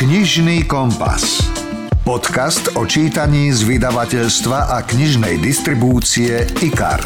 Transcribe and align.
Knižný 0.00 0.64
kompas. 0.64 1.44
Podcast 2.08 2.72
o 2.72 2.88
čítaní 2.88 3.52
z 3.52 3.68
vydavateľstva 3.68 4.72
a 4.72 4.80
knižnej 4.80 5.36
distribúcie 5.36 6.40
IKAR. 6.64 7.04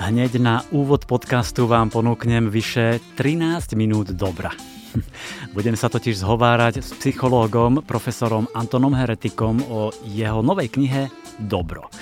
Hneď 0.00 0.40
na 0.40 0.64
úvod 0.72 1.04
podcastu 1.04 1.68
vám 1.68 1.92
ponúknem 1.92 2.48
vyše 2.48 3.04
13 3.20 3.76
minút 3.76 4.16
dobra. 4.16 4.48
Budem 5.56 5.76
sa 5.76 5.92
totiž 5.92 6.24
zhovárať 6.24 6.80
s 6.80 6.96
psychológom, 7.04 7.84
profesorom 7.84 8.48
Antonom 8.56 8.96
Heretikom 8.96 9.60
o 9.68 9.92
jeho 10.08 10.40
novej 10.40 10.72
knihe 10.72 11.12
Dobro. 11.36 11.92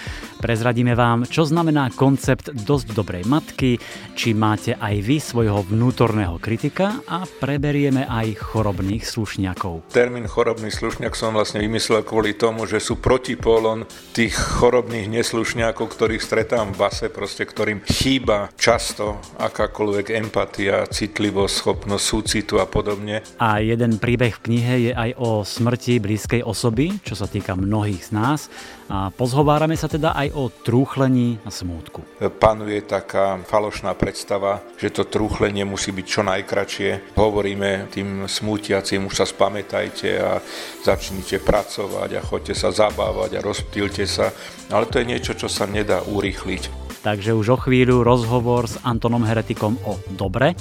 Prezradíme 0.44 0.92
vám, 0.92 1.24
čo 1.24 1.48
znamená 1.48 1.88
koncept 1.88 2.52
dosť 2.52 2.92
dobrej 2.92 3.24
matky, 3.24 3.80
či 4.12 4.36
máte 4.36 4.76
aj 4.76 5.00
vy 5.00 5.16
svojho 5.16 5.64
vnútorného 5.64 6.36
kritika 6.36 7.00
a 7.08 7.24
preberieme 7.24 8.04
aj 8.04 8.52
chorobných 8.52 9.08
slušňakov. 9.08 9.88
Termín 9.88 10.28
chorobný 10.28 10.68
slušňak 10.68 11.16
som 11.16 11.32
vlastne 11.32 11.64
vymyslel 11.64 12.04
kvôli 12.04 12.36
tomu, 12.36 12.68
že 12.68 12.76
sú 12.76 13.00
protipólon 13.00 13.88
tých 14.12 14.36
chorobných 14.36 15.08
neslušňakov, 15.16 15.80
ktorých 15.88 16.20
stretám 16.20 16.76
v 16.76 16.80
base, 16.92 17.08
proste 17.08 17.48
ktorým 17.48 17.80
chýba 17.88 18.52
často 18.60 19.24
akákoľvek 19.40 20.12
empatia, 20.12 20.84
citlivosť, 20.84 21.54
schopnosť 21.56 22.04
súcitu 22.04 22.60
a 22.60 22.68
podobne. 22.68 23.24
A 23.40 23.64
jeden 23.64 23.96
príbeh 23.96 24.36
v 24.36 24.44
knihe 24.44 24.74
je 24.76 24.92
aj 24.92 25.10
o 25.16 25.40
smrti 25.40 26.04
blízkej 26.04 26.44
osoby, 26.44 27.00
čo 27.00 27.16
sa 27.16 27.24
týka 27.24 27.56
mnohých 27.56 28.04
z 28.04 28.10
nás. 28.12 28.52
A 28.84 29.08
pozhovárame 29.08 29.80
sa 29.80 29.88
teda 29.88 30.12
aj 30.12 30.28
o 30.36 30.52
trúchlení 30.52 31.40
a 31.42 31.50
smútku. 31.50 32.04
Panuje 32.36 32.84
taká 32.84 33.40
falošná 33.40 33.96
predstava, 33.96 34.60
že 34.76 34.92
to 34.92 35.08
trúchlenie 35.08 35.64
musí 35.64 35.88
byť 35.88 36.06
čo 36.06 36.20
najkračšie. 36.20 37.16
Hovoríme 37.16 37.88
tým 37.88 38.28
smútiacim, 38.28 39.08
už 39.08 39.24
sa 39.24 39.26
spamätajte 39.26 40.10
a 40.20 40.36
začnite 40.84 41.40
pracovať 41.40 42.10
a 42.20 42.26
choďte 42.26 42.54
sa 42.54 42.68
zabávať 42.68 43.40
a 43.40 43.44
rozptýlte 43.44 44.04
sa. 44.04 44.28
Ale 44.68 44.84
to 44.84 45.00
je 45.00 45.08
niečo, 45.08 45.32
čo 45.32 45.48
sa 45.48 45.64
nedá 45.64 46.04
urýchliť. 46.04 46.84
Takže 47.04 47.36
už 47.36 47.46
o 47.52 47.58
chvíľu 47.60 48.00
rozhovor 48.00 48.64
s 48.64 48.80
Antonom 48.80 49.28
Heretikom 49.28 49.76
o 49.84 50.00
Dobre. 50.08 50.56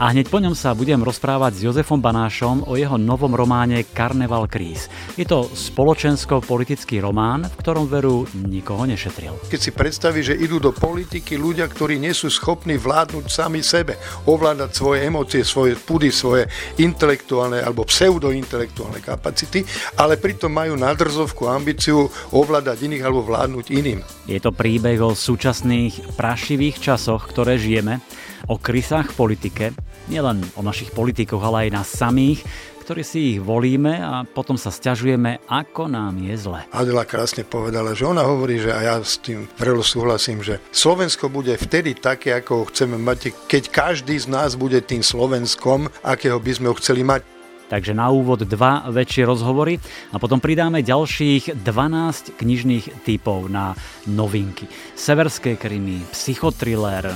A 0.00 0.16
hneď 0.16 0.32
po 0.32 0.40
ňom 0.40 0.56
sa 0.56 0.72
budem 0.72 0.96
rozprávať 1.04 1.60
s 1.60 1.64
Jozefom 1.68 2.00
Banášom 2.00 2.64
o 2.64 2.72
jeho 2.72 2.96
novom 2.96 3.36
románe 3.36 3.84
Karneval 3.84 4.48
kríz. 4.48 4.88
Je 5.12 5.28
to 5.28 5.44
spoločensko-politický 5.52 7.04
román, 7.04 7.44
v 7.44 7.58
ktorom 7.60 7.84
veru 7.84 8.24
nikoho 8.32 8.88
nešetril. 8.88 9.36
Keď 9.52 9.60
si 9.60 9.76
predstaví, 9.76 10.24
že 10.24 10.40
idú 10.40 10.56
do 10.56 10.72
politiky 10.72 11.36
ľudia, 11.36 11.68
ktorí 11.68 12.00
nie 12.00 12.16
sú 12.16 12.32
schopní 12.32 12.80
vládnuť 12.80 13.28
sami 13.28 13.60
sebe, 13.60 14.00
ovládať 14.24 14.72
svoje 14.72 15.04
emócie, 15.04 15.44
svoje 15.44 15.76
pudy, 15.76 16.08
svoje 16.08 16.48
intelektuálne 16.80 17.60
alebo 17.60 17.84
pseudointelektuálne 17.84 19.04
kapacity, 19.04 19.68
ale 20.00 20.16
pritom 20.16 20.48
majú 20.48 20.80
nadrzovku 20.80 21.44
ambíciu 21.44 22.08
ovládať 22.32 22.88
iných 22.88 23.04
alebo 23.04 23.20
vládnuť 23.28 23.66
iným. 23.68 24.00
Je 24.24 24.40
to 24.40 24.48
príbeh 24.48 24.96
o 25.04 25.12
súčasných 25.12 26.16
prašivých 26.16 26.80
časoch, 26.80 27.28
ktoré 27.28 27.60
žijeme, 27.60 28.00
o 28.48 28.56
krysách 28.56 29.12
v 29.12 29.18
politike, 29.20 29.64
nielen 30.08 30.42
o 30.58 30.62
našich 30.62 30.90
politikoch, 30.90 31.40
ale 31.40 31.68
aj 31.68 31.74
nás 31.74 31.88
samých, 31.90 32.42
ktorí 32.90 33.06
si 33.06 33.18
ich 33.36 33.38
volíme 33.38 34.02
a 34.02 34.26
potom 34.26 34.58
sa 34.58 34.74
stiažujeme, 34.74 35.46
ako 35.46 35.86
nám 35.86 36.18
je 36.18 36.34
zle. 36.34 36.66
Adela 36.74 37.06
krásne 37.06 37.46
povedala, 37.46 37.94
že 37.94 38.02
ona 38.02 38.26
hovorí, 38.26 38.58
že 38.58 38.74
a 38.74 38.82
ja 38.82 38.96
s 38.98 39.22
tým 39.22 39.46
vrelo 39.54 39.86
súhlasím, 39.86 40.42
že 40.42 40.58
Slovensko 40.74 41.30
bude 41.30 41.54
vtedy 41.54 41.94
také, 41.94 42.34
ako 42.34 42.50
ho 42.50 42.64
chceme 42.66 42.98
mať, 42.98 43.30
keď 43.46 43.62
každý 43.70 44.18
z 44.18 44.26
nás 44.26 44.58
bude 44.58 44.82
tým 44.82 45.06
Slovenskom, 45.06 45.86
akého 46.02 46.42
by 46.42 46.50
sme 46.50 46.66
ho 46.66 46.74
chceli 46.82 47.06
mať. 47.06 47.22
Takže 47.70 47.94
na 47.94 48.10
úvod 48.10 48.42
dva 48.42 48.90
väčšie 48.90 49.22
rozhovory 49.22 49.78
a 50.10 50.18
potom 50.18 50.42
pridáme 50.42 50.82
ďalších 50.82 51.62
12 51.62 52.34
knižných 52.42 53.06
typov 53.06 53.46
na 53.46 53.78
novinky. 54.10 54.66
Severské 54.98 55.54
krymy, 55.54 56.02
psychotriller, 56.10 57.14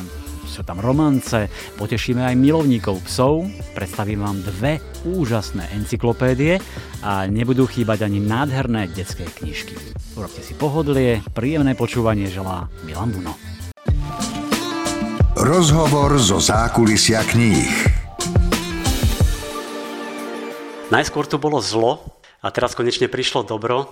sú 0.54 0.62
tam 0.62 0.78
romance, 0.78 1.50
potešíme 1.75 2.22
aj 2.22 2.38
milovníkov 2.38 3.03
psov, 3.10 3.50
predstavím 3.75 4.22
vám 4.22 4.38
dve 4.47 4.78
úžasné 5.03 5.75
encyklopédie 5.75 6.62
a 7.03 7.26
nebudú 7.26 7.66
chýbať 7.66 8.06
ani 8.06 8.22
nádherné 8.22 8.87
detské 8.94 9.26
knižky. 9.26 9.75
Urobte 10.15 10.47
si 10.47 10.54
pohodlie, 10.54 11.19
príjemné 11.34 11.75
počúvanie 11.75 12.31
želá 12.31 12.70
Milan 12.87 13.10
Buno. 13.10 13.34
Rozhovor 15.34 16.15
zo 16.22 16.38
zákulisia 16.38 17.26
kníh. 17.26 17.91
Najskôr 20.94 21.26
tu 21.26 21.42
bolo 21.42 21.59
zlo 21.59 22.14
a 22.44 22.53
teraz 22.53 22.77
konečne 22.77 23.09
prišlo 23.09 23.49
dobro. 23.49 23.88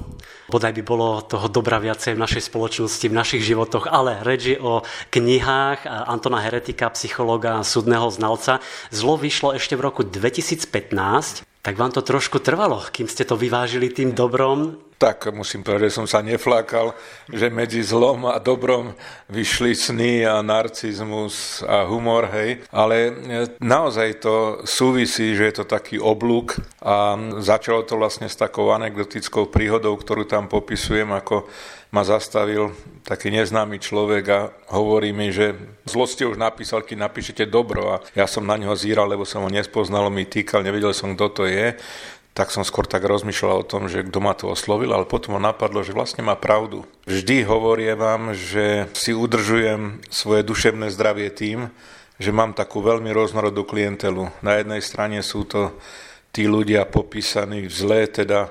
Bodaj 0.52 0.76
by 0.76 0.82
bolo 0.84 1.24
toho 1.24 1.48
dobra 1.48 1.80
viacej 1.80 2.12
v 2.12 2.20
našej 2.20 2.52
spoločnosti, 2.52 3.08
v 3.08 3.16
našich 3.16 3.42
životoch, 3.48 3.88
ale 3.88 4.20
reč 4.20 4.52
je 4.52 4.58
o 4.60 4.84
knihách 5.08 5.88
Antona 5.88 6.44
Heretika, 6.44 6.92
psychologa, 6.92 7.64
súdneho 7.64 8.12
znalca. 8.12 8.60
Zlo 8.92 9.16
vyšlo 9.16 9.56
ešte 9.56 9.72
v 9.72 9.88
roku 9.88 10.04
2015. 10.04 11.48
Tak 11.64 11.74
vám 11.80 11.96
to 11.96 12.04
trošku 12.04 12.44
trvalo, 12.44 12.84
kým 12.92 13.08
ste 13.08 13.24
to 13.24 13.40
vyvážili 13.40 13.88
tým 13.88 14.12
dobrom 14.12 14.76
tak 15.02 15.34
musím 15.34 15.66
povedať, 15.66 15.90
že 15.90 15.98
som 15.98 16.06
sa 16.06 16.22
neflákal, 16.22 16.94
že 17.26 17.50
medzi 17.50 17.82
zlom 17.82 18.30
a 18.30 18.38
dobrom 18.38 18.94
vyšli 19.26 19.74
sny 19.74 20.22
a 20.22 20.38
narcizmus 20.46 21.66
a 21.66 21.82
humor, 21.90 22.30
hej. 22.30 22.62
Ale 22.70 23.10
e, 23.10 23.12
naozaj 23.58 24.22
to 24.22 24.62
súvisí, 24.62 25.34
že 25.34 25.50
je 25.50 25.54
to 25.58 25.64
taký 25.66 25.98
oblúk 25.98 26.54
a 26.78 27.18
začalo 27.42 27.82
to 27.82 27.98
vlastne 27.98 28.30
s 28.30 28.38
takou 28.38 28.70
anekdotickou 28.70 29.50
príhodou, 29.50 29.98
ktorú 29.98 30.22
tam 30.22 30.46
popisujem, 30.46 31.10
ako 31.10 31.50
ma 31.90 32.06
zastavil 32.06 32.70
taký 33.02 33.34
neznámy 33.34 33.82
človek 33.82 34.24
a 34.30 34.40
hovorí 34.70 35.10
mi, 35.10 35.34
že 35.34 35.52
zlo 35.84 36.06
ste 36.06 36.24
už 36.30 36.38
napísal, 36.38 36.86
keď 36.86 37.10
napíšete 37.10 37.44
dobro 37.50 37.98
a 37.98 38.00
ja 38.14 38.30
som 38.30 38.46
na 38.46 38.54
neho 38.54 38.72
zíral, 38.78 39.10
lebo 39.10 39.26
som 39.26 39.42
ho 39.42 39.50
nespoznal, 39.50 40.08
mi 40.08 40.24
týkal, 40.24 40.62
nevedel 40.62 40.94
som, 40.94 41.12
kto 41.12 41.26
to 41.28 41.44
je 41.50 41.74
tak 42.32 42.48
som 42.48 42.64
skôr 42.64 42.88
tak 42.88 43.04
rozmýšľal 43.04 43.60
o 43.60 43.68
tom, 43.68 43.92
že 43.92 44.08
kto 44.08 44.18
ma 44.24 44.32
to 44.32 44.48
oslovil, 44.48 44.96
ale 44.96 45.04
potom 45.04 45.36
ma 45.36 45.52
napadlo, 45.52 45.84
že 45.84 45.92
vlastne 45.92 46.24
má 46.24 46.32
pravdu. 46.32 46.88
Vždy 47.04 47.44
hovorím 47.44 48.00
vám, 48.00 48.22
že 48.32 48.88
si 48.96 49.12
udržujem 49.12 50.00
svoje 50.08 50.40
duševné 50.40 50.88
zdravie 50.88 51.28
tým, 51.28 51.68
že 52.16 52.32
mám 52.32 52.56
takú 52.56 52.80
veľmi 52.80 53.12
rôznorodú 53.12 53.68
klientelu. 53.68 54.32
Na 54.40 54.56
jednej 54.56 54.80
strane 54.80 55.20
sú 55.20 55.44
to 55.44 55.76
tí 56.32 56.48
ľudia 56.48 56.88
popísaní 56.88 57.68
v 57.68 57.72
zlé, 57.72 58.08
teda 58.08 58.48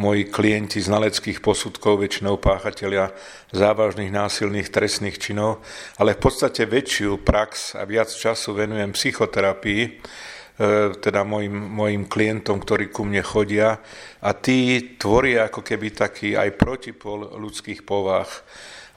moji 0.00 0.24
klienti 0.32 0.80
znaleckých 0.80 1.44
posudkov, 1.44 2.00
väčšinou 2.00 2.40
páchatelia 2.40 3.12
závažných 3.52 4.08
násilných 4.08 4.72
trestných 4.72 5.20
činov, 5.20 5.60
ale 6.00 6.16
v 6.16 6.24
podstate 6.24 6.64
väčšiu 6.64 7.20
prax 7.20 7.76
a 7.76 7.84
viac 7.84 8.08
času 8.08 8.56
venujem 8.56 8.96
psychoterapii, 8.96 10.00
teda 11.00 11.24
mojim, 11.24 11.56
mojim 11.56 12.04
klientom, 12.04 12.60
ktorí 12.60 12.92
ku 12.92 13.08
mne 13.08 13.24
chodia 13.24 13.80
a 14.20 14.36
tí 14.36 14.92
tvoria 15.00 15.48
ako 15.48 15.64
keby 15.64 15.88
taký 15.96 16.36
aj 16.36 16.52
protipol 16.60 17.32
ľudských 17.40 17.80
povách. 17.88 18.44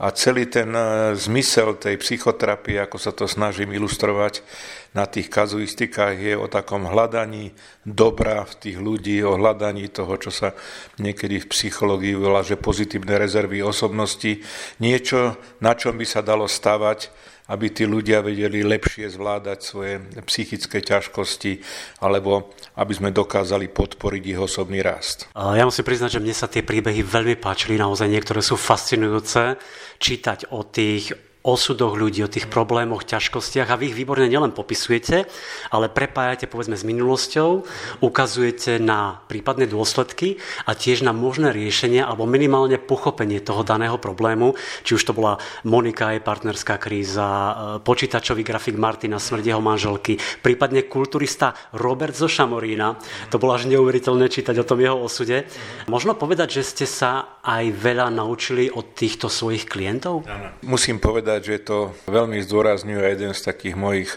A 0.03 0.11
celý 0.11 0.49
ten 0.49 0.73
e, 0.73 1.15
zmysel 1.15 1.79
tej 1.79 2.01
psychoterapie, 2.01 2.81
ako 2.81 2.97
sa 2.99 3.15
to 3.15 3.29
snažím 3.29 3.71
ilustrovať 3.71 4.43
na 4.91 5.07
tých 5.07 5.31
kazuistikách, 5.31 6.17
je 6.19 6.33
o 6.35 6.51
takom 6.51 6.89
hľadaní 6.89 7.55
dobra 7.87 8.43
v 8.43 8.53
tých 8.57 8.77
ľudí, 8.83 9.23
o 9.23 9.39
hľadaní 9.39 9.87
toho, 9.87 10.19
čo 10.19 10.33
sa 10.33 10.57
niekedy 10.99 11.45
v 11.45 11.49
psychológii 11.49 12.19
volá, 12.19 12.43
že 12.43 12.59
pozitívne 12.59 13.15
rezervy 13.15 13.63
osobnosti. 13.63 14.43
Niečo, 14.83 15.39
na 15.63 15.71
čom 15.77 15.95
by 15.95 16.05
sa 16.09 16.19
dalo 16.19 16.49
stavať, 16.51 17.13
aby 17.51 17.75
tí 17.75 17.83
ľudia 17.83 18.23
vedeli 18.23 18.63
lepšie 18.63 19.11
zvládať 19.11 19.59
svoje 19.59 19.99
psychické 20.29 20.79
ťažkosti, 20.79 21.59
alebo 21.99 22.55
aby 22.79 22.93
sme 22.95 23.09
dokázali 23.11 23.67
podporiť 23.67 24.23
ich 24.31 24.39
osobný 24.39 24.79
rast. 24.79 25.27
Ja 25.35 25.67
musím 25.67 25.83
priznať, 25.83 26.17
že 26.17 26.23
mne 26.23 26.35
sa 26.35 26.47
tie 26.47 26.63
príbehy 26.63 27.03
veľmi 27.03 27.35
páčili, 27.35 27.75
naozaj 27.75 28.07
niektoré 28.07 28.39
sú 28.39 28.55
fascinujúce. 28.55 29.59
Čítať 29.99 30.55
o 30.55 30.63
tých 30.67 31.32
osudoch 31.43 31.99
ľudí, 31.99 32.23
o 32.23 32.31
tých 32.31 32.47
problémoch, 32.47 33.03
ťažkostiach 33.03 33.67
a 33.67 33.75
vy 33.75 33.91
ich 33.91 33.99
výborne 33.99 34.31
nielen 34.31 34.55
popisujete, 34.55 35.27
ale 35.75 35.91
prepájate 35.91 36.47
povedzme 36.47 36.79
s 36.79 36.87
minulosťou, 36.87 37.67
ukazujete 37.99 38.79
na 38.79 39.19
prípadné 39.27 39.67
dôsledky 39.67 40.39
a 40.63 40.71
tiež 40.71 41.03
na 41.03 41.11
možné 41.11 41.51
riešenie 41.51 41.99
alebo 41.99 42.23
minimálne 42.23 42.79
pochopenie 42.79 43.43
toho 43.43 43.67
daného 43.67 43.99
problému, 43.99 44.55
či 44.87 44.95
už 44.95 45.03
to 45.03 45.11
bola 45.11 45.35
Monika, 45.67 46.15
jej 46.15 46.23
partnerská 46.23 46.79
kríza, 46.79 47.27
e, 47.27 47.53
počítačový 47.83 48.47
grafik 48.47 48.79
Martina, 48.79 49.19
smrť 49.19 49.43
jeho 49.43 49.59
manželky, 49.59 50.15
prípadne 50.39 50.87
kulturista 50.87 51.51
Robert 51.75 52.15
zo 52.15 52.31
Šamorína. 52.31 52.95
To 53.35 53.37
bolo 53.37 53.59
až 53.59 53.67
neuveriteľné 53.67 54.31
čítať 54.31 54.55
o 54.63 54.67
tom 54.67 54.79
jeho 54.79 54.95
osude. 54.95 55.43
Možno 55.91 56.15
povedať, 56.15 56.63
že 56.63 56.63
ste 56.63 56.85
sa 56.87 57.32
aj 57.43 57.65
veľa 57.75 58.07
naučili 58.07 58.71
od 58.71 58.95
týchto 58.95 59.27
svojich 59.27 59.67
klientov? 59.67 60.23
Musím 60.63 61.03
povedať, 61.03 61.39
že 61.51 61.67
to 61.67 61.91
veľmi 62.07 62.39
zdôrazňuje 62.39 63.03
jeden 63.03 63.35
z 63.35 63.41
takých 63.43 63.75
mojich 63.75 64.11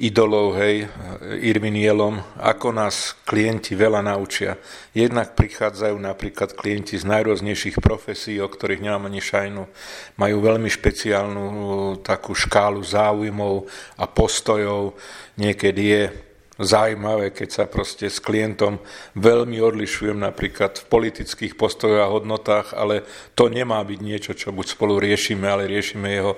idolov, 0.00 0.56
hej, 0.56 0.88
Irvinielom, 1.44 2.16
ako 2.40 2.72
nás 2.72 3.12
klienti 3.28 3.76
veľa 3.76 4.00
naučia. 4.00 4.56
Jednak 4.96 5.36
prichádzajú 5.36 5.94
napríklad 6.00 6.56
klienti 6.56 6.96
z 6.96 7.04
najrôznejších 7.06 7.76
profesí, 7.78 8.40
o 8.40 8.48
ktorých 8.48 8.82
nemám 8.82 9.12
ani 9.12 9.20
šajnu. 9.20 9.62
Majú 10.16 10.36
veľmi 10.40 10.66
špeciálnu 10.66 11.46
takú 12.00 12.32
škálu 12.32 12.80
záujmov 12.80 13.68
a 14.00 14.04
postojov. 14.08 14.96
Niekedy 15.36 15.82
je 15.84 16.31
zaujímavé, 16.62 17.34
keď 17.34 17.48
sa 17.50 17.64
proste 17.68 18.08
s 18.08 18.22
klientom 18.22 18.78
veľmi 19.18 19.58
odlišujem 19.60 20.18
napríklad 20.22 20.82
v 20.82 20.88
politických 20.88 21.54
postojoch 21.58 22.02
a 22.02 22.12
hodnotách, 22.12 22.74
ale 22.74 23.06
to 23.36 23.50
nemá 23.50 23.82
byť 23.82 24.00
niečo, 24.00 24.32
čo 24.32 24.54
buď 24.54 24.66
spolu 24.78 25.02
riešime, 25.02 25.46
ale 25.46 25.70
riešime 25.70 26.08
jeho 26.08 26.34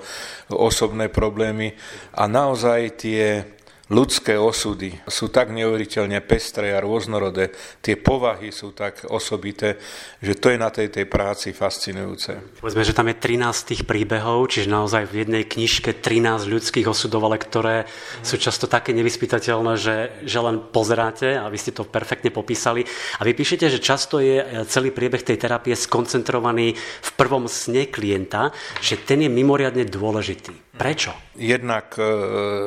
osobné 0.51 1.07
problémy. 1.07 1.73
A 2.17 2.27
naozaj 2.27 2.79
tie 2.99 3.45
ľudské 3.93 4.33
osudy 4.33 4.97
sú 5.05 5.29
tak 5.29 5.53
neuveriteľne 5.53 6.17
pestré 6.25 6.73
a 6.73 6.81
rôznorodé, 6.81 7.53
tie 7.85 7.93
povahy 7.93 8.49
sú 8.49 8.73
tak 8.73 9.05
osobité, 9.13 9.77
že 10.25 10.33
to 10.33 10.49
je 10.49 10.57
na 10.57 10.73
tej, 10.73 10.89
tej 10.89 11.05
práci 11.05 11.53
fascinujúce. 11.53 12.57
Povedzme, 12.57 12.81
že 12.81 12.97
tam 12.97 13.05
je 13.13 13.17
13 13.21 13.69
tých 13.69 13.81
príbehov, 13.85 14.49
čiže 14.49 14.73
naozaj 14.73 15.05
v 15.05 15.21
jednej 15.21 15.43
knižke 15.45 16.01
13 16.01 16.49
ľudských 16.49 16.89
osudov, 16.89 17.29
ale 17.29 17.37
ktoré 17.37 17.85
sú 18.25 18.41
často 18.41 18.65
také 18.65 18.89
nevyspytateľné, 18.97 19.73
že, 19.77 19.97
že 20.25 20.39
len 20.41 20.57
pozeráte 20.57 21.37
a 21.37 21.45
vy 21.53 21.57
ste 21.61 21.77
to 21.77 21.85
perfektne 21.85 22.33
popísali. 22.33 22.81
A 23.21 23.21
vy 23.21 23.37
píšete, 23.37 23.69
že 23.69 23.83
často 23.83 24.17
je 24.17 24.65
celý 24.65 24.89
priebeh 24.89 25.21
tej 25.21 25.37
terapie 25.37 25.77
skoncentrovaný 25.77 26.73
v 26.73 27.11
prvom 27.13 27.45
sne 27.45 27.85
klienta, 27.85 28.49
že 28.81 28.97
ten 28.97 29.21
je 29.21 29.29
mimoriadne 29.29 29.85
dôležitý. 29.85 30.64
Prečo? 30.75 31.15
Jednak 31.39 31.95
e, 31.95 32.03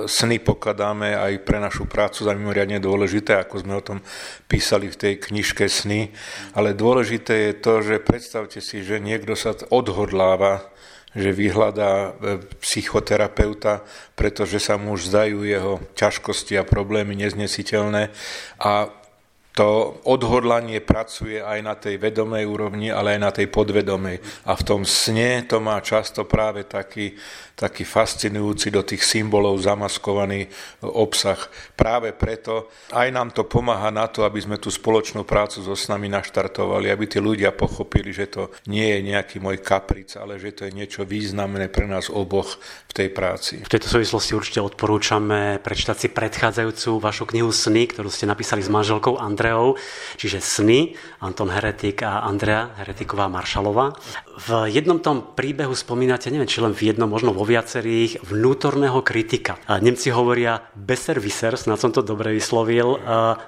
sny 0.08 0.40
pokladáme 0.40 1.12
aj 1.12 1.44
pre 1.44 1.60
našu 1.60 1.84
prácu 1.84 2.24
za 2.24 2.32
mimoriadne 2.32 2.80
dôležité, 2.80 3.36
ako 3.36 3.54
sme 3.60 3.74
o 3.76 3.84
tom 3.84 3.98
písali 4.48 4.88
v 4.88 4.96
tej 4.96 5.14
knižke 5.20 5.68
Sny, 5.68 6.08
ale 6.56 6.72
dôležité 6.72 7.52
je 7.52 7.54
to, 7.60 7.84
že 7.84 8.00
predstavte 8.00 8.64
si, 8.64 8.80
že 8.80 8.96
niekto 8.96 9.36
sa 9.36 9.52
odhodláva 9.68 10.72
že 11.16 11.32
vyhľadá 11.32 11.92
e, 11.92 12.10
psychoterapeuta, 12.60 13.80
pretože 14.12 14.60
sa 14.60 14.76
mu 14.76 14.92
už 14.92 15.08
zdajú 15.08 15.40
jeho 15.40 15.80
ťažkosti 15.96 16.60
a 16.60 16.68
problémy 16.68 17.16
neznesiteľné 17.16 18.12
a 18.60 18.92
to 19.58 19.98
odhodlanie 20.06 20.78
pracuje 20.78 21.42
aj 21.42 21.58
na 21.66 21.74
tej 21.74 21.98
vedomej 21.98 22.46
úrovni, 22.46 22.94
ale 22.94 23.18
aj 23.18 23.20
na 23.20 23.30
tej 23.34 23.50
podvedomej. 23.50 24.46
A 24.46 24.54
v 24.54 24.62
tom 24.62 24.86
sne 24.86 25.42
to 25.50 25.58
má 25.58 25.82
často 25.82 26.22
práve 26.30 26.62
taký, 26.62 27.18
taký 27.58 27.82
fascinujúci 27.82 28.70
do 28.70 28.86
tých 28.86 29.02
symbolov 29.02 29.58
zamaskovaný 29.58 30.46
obsah. 30.86 31.42
Práve 31.74 32.14
preto 32.14 32.70
aj 32.94 33.10
nám 33.10 33.34
to 33.34 33.50
pomáha 33.50 33.90
na 33.90 34.06
to, 34.06 34.22
aby 34.22 34.38
sme 34.38 34.62
tú 34.62 34.70
spoločnú 34.70 35.26
prácu 35.26 35.58
so 35.66 35.74
s 35.74 35.90
nami 35.90 36.06
naštartovali, 36.06 36.86
aby 36.86 37.10
tí 37.10 37.18
ľudia 37.18 37.50
pochopili, 37.50 38.14
že 38.14 38.30
to 38.30 38.54
nie 38.70 38.86
je 38.86 39.10
nejaký 39.10 39.42
môj 39.42 39.58
kapric, 39.58 40.14
ale 40.14 40.38
že 40.38 40.54
to 40.54 40.70
je 40.70 40.76
niečo 40.78 41.02
významné 41.02 41.66
pre 41.66 41.90
nás 41.90 42.06
oboch 42.14 42.62
v 42.62 42.92
tej 42.94 43.08
práci. 43.10 43.58
V 43.66 43.74
tejto 43.74 43.90
súvislosti 43.90 44.38
určite 44.38 44.62
odporúčame 44.62 45.58
prečítať 45.58 45.96
si 45.98 46.08
predchádzajúcu 46.14 47.02
vašu 47.02 47.26
knihu 47.26 47.50
Sny, 47.50 47.90
ktorú 47.90 48.06
ste 48.06 48.30
napísali 48.30 48.62
s 48.62 48.70
manželkou 48.70 49.18
Andrej 49.18 49.47
Andreou, 49.48 49.80
čiže 50.20 50.44
Sny, 50.44 50.92
Anton 51.24 51.48
Heretik 51.48 52.04
a 52.04 52.20
Andrea 52.20 52.76
Heretiková 52.76 53.32
Maršalová. 53.32 53.96
V 54.44 54.68
jednom 54.68 55.00
tom 55.00 55.32
príbehu 55.32 55.72
spomínate, 55.72 56.28
neviem, 56.28 56.46
či 56.46 56.60
len 56.60 56.76
v 56.76 56.92
jednom, 56.92 57.08
možno 57.08 57.32
vo 57.32 57.48
viacerých, 57.48 58.20
vnútorného 58.28 59.00
kritika. 59.00 59.56
Nemci 59.80 60.12
hovoria 60.12 60.60
Besserwisser, 60.76 61.56
na 61.64 61.80
som 61.80 61.88
to 61.90 62.04
dobre 62.04 62.36
vyslovil. 62.36 63.00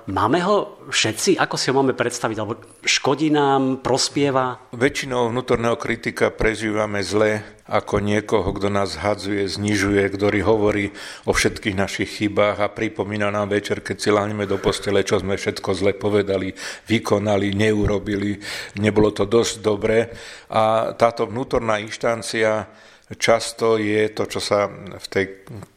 Máme 0.08 0.40
ho 0.48 0.80
všetci? 0.88 1.36
Ako 1.36 1.60
si 1.60 1.68
ho 1.68 1.76
máme 1.76 1.92
predstaviť? 1.92 2.36
Alebo 2.40 2.56
škodí 2.80 3.28
nám, 3.28 3.84
prospieva? 3.84 4.72
Väčšinou 4.72 5.28
vnútorného 5.28 5.76
kritika 5.76 6.32
prežívame 6.32 7.04
zle, 7.04 7.44
ako 7.70 8.02
niekoho, 8.02 8.50
kto 8.50 8.66
nás 8.66 8.98
hadzuje, 8.98 9.46
znižuje, 9.46 10.02
ktorý 10.10 10.42
hovorí 10.42 10.90
o 11.22 11.30
všetkých 11.30 11.78
našich 11.78 12.18
chybách 12.18 12.58
a 12.58 12.66
pripomína 12.66 13.30
nám 13.30 13.54
večer, 13.54 13.78
keď 13.78 13.96
si 14.02 14.10
láhneme 14.10 14.42
do 14.50 14.58
postele, 14.58 15.06
čo 15.06 15.22
sme 15.22 15.38
všetko 15.38 15.70
zle 15.78 15.89
povedali, 15.94 16.52
vykonali, 16.86 17.54
neurobili, 17.54 18.36
nebolo 18.82 19.10
to 19.10 19.24
dosť 19.24 19.54
dobré. 19.62 20.10
A 20.50 20.94
táto 20.94 21.26
vnútorná 21.26 21.78
inštancia 21.78 22.66
často 23.18 23.74
je 23.80 24.10
to, 24.14 24.26
čo 24.30 24.38
sa 24.38 24.70
v 24.70 25.06
tej 25.10 25.26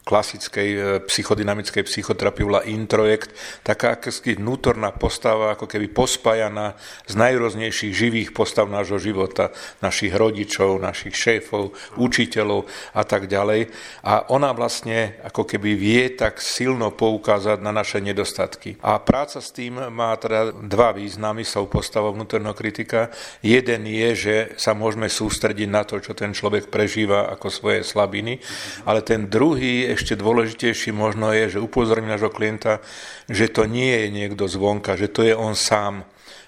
klasickej 0.03 0.69
e, 0.75 0.79
psychodynamickej 1.07 1.83
psychoterapii 1.87 2.43
volá 2.43 2.61
introjekt, 2.67 3.31
taká 3.63 3.95
vnútorná 4.35 4.91
postava, 4.91 5.55
ako 5.55 5.65
keby 5.65 5.87
pospájaná 5.91 6.75
z 7.07 7.13
najrôznejších 7.15 7.93
živých 7.95 8.29
postav 8.35 8.67
nášho 8.67 8.99
života, 8.99 9.55
našich 9.79 10.11
rodičov, 10.11 10.83
našich 10.83 11.15
šéfov, 11.15 11.71
učiteľov 11.95 12.67
a 12.91 13.03
tak 13.07 13.31
ďalej. 13.31 13.71
A 14.03 14.27
ona 14.27 14.51
vlastne 14.51 15.15
ako 15.23 15.47
keby 15.47 15.79
vie 15.79 16.03
tak 16.19 16.43
silno 16.43 16.91
poukázať 16.91 17.63
na 17.63 17.71
naše 17.71 18.03
nedostatky. 18.03 18.75
A 18.83 18.99
práca 18.99 19.39
s 19.39 19.55
tým 19.55 19.79
má 19.87 20.11
teda 20.19 20.51
dva 20.51 20.91
významy 20.91 21.47
s 21.47 21.55
tou 21.55 21.65
postavou 21.71 22.11
vnútorného 22.11 22.53
kritika. 22.53 23.07
Jeden 23.39 23.87
je, 23.87 24.09
že 24.13 24.35
sa 24.59 24.75
môžeme 24.75 25.07
sústrediť 25.07 25.69
na 25.71 25.87
to, 25.87 26.03
čo 26.03 26.11
ten 26.11 26.35
človek 26.35 26.67
prežíva 26.67 27.31
ako 27.31 27.47
svoje 27.47 27.79
slabiny, 27.87 28.43
ale 28.83 28.99
ten 28.99 29.31
druhý 29.31 29.92
ešte 29.93 30.17
dôležitejší 30.17 30.91
možno 30.91 31.29
je, 31.31 31.57
že 31.57 31.63
upozorní 31.63 32.09
nášho 32.09 32.33
klienta, 32.33 32.81
že 33.29 33.49
to 33.49 33.69
nie 33.69 33.93
je 33.93 34.07
niekto 34.09 34.49
zvonka, 34.49 34.97
že 34.97 35.07
to 35.07 35.21
je 35.23 35.37
on 35.37 35.53
sám 35.53 36.03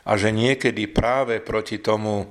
a 0.05 0.11
že 0.17 0.33
niekedy 0.33 0.89
práve 0.89 1.41
proti 1.41 1.81
tomu 1.81 2.29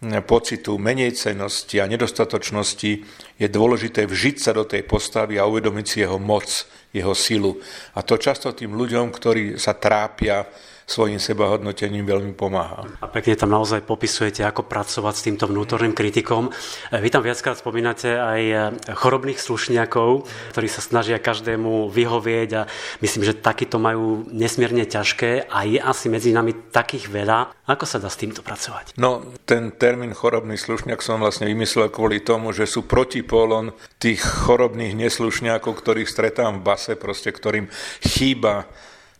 pocitu 0.00 0.80
menejcenosti 0.80 1.76
a 1.76 1.90
nedostatočnosti 1.90 2.92
je 3.36 3.48
dôležité 3.52 4.08
vžiť 4.08 4.36
sa 4.40 4.56
do 4.56 4.64
tej 4.64 4.88
postavy 4.88 5.36
a 5.36 5.44
uvedomiť 5.44 5.84
si 5.86 5.96
jeho 6.00 6.16
moc, 6.16 6.48
jeho 6.96 7.12
silu. 7.12 7.60
A 7.92 8.00
to 8.00 8.16
často 8.16 8.56
tým 8.56 8.72
ľuďom, 8.72 9.12
ktorí 9.12 9.60
sa 9.60 9.76
trápia 9.76 10.48
svojim 10.90 11.22
sebahodnotením 11.22 12.02
veľmi 12.02 12.34
pomáha. 12.34 12.82
A 12.98 13.06
pekne 13.06 13.38
tam 13.38 13.54
naozaj 13.54 13.86
popisujete, 13.86 14.42
ako 14.42 14.66
pracovať 14.66 15.14
s 15.14 15.22
týmto 15.30 15.46
vnútorným 15.46 15.94
kritikom. 15.94 16.50
Vy 16.90 17.08
tam 17.14 17.22
viackrát 17.22 17.54
spomínate 17.54 18.18
aj 18.18 18.74
chorobných 18.90 19.38
slušniakov, 19.38 20.26
ktorí 20.50 20.66
sa 20.66 20.82
snažia 20.82 21.22
každému 21.22 21.94
vyhovieť 21.94 22.50
a 22.58 22.66
myslím, 23.06 23.22
že 23.22 23.38
takíto 23.38 23.78
majú 23.78 24.26
nesmierne 24.34 24.82
ťažké 24.82 25.46
a 25.46 25.62
je 25.62 25.78
asi 25.78 26.10
medzi 26.10 26.34
nami 26.34 26.74
takých 26.74 27.06
veľa. 27.06 27.54
Ako 27.70 27.86
sa 27.86 28.02
dá 28.02 28.10
s 28.10 28.18
týmto 28.18 28.42
pracovať? 28.42 28.98
No, 28.98 29.22
ten 29.46 29.70
termín 29.70 30.10
chorobný 30.10 30.58
slušňak 30.58 30.98
som 30.98 31.22
vlastne 31.22 31.46
vymyslel 31.46 31.94
kvôli 31.94 32.18
tomu, 32.18 32.50
že 32.50 32.66
sú 32.66 32.82
protipólon 32.82 33.70
tých 34.02 34.18
chorobných 34.18 34.98
neslušňákov, 34.98 35.70
ktorých 35.70 36.10
stretám 36.10 36.58
v 36.58 36.66
base, 36.66 36.98
proste 36.98 37.30
ktorým 37.30 37.70
chýba 38.02 38.66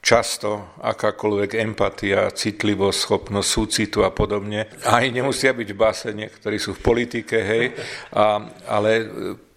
často 0.00 0.76
akákoľvek 0.80 1.61
empatia, 1.61 2.33
citlivosť, 2.33 2.99
schopnosť 2.99 3.49
súcitu 3.49 3.99
a 4.02 4.11
podobne. 4.11 4.66
Aj 4.88 5.04
nemusia 5.04 5.52
byť 5.52 5.69
v 5.73 5.78
base, 5.78 6.09
niektorí 6.16 6.57
sú 6.57 6.73
v 6.73 6.85
politike, 6.85 7.37
hej, 7.37 7.64
a, 8.16 8.40
ale 8.64 8.90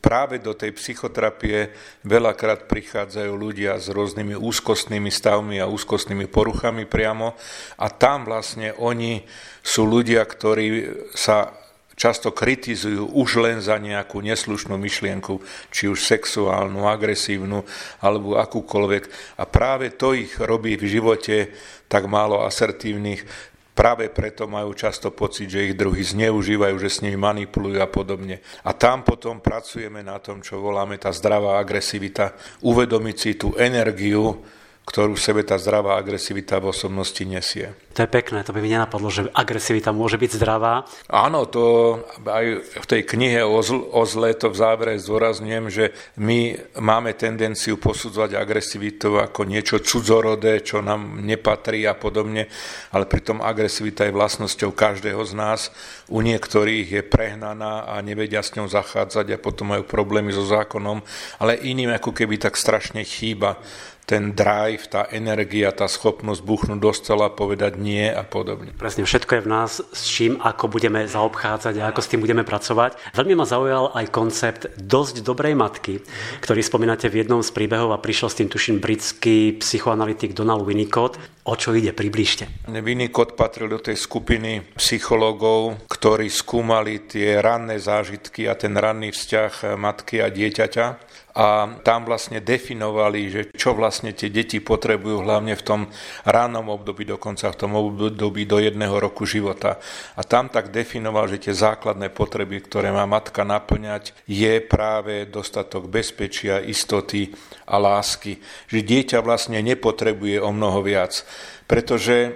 práve 0.04 0.44
do 0.44 0.52
tej 0.52 0.76
psychoterapie 0.76 1.72
veľakrát 2.04 2.68
prichádzajú 2.68 3.32
ľudia 3.32 3.80
s 3.80 3.88
rôznymi 3.88 4.36
úzkostnými 4.36 5.08
stavmi 5.08 5.64
a 5.64 5.72
úzkostnými 5.72 6.28
poruchami 6.28 6.84
priamo 6.84 7.40
a 7.80 7.88
tam 7.88 8.28
vlastne 8.28 8.76
oni 8.76 9.24
sú 9.64 9.88
ľudia, 9.88 10.28
ktorí 10.28 10.92
sa 11.16 11.63
často 11.96 12.34
kritizujú 12.34 13.14
už 13.14 13.42
len 13.42 13.58
za 13.62 13.78
nejakú 13.78 14.20
neslušnú 14.22 14.76
myšlienku, 14.78 15.40
či 15.70 15.90
už 15.90 16.00
sexuálnu, 16.02 16.86
agresívnu 16.90 17.64
alebo 18.02 18.38
akúkoľvek. 18.38 19.04
A 19.40 19.44
práve 19.46 19.94
to 19.94 20.18
ich 20.18 20.36
robí 20.38 20.78
v 20.78 20.90
živote 21.00 21.54
tak 21.88 22.10
málo 22.10 22.46
asertívnych, 22.46 23.52
Práve 23.74 24.06
preto 24.14 24.46
majú 24.46 24.78
často 24.78 25.10
pocit, 25.10 25.50
že 25.50 25.66
ich 25.66 25.74
druhý 25.74 26.06
zneužívajú, 26.06 26.78
že 26.78 26.94
s 26.94 27.02
nimi 27.02 27.18
manipulujú 27.18 27.82
a 27.82 27.90
podobne. 27.90 28.38
A 28.62 28.78
tam 28.78 29.02
potom 29.02 29.42
pracujeme 29.42 30.06
na 30.06 30.22
tom, 30.22 30.46
čo 30.46 30.62
voláme 30.62 31.02
tá 31.02 31.10
zdravá 31.10 31.58
agresivita. 31.58 32.38
Uvedomiť 32.62 33.16
si 33.18 33.34
tú 33.34 33.58
energiu 33.58 34.46
ktorú 34.84 35.16
sebe 35.16 35.48
tá 35.48 35.56
zdravá 35.56 35.96
agresivita 35.96 36.60
v 36.60 36.76
osobnosti 36.76 37.24
nesie. 37.24 37.72
To 37.94 38.02
je 38.02 38.10
pekné, 38.10 38.42
to 38.42 38.58
by 38.58 38.58
mi 38.58 38.74
nenapadlo, 38.74 39.06
že 39.14 39.30
agresivita 39.38 39.94
môže 39.94 40.18
byť 40.18 40.42
zdravá. 40.42 40.90
Áno, 41.14 41.46
to 41.46 42.02
aj 42.26 42.46
v 42.82 42.86
tej 42.90 43.02
knihe 43.06 43.46
o, 43.46 43.62
zl- 43.62 43.86
o 43.86 44.02
zle 44.10 44.34
to 44.34 44.50
v 44.50 44.58
závere 44.58 44.98
zdôrazňujem, 44.98 45.66
že 45.70 45.94
my 46.18 46.58
máme 46.82 47.14
tendenciu 47.14 47.78
posudzovať 47.78 48.34
agresivitu 48.34 49.22
ako 49.22 49.46
niečo 49.46 49.78
cudzorodé, 49.78 50.66
čo 50.66 50.82
nám 50.82 51.22
nepatrí 51.22 51.86
a 51.86 51.94
podobne, 51.94 52.50
ale 52.90 53.06
pritom 53.06 53.46
agresivita 53.46 54.10
je 54.10 54.18
vlastnosťou 54.18 54.74
každého 54.74 55.22
z 55.22 55.34
nás. 55.38 55.70
U 56.10 56.26
niektorých 56.26 56.98
je 56.98 57.02
prehnaná 57.06 57.86
a 57.86 58.02
nevedia 58.02 58.42
s 58.42 58.58
ňou 58.58 58.66
zachádzať 58.66 59.38
a 59.38 59.44
potom 59.44 59.70
majú 59.70 59.86
problémy 59.86 60.34
so 60.34 60.42
zákonom, 60.42 61.06
ale 61.38 61.62
iným 61.62 61.94
ako 61.94 62.10
keby 62.10 62.42
tak 62.42 62.58
strašne 62.58 63.06
chýba 63.06 63.62
ten 64.04 64.36
drive, 64.36 64.92
tá 64.92 65.08
energia, 65.16 65.72
tá 65.72 65.88
schopnosť 65.88 66.44
buchnúť 66.44 66.80
do 66.80 66.92
stola, 66.92 67.32
povedať 67.32 67.80
nie 67.84 68.08
a 68.08 68.24
podobne. 68.24 68.72
Presne, 68.72 69.04
všetko 69.04 69.36
je 69.36 69.44
v 69.44 69.52
nás, 69.52 69.84
s 69.84 70.08
čím, 70.08 70.40
ako 70.40 70.72
budeme 70.72 71.04
zaobchádzať 71.04 71.84
a 71.84 71.92
ako 71.92 72.00
s 72.00 72.10
tým 72.10 72.24
budeme 72.24 72.48
pracovať. 72.48 72.96
Veľmi 73.12 73.36
ma 73.36 73.44
zaujal 73.44 73.92
aj 73.92 74.06
koncept 74.08 74.62
dosť 74.80 75.20
dobrej 75.28 75.60
matky, 75.60 76.00
ktorý 76.40 76.64
spomínate 76.64 77.12
v 77.12 77.28
jednom 77.28 77.44
z 77.44 77.52
príbehov 77.52 77.92
a 77.92 78.00
prišiel 78.00 78.32
s 78.32 78.40
tým, 78.40 78.48
tuším, 78.48 78.80
britský 78.80 79.60
psychoanalytik 79.60 80.32
Donald 80.32 80.64
Winnicott. 80.64 81.20
O 81.44 81.60
čo 81.60 81.76
ide? 81.76 81.92
Približte. 81.92 82.48
Winnicott 82.72 83.36
patril 83.36 83.68
do 83.68 83.84
tej 83.84 84.00
skupiny 84.00 84.64
psychológov, 84.80 85.76
ktorí 85.92 86.32
skúmali 86.32 87.04
tie 87.04 87.44
ranné 87.44 87.84
zážitky 87.84 88.48
a 88.48 88.56
ten 88.56 88.72
ranný 88.80 89.12
vzťah 89.12 89.76
matky 89.76 90.24
a 90.24 90.32
dieťaťa 90.32 91.13
a 91.34 91.82
tam 91.82 92.06
vlastne 92.06 92.46
definovali, 92.46 93.20
že 93.34 93.42
čo 93.58 93.74
vlastne 93.74 94.14
tie 94.14 94.30
deti 94.30 94.62
potrebujú 94.62 95.26
hlavne 95.26 95.58
v 95.58 95.66
tom 95.66 95.82
ránom 96.30 96.70
období, 96.70 97.10
dokonca 97.10 97.50
v 97.50 97.58
tom 97.58 97.74
období 97.74 98.46
do 98.46 98.62
jedného 98.62 98.94
roku 99.02 99.26
života. 99.26 99.82
A 100.14 100.22
tam 100.22 100.54
tak 100.54 100.70
definoval, 100.70 101.26
že 101.26 101.50
tie 101.50 101.54
základné 101.58 102.14
potreby, 102.14 102.62
ktoré 102.62 102.94
má 102.94 103.10
matka 103.10 103.42
naplňať, 103.42 104.14
je 104.30 104.62
práve 104.62 105.26
dostatok 105.26 105.90
bezpečia, 105.90 106.62
istoty 106.62 107.34
a 107.66 107.82
lásky. 107.82 108.38
Že 108.70 108.80
dieťa 108.86 109.20
vlastne 109.26 109.58
nepotrebuje 109.66 110.38
o 110.38 110.54
mnoho 110.54 110.86
viac, 110.86 111.26
pretože 111.66 112.30
e, 112.30 112.32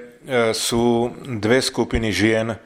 sú 0.57 1.13
dve 1.21 1.61
skupiny 1.61 2.09
žien, 2.09 2.57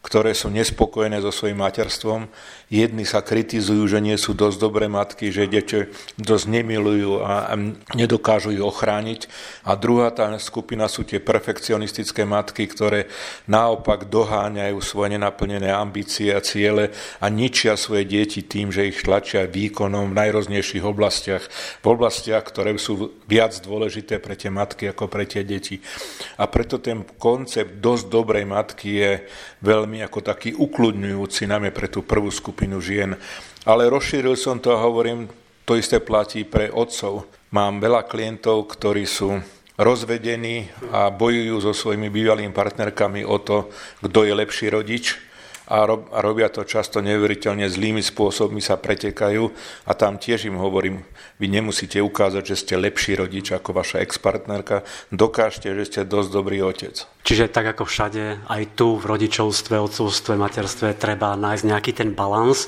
ktoré 0.00 0.32
sú 0.32 0.48
nespokojné 0.48 1.20
so 1.20 1.28
svojím 1.28 1.60
materstvom. 1.60 2.32
Jedni 2.72 3.04
sa 3.04 3.20
kritizujú, 3.20 3.84
že 3.84 4.00
nie 4.00 4.16
sú 4.16 4.32
dosť 4.32 4.56
dobré 4.56 4.88
matky, 4.88 5.28
že 5.28 5.44
deti 5.44 5.92
dosť 6.16 6.46
nemilujú 6.48 7.20
a, 7.20 7.52
nedokážu 7.92 8.56
ich 8.56 8.64
ochrániť. 8.64 9.28
A 9.68 9.76
druhá 9.76 10.08
tá 10.08 10.32
skupina 10.40 10.88
sú 10.88 11.04
tie 11.04 11.20
perfekcionistické 11.20 12.24
matky, 12.24 12.64
ktoré 12.64 13.12
naopak 13.44 14.08
doháňajú 14.08 14.80
svoje 14.80 15.20
nenaplnené 15.20 15.68
ambície 15.68 16.32
a 16.32 16.40
ciele 16.40 16.96
a 17.20 17.28
ničia 17.28 17.76
svoje 17.76 18.08
deti 18.08 18.40
tým, 18.40 18.72
že 18.72 18.88
ich 18.88 19.04
tlačia 19.04 19.44
výkonom 19.44 20.16
v 20.16 20.18
najroznejších 20.26 20.84
oblastiach. 20.86 21.44
V 21.84 21.86
oblastiach, 21.92 22.48
ktoré 22.48 22.72
sú 22.80 23.20
viac 23.28 23.52
dôležité 23.60 24.16
pre 24.16 24.32
tie 24.32 24.48
matky 24.48 24.88
ako 24.88 25.12
pre 25.12 25.28
tie 25.28 25.44
deti. 25.44 25.76
A 26.40 26.48
preto 26.48 26.80
ten 26.80 27.04
koncept 27.20 27.76
dosť 27.84 28.04
dobrej 28.08 28.48
matky 28.48 28.90
je 28.96 29.12
veľmi 29.60 30.00
ako 30.04 30.24
taký 30.24 30.56
ukludňujúci 30.56 31.48
najmä 31.48 31.70
pre 31.70 31.88
tú 31.88 32.04
prvú 32.04 32.32
skupinu 32.32 32.80
žien. 32.80 33.16
Ale 33.68 33.92
rozšíril 33.92 34.36
som 34.36 34.56
to 34.58 34.72
a 34.72 34.82
hovorím, 34.82 35.28
to 35.68 35.76
isté 35.76 36.00
platí 36.02 36.42
pre 36.42 36.72
otcov. 36.72 37.28
Mám 37.52 37.78
veľa 37.78 38.08
klientov, 38.08 38.66
ktorí 38.72 39.06
sú 39.06 39.38
rozvedení 39.80 40.68
a 40.92 41.08
bojujú 41.08 41.56
so 41.62 41.72
svojimi 41.72 42.12
bývalými 42.12 42.52
partnerkami 42.52 43.24
o 43.24 43.40
to, 43.40 43.72
kto 44.04 44.28
je 44.28 44.32
lepší 44.36 44.66
rodič 44.68 45.29
a, 45.70 45.86
rob, 45.86 46.10
a 46.10 46.18
robia 46.18 46.50
to 46.50 46.66
často 46.66 46.98
neuveriteľne 46.98 47.70
zlými 47.70 48.02
spôsobmi, 48.02 48.58
sa 48.58 48.74
pretekajú 48.74 49.54
a 49.86 49.92
tam 49.94 50.18
tiež 50.18 50.50
im 50.50 50.58
hovorím, 50.58 51.06
vy 51.38 51.46
nemusíte 51.46 52.02
ukázať, 52.02 52.42
že 52.42 52.56
ste 52.58 52.74
lepší 52.74 53.14
rodič 53.22 53.54
ako 53.54 53.70
vaša 53.70 54.02
ex-partnerka, 54.02 54.82
dokážte, 55.14 55.70
že 55.70 55.86
ste 55.86 56.00
dosť 56.02 56.28
dobrý 56.34 56.58
otec. 56.66 57.06
Čiže 57.22 57.54
tak 57.54 57.78
ako 57.78 57.86
všade, 57.86 58.50
aj 58.50 58.62
tu 58.74 58.98
v 58.98 59.04
rodičovstve, 59.06 59.78
otcovstve, 59.78 60.34
materstve 60.34 60.98
treba 60.98 61.38
nájsť 61.38 61.64
nejaký 61.64 61.92
ten 61.94 62.10
balans. 62.18 62.66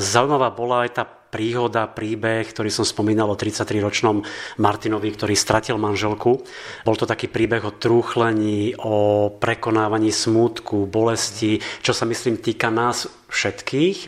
Zaujímavá 0.00 0.48
bola 0.56 0.88
aj 0.88 0.90
tá 0.96 1.04
príhoda, 1.30 1.86
príbeh, 1.86 2.42
ktorý 2.50 2.68
som 2.68 2.82
spomínal 2.82 3.30
o 3.30 3.38
33-ročnom 3.38 4.26
Martinovi, 4.58 5.14
ktorý 5.14 5.38
stratil 5.38 5.78
manželku. 5.78 6.42
Bol 6.82 6.96
to 6.98 7.06
taký 7.06 7.30
príbeh 7.30 7.62
o 7.62 7.72
trúchlení, 7.72 8.74
o 8.82 9.30
prekonávaní 9.30 10.10
smútku, 10.10 10.90
bolesti, 10.90 11.62
čo 11.80 11.94
sa 11.94 12.04
myslím 12.04 12.42
týka 12.42 12.68
nás 12.68 13.06
všetkých 13.30 13.98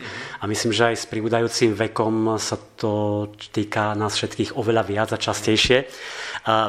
a 0.43 0.51
myslím, 0.51 0.75
že 0.75 0.91
aj 0.91 0.95
s 0.99 1.07
pribúdajúcim 1.07 1.71
vekom 1.71 2.35
sa 2.35 2.59
to 2.59 3.31
týka 3.55 3.95
nás 3.95 4.19
všetkých 4.19 4.59
oveľa 4.59 4.83
viac 4.83 5.09
a 5.15 5.17
častejšie. 5.17 5.87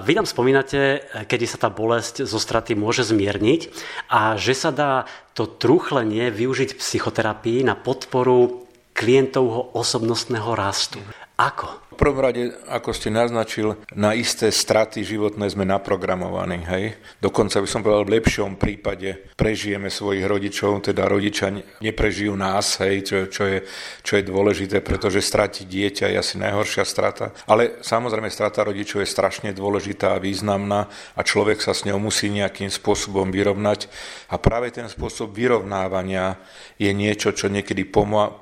Vy 0.06 0.12
nám 0.14 0.30
spomínate, 0.30 1.02
kedy 1.26 1.50
sa 1.50 1.58
tá 1.58 1.68
bolesť 1.74 2.22
zo 2.22 2.38
straty 2.38 2.78
môže 2.78 3.02
zmierniť 3.02 3.74
a 4.06 4.38
že 4.38 4.54
sa 4.54 4.70
dá 4.70 5.02
to 5.34 5.50
trúchlenie 5.50 6.30
využiť 6.30 6.78
v 6.78 6.80
psychoterapii 6.80 7.66
na 7.66 7.74
podporu 7.74 8.63
klientovho 8.94 9.74
osobnostného 9.74 10.54
rastu. 10.54 11.02
Ako? 11.36 11.83
V 11.94 12.02
prvom 12.02 12.26
rade, 12.26 12.50
ako 12.66 12.90
ste 12.90 13.06
naznačil, 13.06 13.78
na 13.94 14.18
isté 14.18 14.50
straty 14.50 15.06
životné 15.06 15.46
sme 15.46 15.62
naprogramovaní. 15.62 16.66
Hej? 16.66 16.98
Dokonca 17.22 17.62
by 17.62 17.68
som 17.70 17.86
povedal, 17.86 18.02
v 18.02 18.18
lepšom 18.18 18.58
prípade 18.58 19.30
prežijeme 19.38 19.86
svojich 19.86 20.26
rodičov, 20.26 20.90
teda 20.90 21.06
rodičia 21.06 21.54
neprežijú 21.78 22.34
nás, 22.34 22.82
hej, 22.82 23.06
čo, 23.06 23.16
čo, 23.30 23.46
je, 23.46 23.62
čo 24.02 24.18
je 24.18 24.26
dôležité, 24.26 24.82
pretože 24.82 25.22
stratiť 25.22 25.62
dieťa 25.70 26.06
je 26.10 26.16
asi 26.18 26.34
najhoršia 26.34 26.82
strata. 26.82 27.30
Ale 27.46 27.78
samozrejme, 27.78 28.26
strata 28.26 28.66
rodičov 28.66 29.06
je 29.06 29.14
strašne 29.14 29.54
dôležitá 29.54 30.18
a 30.18 30.22
významná 30.22 30.90
a 31.14 31.20
človek 31.22 31.62
sa 31.62 31.78
s 31.78 31.86
ňou 31.86 32.02
musí 32.02 32.26
nejakým 32.26 32.74
spôsobom 32.74 33.30
vyrovnať. 33.30 33.86
A 34.34 34.38
práve 34.42 34.74
ten 34.74 34.90
spôsob 34.90 35.30
vyrovnávania 35.30 36.42
je 36.74 36.90
niečo, 36.90 37.30
čo 37.30 37.46
niekedy 37.46 37.86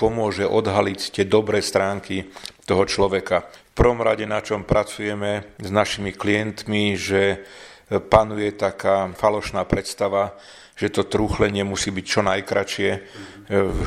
pomôže 0.01 0.49
odhaliť 0.49 1.21
tie 1.21 1.25
dobré 1.29 1.61
stránky 1.61 2.33
toho 2.67 2.87
človeka. 2.87 3.47
V 3.73 3.75
prvom 3.75 4.01
rade, 4.05 4.27
na 4.29 4.41
čom 4.45 4.63
pracujeme 4.63 5.57
s 5.59 5.69
našimi 5.73 6.13
klientmi, 6.13 6.95
že 6.95 7.43
panuje 8.09 8.53
taká 8.55 9.13
falošná 9.13 9.65
predstava, 9.69 10.37
že 10.83 10.91
to 10.91 11.07
trúchlenie 11.07 11.63
musí 11.63 11.95
byť 11.95 12.03
čo 12.03 12.27
najkračšie. 12.27 12.91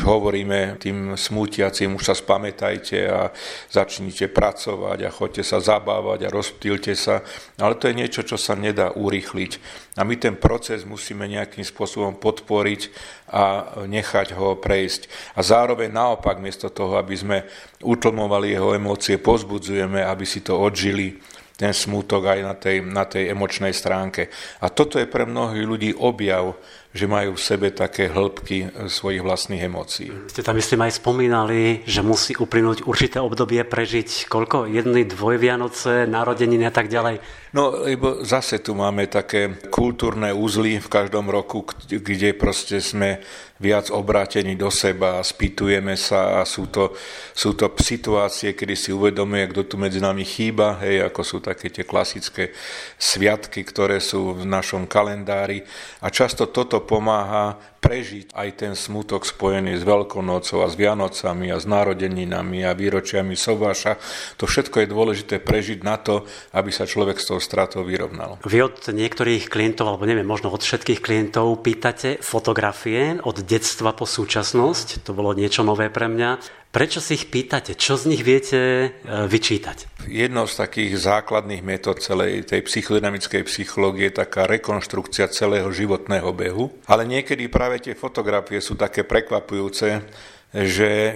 Hovoríme 0.07 0.79
tým 0.79 1.19
smútiacim, 1.19 1.91
už 1.91 2.07
sa 2.07 2.15
spamätajte 2.15 2.97
a 3.11 3.35
začnite 3.67 4.31
pracovať 4.31 5.03
a 5.03 5.11
chodte 5.11 5.43
sa 5.43 5.59
zabávať 5.59 6.23
a 6.23 6.31
rozptýlte 6.31 6.95
sa. 6.95 7.19
Ale 7.59 7.75
to 7.75 7.91
je 7.91 7.99
niečo, 7.99 8.23
čo 8.23 8.39
sa 8.39 8.55
nedá 8.55 8.95
urýchliť. 8.95 9.51
A 9.99 10.07
my 10.07 10.15
ten 10.15 10.39
proces 10.39 10.87
musíme 10.87 11.27
nejakým 11.27 11.67
spôsobom 11.67 12.15
podporiť 12.15 12.81
a 13.27 13.43
nechať 13.83 14.39
ho 14.39 14.55
prejsť. 14.55 15.35
A 15.35 15.43
zároveň 15.43 15.91
naopak, 15.91 16.39
miesto 16.39 16.71
toho, 16.71 16.95
aby 16.95 17.15
sme 17.19 17.37
utlmovali 17.83 18.55
jeho 18.55 18.71
emócie, 18.71 19.19
pozbudzujeme, 19.19 19.99
aby 19.99 20.23
si 20.23 20.39
to 20.39 20.55
odžili 20.55 21.19
ten 21.55 21.71
smútok 21.71 22.35
aj 22.35 22.39
na 22.43 22.53
tej, 22.53 22.77
na 22.83 23.03
tej 23.07 23.31
emočnej 23.31 23.71
stránke. 23.71 24.27
A 24.59 24.67
toto 24.67 24.99
je 24.99 25.07
pre 25.07 25.23
mnohých 25.23 25.65
ľudí 25.65 25.91
objav 25.95 26.59
že 26.95 27.11
majú 27.11 27.35
v 27.35 27.43
sebe 27.43 27.67
také 27.75 28.07
hĺbky 28.07 28.57
e, 28.63 28.67
svojich 28.87 29.19
vlastných 29.19 29.67
emócií. 29.67 30.07
Ste 30.31 30.47
tam 30.47 30.55
myslím 30.55 30.87
aj 30.87 31.03
spomínali, 31.03 31.83
že 31.83 31.99
musí 31.99 32.39
uplynúť 32.39 32.87
určité 32.87 33.19
obdobie 33.19 33.59
prežiť 33.67 34.31
koľko? 34.31 34.71
Jedny, 34.71 35.03
dvojvianoce, 35.03 36.07
narodeniny 36.07 36.63
a 36.63 36.71
tak 36.71 36.87
ďalej? 36.87 37.19
No, 37.55 37.71
lebo 37.71 38.19
zase 38.19 38.59
tu 38.59 38.75
máme 38.75 39.07
také 39.07 39.47
kultúrne 39.71 40.35
úzly 40.35 40.75
v 40.75 40.91
každom 40.91 41.31
roku, 41.31 41.63
kde 41.87 42.35
proste 42.35 42.83
sme 42.83 43.23
viac 43.55 43.87
obrátení 43.87 44.59
do 44.59 44.67
seba, 44.67 45.23
spýtujeme 45.23 45.95
sa 45.95 46.43
a 46.43 46.43
sú 46.43 46.67
to, 46.67 46.91
sú 47.31 47.55
to 47.55 47.71
situácie, 47.79 48.51
kedy 48.51 48.75
si 48.75 48.91
uvedomuje, 48.91 49.47
kto 49.55 49.61
tu 49.63 49.75
medzi 49.79 50.03
nami 50.03 50.27
chýba, 50.27 50.75
hej, 50.83 51.07
ako 51.07 51.21
sú 51.23 51.37
také 51.39 51.71
tie 51.71 51.87
klasické 51.87 52.51
sviatky, 52.99 53.63
ktoré 53.63 54.03
sú 54.03 54.35
v 54.35 54.43
našom 54.43 54.83
kalendári 54.91 55.63
a 56.03 56.11
často 56.11 56.51
toto 56.51 56.83
pomáha 56.83 57.55
prežiť 57.79 58.33
aj 58.33 58.49
ten 58.57 58.73
smutok 58.73 59.23
spojený 59.29 59.77
s 59.77 59.85
Veľkonocou 59.85 60.65
a 60.65 60.67
s 60.67 60.75
Vianocami 60.75 61.53
a 61.53 61.61
s 61.61 61.69
narodeninami 61.69 62.65
a 62.65 62.73
výročiami 62.73 63.37
Sobáša. 63.37 64.01
To 64.41 64.49
všetko 64.49 64.81
je 64.81 64.87
dôležité 64.89 65.35
prežiť 65.37 65.85
na 65.85 66.01
to, 66.01 66.25
aby 66.57 66.73
sa 66.73 66.89
človek 66.89 67.21
s 67.21 67.29
tou 67.29 67.37
stratou 67.45 67.85
vyrovnal. 67.85 68.41
Vy 68.41 68.65
od 68.65 68.89
niektorých 68.89 69.45
klientov, 69.45 69.93
alebo 69.93 70.09
neviem, 70.09 70.25
možno 70.25 70.49
od 70.49 70.65
všetkých 70.65 71.05
klientov 71.05 71.61
pýtate 71.61 72.17
fotografie 72.25 73.21
od 73.21 73.45
detstva 73.45 73.93
po 73.93 74.09
súčasnosť. 74.09 75.05
To 75.05 75.13
bolo 75.13 75.37
niečo 75.37 75.61
nové 75.61 75.93
pre 75.93 76.09
mňa. 76.09 76.41
Prečo 76.75 76.99
si 76.99 77.15
ich 77.15 77.31
pýtate? 77.31 77.79
Čo 77.79 77.95
z 77.95 78.11
nich 78.11 78.19
viete 78.19 78.59
e, 78.59 78.87
vyčítať? 79.31 80.09
Jednou 80.11 80.43
z 80.43 80.59
takých 80.59 80.99
základných 80.99 81.63
metód 81.63 82.03
celej 82.03 82.51
tej 82.51 82.67
psychodynamickej 82.67 83.47
psychológie 83.47 84.11
je 84.11 84.19
taká 84.19 84.43
rekonštrukcia 84.43 85.31
celého 85.31 85.71
životného 85.71 86.27
behu. 86.35 86.75
Ale 86.91 87.07
niekedy 87.07 87.47
práve 87.47 87.79
tie 87.79 87.95
fotografie 87.95 88.59
sú 88.59 88.75
také 88.75 89.07
prekvapujúce, 89.07 90.03
že 90.51 91.15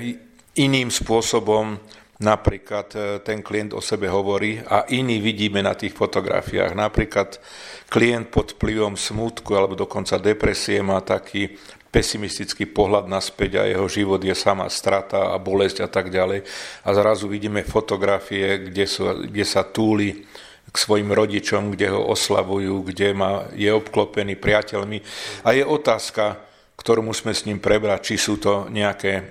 iným 0.56 0.88
spôsobom 0.88 1.76
napríklad 2.20 2.88
e, 2.96 3.00
ten 3.24 3.40
klient 3.40 3.72
o 3.72 3.82
sebe 3.82 4.12
hovorí 4.12 4.60
a 4.60 4.84
iný 4.92 5.24
vidíme 5.24 5.64
na 5.64 5.74
tých 5.74 5.96
fotografiách. 5.96 6.76
Napríklad 6.76 7.40
klient 7.88 8.28
pod 8.28 8.60
vplyvom 8.60 9.00
smútku 9.00 9.56
alebo 9.56 9.80
dokonca 9.80 10.20
depresie 10.20 10.84
má 10.84 11.00
taký 11.00 11.56
pesimistický 11.90 12.70
pohľad 12.70 13.10
naspäť 13.10 13.64
a 13.64 13.64
jeho 13.66 13.88
život 13.90 14.22
je 14.22 14.36
sama 14.38 14.70
strata 14.70 15.34
a 15.34 15.42
bolesť 15.42 15.82
a 15.82 15.90
tak 15.90 16.14
ďalej. 16.14 16.46
A 16.86 16.90
zrazu 16.94 17.26
vidíme 17.26 17.66
fotografie, 17.66 18.70
kde, 18.70 18.86
sú, 18.86 19.26
kde 19.26 19.46
sa 19.48 19.66
túli 19.66 20.22
k 20.70 20.76
svojim 20.78 21.10
rodičom, 21.10 21.74
kde 21.74 21.90
ho 21.90 22.14
oslavujú, 22.14 22.86
kde 22.94 23.18
má, 23.18 23.50
je 23.58 23.74
obklopený 23.74 24.38
priateľmi. 24.38 25.02
A 25.42 25.58
je 25.58 25.66
otázka, 25.66 26.49
ktorú 26.80 27.04
musíme 27.04 27.36
s 27.36 27.44
ním 27.44 27.60
prebrať, 27.60 28.14
či 28.14 28.16
sú 28.16 28.40
to 28.40 28.72
nejaké 28.72 29.12
e, 29.12 29.22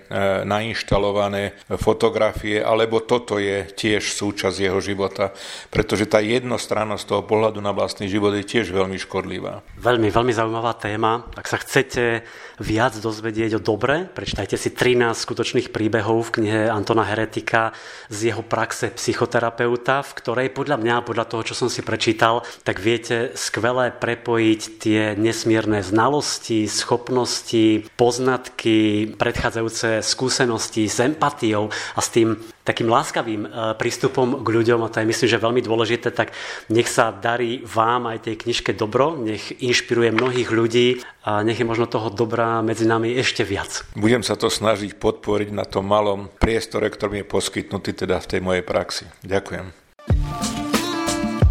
nainštalované 0.45 1.57
fotografie, 1.81 2.61
alebo 2.61 3.01
toto 3.01 3.41
je 3.41 3.65
tiež 3.73 4.05
súčasť 4.13 4.69
jeho 4.69 4.77
života, 4.85 5.33
pretože 5.73 6.05
tá 6.05 6.21
jednostrannosť 6.21 7.05
toho 7.09 7.23
pohľadu 7.25 7.65
na 7.65 7.73
vlastný 7.73 8.13
život 8.13 8.37
je 8.37 8.45
tiež 8.45 8.69
veľmi 8.69 9.01
škodlivá. 9.01 9.65
Veľmi, 9.81 10.13
veľmi 10.13 10.33
zaujímavá 10.37 10.77
téma. 10.77 11.25
Ak 11.33 11.49
sa 11.49 11.57
chcete 11.57 12.21
viac 12.61 12.99
dozvedieť 12.99 13.57
o 13.57 13.61
dobre, 13.63 14.05
prečítajte 14.11 14.59
si 14.59 14.75
13 14.75 15.15
skutočných 15.15 15.71
príbehov 15.71 16.29
v 16.29 16.35
knihe 16.43 16.61
Antona 16.69 17.07
Heretika 17.07 17.71
z 18.11 18.35
jeho 18.35 18.43
praxe 18.43 18.91
psychoterapeuta, 18.93 20.03
v 20.03 20.13
ktorej 20.19 20.49
podľa 20.51 20.77
mňa, 20.83 21.07
podľa 21.07 21.25
toho, 21.31 21.43
čo 21.47 21.55
som 21.55 21.71
si 21.71 21.87
prečítal, 21.87 22.43
tak 22.67 22.83
viete 22.83 23.33
skvelé 23.39 23.95
prepojiť 23.95 24.61
tie 24.83 25.01
nesmierne 25.15 25.81
znalosti, 25.87 26.67
schopnosti, 26.67 27.38
vedomosti, 27.39 27.87
poznatky, 27.97 29.15
predchádzajúce 29.15 30.03
skúsenosti 30.03 30.91
s 30.91 30.99
empatiou 30.99 31.71
a 31.71 32.01
s 32.03 32.09
tým 32.11 32.37
takým 32.67 32.91
láskavým 32.91 33.47
e, 33.47 33.49
prístupom 33.79 34.43
k 34.45 34.49
ľuďom, 34.49 34.85
a 34.85 34.91
to 34.91 35.01
je 35.01 35.09
myslím, 35.09 35.29
že 35.31 35.41
veľmi 35.41 35.63
dôležité, 35.65 36.11
tak 36.13 36.35
nech 36.69 36.91
sa 36.91 37.15
darí 37.15 37.63
vám 37.65 38.11
aj 38.11 38.29
tej 38.29 38.37
knižke 38.45 38.77
dobro, 38.77 39.17
nech 39.17 39.55
inšpiruje 39.63 40.13
mnohých 40.13 40.51
ľudí 40.53 41.01
a 41.25 41.41
nech 41.47 41.63
je 41.63 41.67
možno 41.69 41.89
toho 41.89 42.11
dobrá 42.13 42.61
medzi 42.61 42.85
nami 42.85 43.15
ešte 43.17 43.47
viac. 43.47 43.87
Budem 43.97 44.21
sa 44.21 44.37
to 44.37 44.53
snažiť 44.53 45.01
podporiť 45.01 45.49
na 45.55 45.65
tom 45.65 45.89
malom 45.89 46.29
priestore, 46.37 46.91
ktorý 46.91 47.09
mi 47.09 47.21
je 47.25 47.33
poskytnutý 47.33 48.05
teda 48.05 48.21
v 48.21 48.29
tej 48.37 48.41
mojej 48.45 48.65
praxi. 48.67 49.09
Ďakujem. 49.25 49.73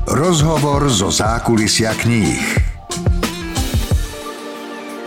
Rozhovor 0.07 0.87
zo 0.87 1.11
zákulisia 1.11 1.91
kníh. 1.97 2.45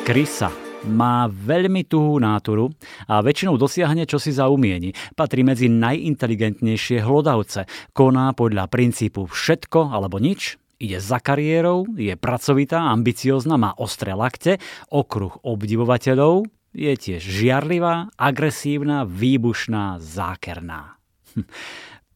Krysa 0.04 0.69
má 0.88 1.28
veľmi 1.28 1.84
tuhú 1.84 2.16
náturu 2.16 2.72
a 3.04 3.20
väčšinou 3.20 3.60
dosiahne 3.60 4.08
čosi 4.08 4.32
za 4.32 4.48
umieni. 4.48 4.96
Patrí 5.12 5.44
medzi 5.44 5.68
najinteligentnejšie 5.68 7.04
hlodavce. 7.04 7.68
Koná 7.92 8.32
podľa 8.32 8.70
princípu 8.72 9.28
všetko 9.28 9.92
alebo 9.92 10.16
nič, 10.16 10.56
ide 10.80 10.96
za 10.96 11.20
kariérou, 11.20 11.84
je 11.92 12.16
pracovitá, 12.16 12.88
ambiciózna, 12.88 13.60
má 13.60 13.76
ostré 13.76 14.16
lakte, 14.16 14.56
okruh 14.88 15.36
obdivovateľov, 15.44 16.48
je 16.72 16.92
tiež 16.94 17.20
žiarlivá, 17.20 18.14
agresívna, 18.16 19.04
výbušná, 19.04 20.00
zákerná. 20.00 20.96
Hm. 21.36 21.44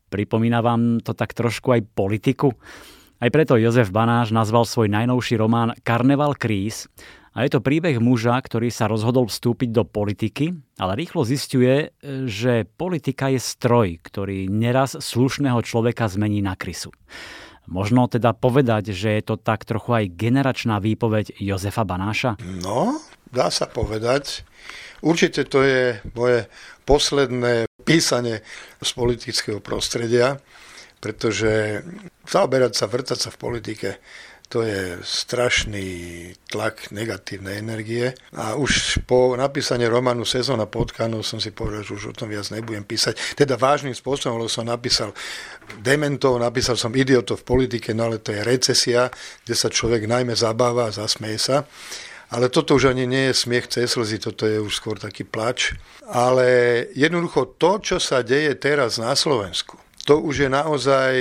Pripomína 0.09 0.63
vám 0.63 1.03
to 1.03 1.11
tak 1.13 1.35
trošku 1.35 1.75
aj 1.75 1.91
politiku? 1.93 2.55
Aj 3.19 3.31
preto 3.35 3.59
Jozef 3.59 3.91
Banáš 3.91 4.31
nazval 4.31 4.63
svoj 4.63 4.87
najnovší 4.91 5.39
román 5.39 5.75
Karneval 5.83 6.39
kríz 6.39 6.87
a 7.35 7.43
je 7.43 7.51
to 7.51 7.59
príbeh 7.59 7.99
muža, 7.99 8.39
ktorý 8.39 8.71
sa 8.71 8.87
rozhodol 8.87 9.27
vstúpiť 9.27 9.75
do 9.75 9.83
politiky, 9.83 10.55
ale 10.79 10.95
rýchlo 10.95 11.27
zistuje, 11.27 11.91
že 12.31 12.63
politika 12.79 13.27
je 13.27 13.43
stroj, 13.43 13.99
ktorý 14.07 14.47
neraz 14.47 14.95
slušného 14.95 15.59
človeka 15.67 16.07
zmení 16.07 16.47
na 16.47 16.55
krysu. 16.55 16.95
Možno 17.67 18.07
teda 18.07 18.37
povedať, 18.37 18.95
že 18.95 19.19
je 19.19 19.23
to 19.25 19.35
tak 19.35 19.67
trochu 19.67 20.05
aj 20.05 20.15
generačná 20.15 20.79
výpoveď 20.79 21.35
Jozefa 21.43 21.83
Banáša? 21.83 22.39
No, 22.63 23.03
dá 23.35 23.51
sa 23.51 23.67
povedať. 23.67 24.47
Určite 25.03 25.43
to 25.49 25.67
je 25.67 25.99
moje 26.15 26.47
posledné 26.87 27.67
písanie 27.83 28.47
z 28.79 28.91
politického 28.95 29.59
prostredia, 29.59 30.39
pretože 31.03 31.83
zaoberať 32.29 32.73
sa, 32.79 32.87
vrtať 32.87 33.19
sa 33.19 33.29
v 33.33 33.41
politike 33.41 33.89
to 34.55 34.63
je 34.63 35.03
strašný 35.03 35.91
tlak 36.47 36.95
negatívnej 36.95 37.59
energie. 37.59 38.15
A 38.39 38.55
už 38.55 39.03
po 39.03 39.35
napísaní 39.35 39.91
románu 39.91 40.23
Sezóna 40.23 40.71
potkanov 40.71 41.27
som 41.27 41.43
si 41.43 41.51
povedal, 41.51 41.83
že 41.83 41.99
už 41.99 42.05
o 42.07 42.15
tom 42.15 42.31
viac 42.31 42.47
nebudem 42.55 42.87
písať. 42.87 43.35
Teda 43.35 43.59
vážnym 43.59 43.99
spôsobom, 43.99 44.39
lebo 44.39 44.47
som 44.47 44.71
napísal 44.71 45.11
dementov, 45.83 46.39
napísal 46.39 46.79
som 46.79 46.95
idiotov 46.95 47.43
v 47.43 47.51
politike, 47.51 47.99
no 47.99 48.07
ale 48.07 48.23
to 48.23 48.31
je 48.31 48.47
recesia, 48.47 49.11
kde 49.43 49.59
sa 49.59 49.67
človek 49.67 50.07
najmä 50.07 50.39
zabáva 50.39 50.87
a 50.87 50.95
zasmeje 50.95 51.43
sa. 51.43 51.67
Ale 52.31 52.47
toto 52.47 52.79
už 52.79 52.95
ani 52.95 53.11
nie 53.11 53.35
je 53.35 53.43
smiech 53.43 53.67
cez 53.67 53.91
slzy, 53.91 54.23
toto 54.23 54.47
je 54.47 54.63
už 54.63 54.71
skôr 54.71 55.03
taký 55.03 55.27
plač. 55.27 55.75
Ale 56.07 56.47
jednoducho 56.95 57.59
to, 57.59 57.83
čo 57.83 57.99
sa 57.99 58.23
deje 58.23 58.55
teraz 58.55 59.03
na 59.03 59.19
Slovensku, 59.19 59.83
to 60.07 60.23
už 60.23 60.47
je 60.47 60.49
naozaj... 60.53 61.13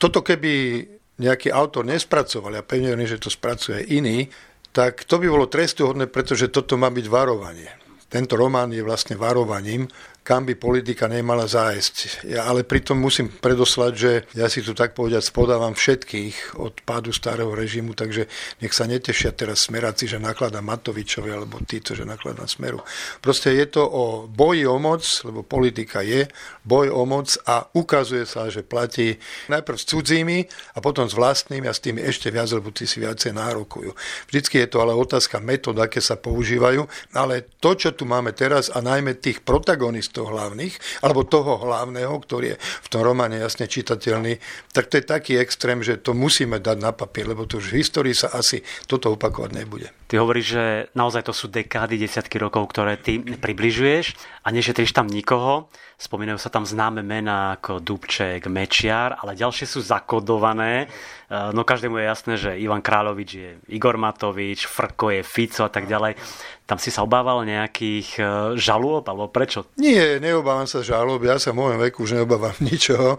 Toto 0.00 0.24
keby 0.24 0.86
nejaký 1.18 1.50
autor 1.50 1.86
nespracoval, 1.86 2.54
ja 2.54 2.62
pevne 2.62 2.94
že 3.06 3.18
to 3.18 3.30
spracuje 3.30 3.82
iný, 3.90 4.30
tak 4.70 5.02
to 5.04 5.18
by 5.18 5.26
bolo 5.26 5.50
trestuhodné, 5.50 6.06
pretože 6.06 6.50
toto 6.54 6.78
má 6.78 6.88
byť 6.88 7.06
varovanie. 7.10 7.70
Tento 8.08 8.40
román 8.40 8.72
je 8.72 8.80
vlastne 8.80 9.20
varovaním 9.20 9.84
kam 10.28 10.44
by 10.44 10.60
politika 10.60 11.08
nemala 11.08 11.48
zájsť. 11.48 12.28
Ja 12.28 12.44
ale 12.44 12.60
pritom 12.60 13.00
musím 13.00 13.32
predoslať, 13.32 13.92
že 13.96 14.10
ja 14.36 14.44
si 14.52 14.60
tu 14.60 14.76
tak 14.76 14.92
povedať 14.92 15.24
spodávam 15.24 15.72
všetkých 15.72 16.60
od 16.60 16.84
pádu 16.84 17.16
starého 17.16 17.48
režimu, 17.56 17.96
takže 17.96 18.28
nech 18.60 18.76
sa 18.76 18.84
netešia 18.84 19.32
teraz 19.32 19.64
smeráci, 19.64 20.04
že 20.04 20.20
nakladá 20.20 20.60
Matovičovi 20.60 21.32
alebo 21.32 21.56
títo, 21.64 21.96
že 21.96 22.04
nakladá 22.04 22.44
Smeru. 22.44 22.84
Proste 23.24 23.56
je 23.56 23.72
to 23.72 23.88
o 23.88 24.28
boji 24.28 24.68
o 24.68 24.76
moc, 24.76 25.00
lebo 25.24 25.40
politika 25.40 26.04
je 26.04 26.28
boj 26.60 26.92
o 26.92 27.08
moc 27.08 27.32
a 27.48 27.64
ukazuje 27.72 28.28
sa, 28.28 28.52
že 28.52 28.60
platí 28.60 29.16
najprv 29.48 29.80
s 29.80 29.88
cudzími 29.88 30.38
a 30.76 30.84
potom 30.84 31.08
s 31.08 31.16
vlastnými 31.16 31.64
a 31.64 31.72
s 31.72 31.80
tými 31.80 32.04
ešte 32.04 32.28
viac, 32.28 32.52
lebo 32.52 32.68
tí 32.68 32.84
si 32.84 33.00
viacej 33.00 33.32
nárokujú. 33.32 33.96
Vždycky 34.28 34.60
je 34.60 34.68
to 34.68 34.84
ale 34.84 34.92
otázka 34.92 35.40
metód, 35.40 35.80
aké 35.80 36.04
sa 36.04 36.20
používajú, 36.20 36.84
ale 37.16 37.48
to, 37.64 37.72
čo 37.72 37.96
tu 37.96 38.04
máme 38.04 38.36
teraz 38.36 38.68
a 38.68 38.84
najmä 38.84 39.16
tých 39.16 39.40
protagonistov, 39.40 40.17
týchto 40.18 40.34
hlavných, 40.34 40.74
alebo 41.06 41.22
toho 41.22 41.62
hlavného, 41.62 42.10
ktorý 42.18 42.46
je 42.54 42.56
v 42.58 42.88
tom 42.90 43.06
románe 43.06 43.38
jasne 43.38 43.70
čitateľný, 43.70 44.42
tak 44.74 44.90
to 44.90 44.98
je 44.98 45.06
taký 45.06 45.32
extrém, 45.38 45.78
že 45.86 46.02
to 46.02 46.10
musíme 46.10 46.58
dať 46.58 46.76
na 46.82 46.90
papier, 46.90 47.30
lebo 47.30 47.46
to 47.46 47.62
už 47.62 47.70
v 47.70 47.78
histórii 47.78 48.18
sa 48.18 48.34
asi 48.34 48.66
toto 48.90 49.14
opakovať 49.14 49.50
nebude. 49.54 49.97
Ty 50.08 50.24
hovoríš, 50.24 50.46
že 50.56 50.64
naozaj 50.96 51.28
to 51.28 51.36
sú 51.36 51.52
dekády, 51.52 52.00
desiatky 52.00 52.40
rokov, 52.40 52.72
ktoré 52.72 52.96
ty 52.96 53.20
približuješ 53.20 54.16
a 54.40 54.48
nešetríš 54.48 54.96
tam 54.96 55.04
nikoho. 55.04 55.68
Spomínajú 56.00 56.40
sa 56.40 56.48
tam 56.48 56.64
známe 56.64 57.04
mená 57.04 57.60
ako 57.60 57.84
Dubček, 57.84 58.48
Mečiar, 58.48 59.20
ale 59.20 59.36
ďalšie 59.36 59.68
sú 59.68 59.84
zakodované. 59.84 60.88
No 61.28 61.60
každému 61.60 62.00
je 62.00 62.08
jasné, 62.08 62.34
že 62.40 62.56
Ivan 62.56 62.80
Kráľovič 62.80 63.30
je 63.36 63.50
Igor 63.68 64.00
Matovič, 64.00 64.64
Frko 64.64 65.12
je 65.12 65.20
Fico 65.20 65.60
a 65.60 65.68
tak 65.68 65.84
ďalej. 65.84 66.16
Tam 66.64 66.80
si 66.80 66.92
sa 66.92 67.00
obával 67.00 67.48
nejakých 67.48 68.08
e, 68.16 68.22
žalôb, 68.60 69.00
alebo 69.08 69.32
prečo? 69.32 69.72
Nie, 69.80 70.20
neobávam 70.20 70.68
sa 70.68 70.84
žalôb, 70.84 71.24
ja 71.24 71.40
sa 71.40 71.56
v 71.56 71.64
môjom 71.64 71.80
veku 71.80 72.04
už 72.04 72.20
neobávam 72.20 72.52
ničoho, 72.68 73.16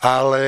ale 0.00 0.42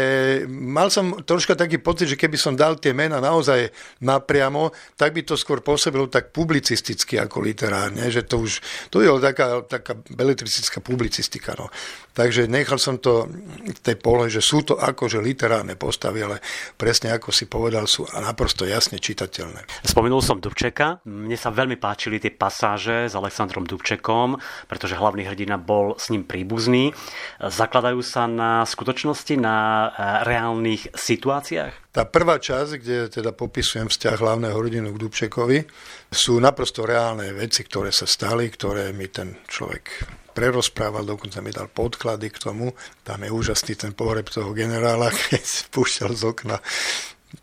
mal 0.49 0.89
som 0.89 1.21
troška 1.21 1.53
taký 1.53 1.77
pocit, 1.77 2.09
že 2.09 2.17
keby 2.17 2.41
som 2.41 2.57
dal 2.57 2.81
tie 2.81 2.97
mená 2.97 3.21
naozaj 3.21 3.69
napriamo, 4.01 4.73
tak 4.97 5.13
by 5.13 5.21
to 5.21 5.37
skôr 5.37 5.61
pôsobilo 5.71 6.11
tak 6.11 6.35
publicisticky 6.35 7.15
ako 7.23 7.47
literárne, 7.47 8.11
že 8.11 8.27
to 8.27 8.43
už, 8.43 8.59
to 8.91 9.07
je 9.07 9.11
taká, 9.23 9.63
taká 9.63 9.95
beletristická 10.11 10.83
publicistika. 10.83 11.55
No. 11.55 11.71
Takže 12.11 12.51
nechal 12.51 12.83
som 12.83 12.99
to 12.99 13.31
v 13.63 13.79
tej 13.79 13.95
pole, 14.03 14.27
že 14.27 14.43
sú 14.43 14.67
to 14.67 14.75
akože 14.75 15.23
literárne 15.23 15.79
postavy, 15.79 16.27
ale 16.27 16.43
presne 16.75 17.15
ako 17.15 17.31
si 17.31 17.47
povedal, 17.47 17.87
sú 17.87 18.03
naprosto 18.19 18.67
jasne 18.67 18.99
čitateľné. 18.99 19.87
Spomenul 19.87 20.19
som 20.19 20.43
Dubčeka, 20.43 21.07
mne 21.07 21.39
sa 21.39 21.55
veľmi 21.55 21.79
páčili 21.79 22.19
tie 22.19 22.35
pasáže 22.35 23.07
s 23.07 23.15
Alexandrom 23.15 23.63
Dubčekom, 23.63 24.43
pretože 24.67 24.99
hlavný 24.99 25.23
hrdina 25.31 25.55
bol 25.55 25.95
s 25.95 26.11
ním 26.11 26.27
príbuzný. 26.27 26.91
Zakladajú 27.39 28.03
sa 28.03 28.27
na 28.27 28.67
skutočnosti, 28.67 29.39
na 29.39 29.57
e, 29.57 29.89
reálnych 30.27 30.91
situáciách? 30.99 31.90
Tá 31.91 32.07
prvá 32.07 32.39
časť, 32.39 32.79
kde 32.79 32.97
teda 33.11 33.35
popisujem 33.35 33.91
vzťah 33.91 34.23
hlavného 34.23 34.55
hrdinu 34.55 34.95
k 34.95 35.01
Dubčekovi, 35.03 35.59
sú 36.07 36.39
naprosto 36.39 36.87
reálne 36.87 37.35
veci, 37.35 37.67
ktoré 37.67 37.91
sa 37.91 38.07
stali, 38.07 38.47
ktoré 38.47 38.95
mi 38.95 39.11
ten 39.11 39.43
človek 39.51 40.07
prerozprával, 40.31 41.03
dokonca 41.03 41.43
mi 41.43 41.51
dal 41.51 41.67
podklady 41.67 42.31
k 42.31 42.39
tomu. 42.47 42.71
Tam 43.03 43.27
je 43.27 43.35
úžasný 43.35 43.75
ten 43.75 43.91
pohreb 43.91 44.31
toho 44.31 44.55
generála, 44.55 45.11
keď 45.35 45.43
spúšťal 45.43 46.11
z 46.15 46.23
okna 46.31 46.57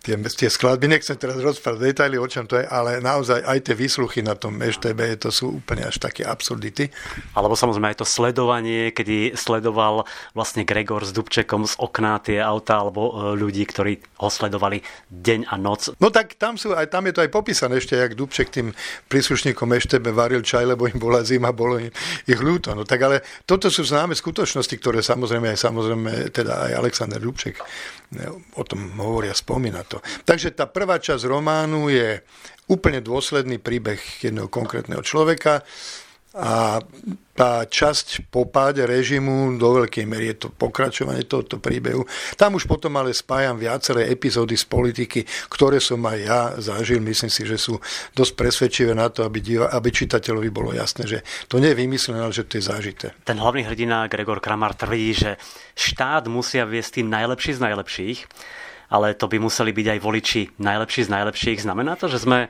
tie, 0.04 0.16
tie 0.20 0.50
skladby, 0.52 0.92
nechcem 0.92 1.16
teraz 1.16 1.40
rozprávať 1.40 1.80
detaily, 1.94 2.20
o 2.20 2.28
čom 2.28 2.44
to 2.44 2.60
je, 2.60 2.66
ale 2.68 3.00
naozaj 3.00 3.44
aj 3.44 3.72
tie 3.72 3.76
výsluchy 3.76 4.20
na 4.20 4.36
tom 4.36 4.60
EŠTB, 4.60 5.20
to 5.24 5.30
sú 5.32 5.64
úplne 5.64 5.88
až 5.88 6.00
také 6.04 6.28
absurdity. 6.28 6.92
Alebo 7.32 7.56
samozrejme 7.56 7.96
aj 7.96 8.00
to 8.04 8.08
sledovanie, 8.08 8.92
kedy 8.92 9.36
sledoval 9.40 10.04
vlastne 10.36 10.68
Gregor 10.68 11.08
s 11.08 11.16
Dubčekom 11.16 11.64
z 11.64 11.80
okna 11.80 12.20
tie 12.20 12.44
auta, 12.44 12.84
alebo 12.84 13.02
e, 13.08 13.40
ľudí, 13.40 13.64
ktorí 13.64 14.04
ho 14.20 14.28
sledovali 14.28 14.84
deň 15.08 15.48
a 15.48 15.56
noc. 15.56 15.96
No 16.04 16.12
tak 16.12 16.36
tam, 16.36 16.60
sú, 16.60 16.76
aj, 16.76 16.92
tam 16.92 17.08
je 17.08 17.14
to 17.16 17.24
aj 17.24 17.32
popísané 17.32 17.80
ešte, 17.80 17.96
jak 17.96 18.18
Dubček 18.18 18.52
tým 18.52 18.76
príslušníkom 19.08 19.72
EŠTB 19.72 20.12
varil 20.12 20.44
čaj, 20.44 20.68
lebo 20.68 20.92
im 20.92 21.00
bola 21.00 21.24
zima, 21.24 21.56
bolo 21.56 21.80
im 21.80 21.92
ich 22.28 22.40
ľúto. 22.40 22.76
No 22.76 22.84
tak 22.84 23.00
ale 23.04 23.24
toto 23.48 23.72
sú 23.72 23.88
známe 23.88 24.18
skutočnosti, 24.18 24.76
ktoré 24.76 25.00
samozrejme 25.00 25.56
aj 25.56 25.60
samozrejme 25.60 26.12
teda 26.36 26.68
aj 26.68 26.72
Alexander 26.76 27.20
Dubček 27.22 27.64
o 28.56 28.64
tom 28.64 28.96
hovoria, 28.96 29.36
spomína 29.36 29.77
to. 29.84 30.02
Takže 30.26 30.56
tá 30.56 30.66
prvá 30.70 30.98
časť 31.02 31.28
románu 31.28 31.90
je 31.92 32.22
úplne 32.68 33.00
dôsledný 33.04 33.58
príbeh 33.62 34.00
jedného 34.24 34.52
konkrétneho 34.52 35.02
človeka 35.02 35.64
a 36.38 36.78
tá 37.34 37.66
časť 37.66 38.30
po 38.30 38.46
páde 38.46 38.86
režimu 38.86 39.58
do 39.58 39.82
veľkej 39.82 40.06
miery 40.06 40.34
je 40.34 40.46
to 40.46 40.50
pokračovanie 40.54 41.26
tohoto 41.26 41.58
príbehu. 41.58 42.06
Tam 42.38 42.54
už 42.54 42.70
potom 42.70 42.94
ale 42.98 43.14
spájam 43.14 43.58
viaceré 43.58 44.10
epizódy 44.14 44.54
z 44.54 44.66
politiky, 44.70 45.26
ktoré 45.50 45.82
som 45.82 45.98
aj 46.06 46.18
ja 46.22 46.42
zažil. 46.62 47.02
Myslím 47.02 47.34
si, 47.34 47.42
že 47.42 47.58
sú 47.58 47.82
dosť 48.14 48.34
presvedčivé 48.38 48.94
na 48.94 49.10
to, 49.10 49.26
aby, 49.26 49.42
diva, 49.42 49.74
aby 49.74 49.90
čitateľovi 49.90 50.50
bolo 50.54 50.78
jasné, 50.78 51.10
že 51.10 51.20
to 51.50 51.58
nie 51.58 51.74
je 51.74 51.82
vymyslené, 51.82 52.22
ale 52.22 52.34
že 52.34 52.46
to 52.46 52.62
je 52.62 52.70
zažité. 52.70 53.08
Ten 53.26 53.42
hlavný 53.42 53.66
hrdina 53.66 54.06
Gregor 54.06 54.38
Kramar 54.38 54.78
tvrdí, 54.78 55.14
že 55.18 55.32
štát 55.74 56.30
musia 56.30 56.70
viesť 56.70 57.02
tým 57.02 57.10
najlepší 57.10 57.58
z 57.58 57.64
najlepších, 57.66 58.20
ale 58.88 59.16
to 59.16 59.28
by 59.28 59.38
museli 59.40 59.72
byť 59.76 59.88
aj 59.96 60.00
voliči 60.00 60.42
najlepší 60.60 61.08
z 61.08 61.14
najlepších. 61.14 61.64
Znamená 61.64 62.00
to, 62.00 62.08
že 62.08 62.24
sme 62.24 62.48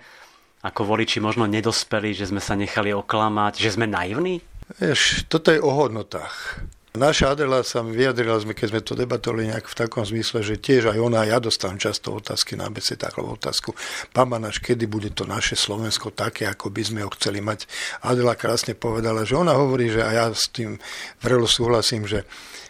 ako 0.66 0.98
voliči 0.98 1.22
možno 1.22 1.46
nedospeli, 1.46 2.18
že 2.18 2.30
sme 2.30 2.42
sa 2.42 2.58
nechali 2.58 2.94
oklamať, 2.94 3.62
že 3.62 3.78
sme 3.78 3.86
naivní? 3.86 4.42
Vieš, 4.82 5.30
toto 5.32 5.54
je 5.54 5.62
o 5.62 5.72
hodnotách. 5.72 6.66
Naša 6.98 7.38
Adela 7.38 7.62
sa 7.62 7.86
vyjadrila, 7.86 8.42
sme, 8.42 8.58
keď 8.58 8.68
sme 8.74 8.82
to 8.82 8.98
debatovali 8.98 9.54
nejak 9.54 9.70
v 9.70 9.78
takom 9.86 10.02
zmysle, 10.02 10.42
že 10.42 10.58
tiež 10.58 10.90
aj 10.90 10.98
ona, 10.98 11.30
ja 11.30 11.38
dostávam 11.38 11.78
často 11.78 12.10
otázky 12.18 12.58
na 12.58 12.74
besedách, 12.74 13.14
alebo 13.22 13.38
otázku, 13.38 13.78
pán 14.10 14.34
Banáš, 14.34 14.58
kedy 14.58 14.90
bude 14.90 15.14
to 15.14 15.30
naše 15.30 15.54
Slovensko 15.54 16.10
také, 16.10 16.50
ako 16.50 16.74
by 16.74 16.82
sme 16.82 17.00
ho 17.06 17.14
chceli 17.14 17.38
mať. 17.38 17.70
Adela 18.02 18.34
krásne 18.34 18.74
povedala, 18.74 19.30
že 19.30 19.38
ona 19.38 19.54
hovorí, 19.54 19.94
že 19.94 20.02
a 20.02 20.10
ja 20.10 20.26
s 20.34 20.50
tým 20.50 20.82
vrelo 21.22 21.46
súhlasím, 21.46 22.10
že 22.10 22.26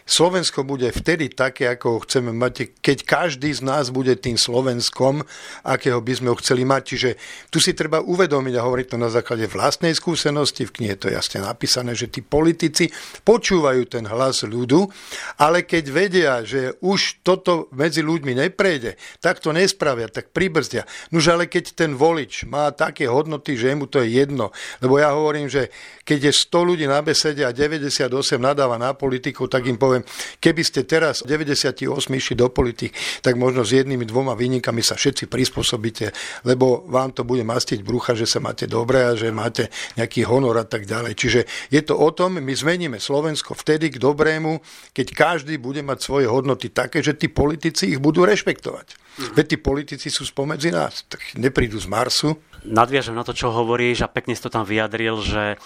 Slovensko 0.08 0.64
bude 0.64 0.88
vtedy 0.88 1.28
také, 1.28 1.68
ako 1.68 1.86
ho 1.92 1.98
chceme 2.08 2.32
mať, 2.32 2.80
keď 2.80 3.04
každý 3.04 3.52
z 3.52 3.60
nás 3.60 3.92
bude 3.92 4.16
tým 4.16 4.40
Slovenskom, 4.40 5.20
akého 5.68 6.00
by 6.00 6.12
sme 6.16 6.28
ho 6.32 6.36
chceli 6.40 6.64
mať. 6.64 6.82
Čiže 6.88 7.10
tu 7.52 7.60
si 7.60 7.76
treba 7.76 8.00
uvedomiť 8.00 8.54
a 8.56 8.64
hovoriť 8.64 8.86
to 8.88 8.96
na 8.96 9.12
základe 9.12 9.44
vlastnej 9.52 9.92
skúsenosti. 9.92 10.64
V 10.64 10.80
knihe 10.80 10.96
to 10.96 11.12
je 11.12 11.14
jasne 11.20 11.44
napísané, 11.44 11.92
že 11.92 12.08
tí 12.08 12.24
politici 12.24 12.88
počúvajú 13.28 13.84
ten 13.84 14.08
hlas 14.08 14.48
ľudu, 14.48 14.88
ale 15.36 15.68
keď 15.68 15.84
vedia, 15.92 16.32
že 16.40 16.80
už 16.80 17.20
toto 17.20 17.68
medzi 17.76 18.00
ľuďmi 18.00 18.48
neprejde, 18.48 18.96
tak 19.20 19.44
to 19.44 19.52
nespravia, 19.52 20.08
tak 20.08 20.32
pribrzdia. 20.32 20.88
Nož 21.12 21.36
ale 21.36 21.52
keď 21.52 21.76
ten 21.76 21.92
volič 21.92 22.48
má 22.48 22.72
také 22.72 23.04
hodnoty, 23.04 23.60
že 23.60 23.76
mu 23.76 23.84
to 23.84 24.00
je 24.00 24.24
jedno, 24.24 24.56
lebo 24.80 24.96
ja 24.96 25.12
hovorím, 25.12 25.52
že 25.52 25.68
keď 26.08 26.32
je 26.32 26.32
100 26.48 26.68
ľudí 26.72 26.86
na 26.88 27.04
besede 27.04 27.44
a 27.44 27.52
98 27.52 28.08
nadáva 28.40 28.80
na 28.80 28.96
politiku, 28.96 29.44
tak 29.44 29.68
im 29.68 29.76
poviem, 29.76 29.97
poviem, 29.98 30.38
keby 30.38 30.62
ste 30.62 30.80
teraz 30.86 31.26
98 31.26 31.82
išli 32.14 32.34
do 32.38 32.48
politik, 32.48 32.94
tak 33.20 33.34
možno 33.34 33.66
s 33.66 33.74
jednými 33.74 34.06
dvoma 34.06 34.38
výnikami 34.38 34.80
sa 34.80 34.94
všetci 34.94 35.26
prispôsobíte, 35.26 36.14
lebo 36.46 36.86
vám 36.86 37.12
to 37.14 37.26
bude 37.26 37.42
mastiť 37.42 37.82
brucha, 37.82 38.14
že 38.14 38.28
sa 38.28 38.38
máte 38.38 38.70
dobre 38.70 39.02
a 39.02 39.12
že 39.18 39.34
máte 39.34 39.70
nejaký 39.98 40.24
honor 40.26 40.62
a 40.62 40.66
tak 40.66 40.86
ďalej. 40.86 41.12
Čiže 41.18 41.40
je 41.74 41.82
to 41.82 41.98
o 41.98 42.08
tom, 42.14 42.38
my 42.38 42.54
zmeníme 42.54 43.02
Slovensko 43.02 43.58
vtedy 43.58 43.90
k 43.90 44.00
dobrému, 44.00 44.62
keď 44.94 45.06
každý 45.14 45.58
bude 45.58 45.82
mať 45.82 45.98
svoje 46.02 46.26
hodnoty 46.30 46.70
také, 46.70 47.02
že 47.02 47.18
tí 47.18 47.26
politici 47.26 47.96
ich 47.96 48.00
budú 48.00 48.22
rešpektovať. 48.22 48.94
Mhm. 49.18 49.34
Veď 49.34 49.46
tí 49.50 49.56
politici 49.58 50.08
sú 50.14 50.22
spomedzi 50.22 50.70
nás, 50.70 51.02
tak 51.10 51.34
neprídu 51.34 51.74
z 51.82 51.90
Marsu. 51.90 52.38
Nadviažem 52.62 53.14
na 53.14 53.26
to, 53.26 53.34
čo 53.34 53.50
hovoríš 53.50 54.06
a 54.06 54.10
pekne 54.10 54.34
si 54.34 54.42
to 54.42 54.50
tam 54.50 54.62
vyjadril, 54.62 55.18
že 55.22 55.58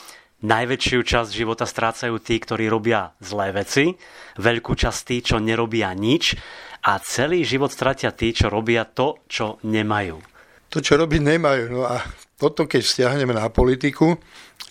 najväčšiu 0.43 1.01
časť 1.03 1.31
života 1.31 1.65
strácajú 1.65 2.19
tí, 2.19 2.39
ktorí 2.43 2.67
robia 2.67 3.15
zlé 3.23 3.55
veci, 3.55 3.95
veľkú 4.39 4.73
časť 4.75 5.01
tí, 5.07 5.17
čo 5.23 5.37
nerobia 5.39 5.95
nič 5.95 6.35
a 6.83 6.99
celý 6.99 7.47
život 7.47 7.71
stratia 7.71 8.11
tí, 8.11 8.35
čo 8.35 8.51
robia 8.51 8.83
to, 8.83 9.23
čo 9.31 9.63
nemajú. 9.63 10.19
To, 10.75 10.79
čo 10.83 10.99
robiť 10.99 11.21
nemajú. 11.23 11.65
No 11.71 11.87
a 11.87 12.03
toto, 12.35 12.67
keď 12.67 12.83
stiahneme 12.83 13.37
na 13.37 13.47
politiku, 13.55 14.19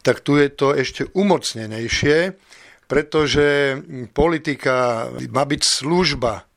tak 0.04 0.20
tu 0.20 0.36
je 0.36 0.52
to 0.52 0.76
ešte 0.76 1.08
umocnenejšie, 1.16 2.36
pretože 2.92 3.80
politika 4.12 5.08
má 5.32 5.48
byť 5.48 5.62
služba 5.64 6.51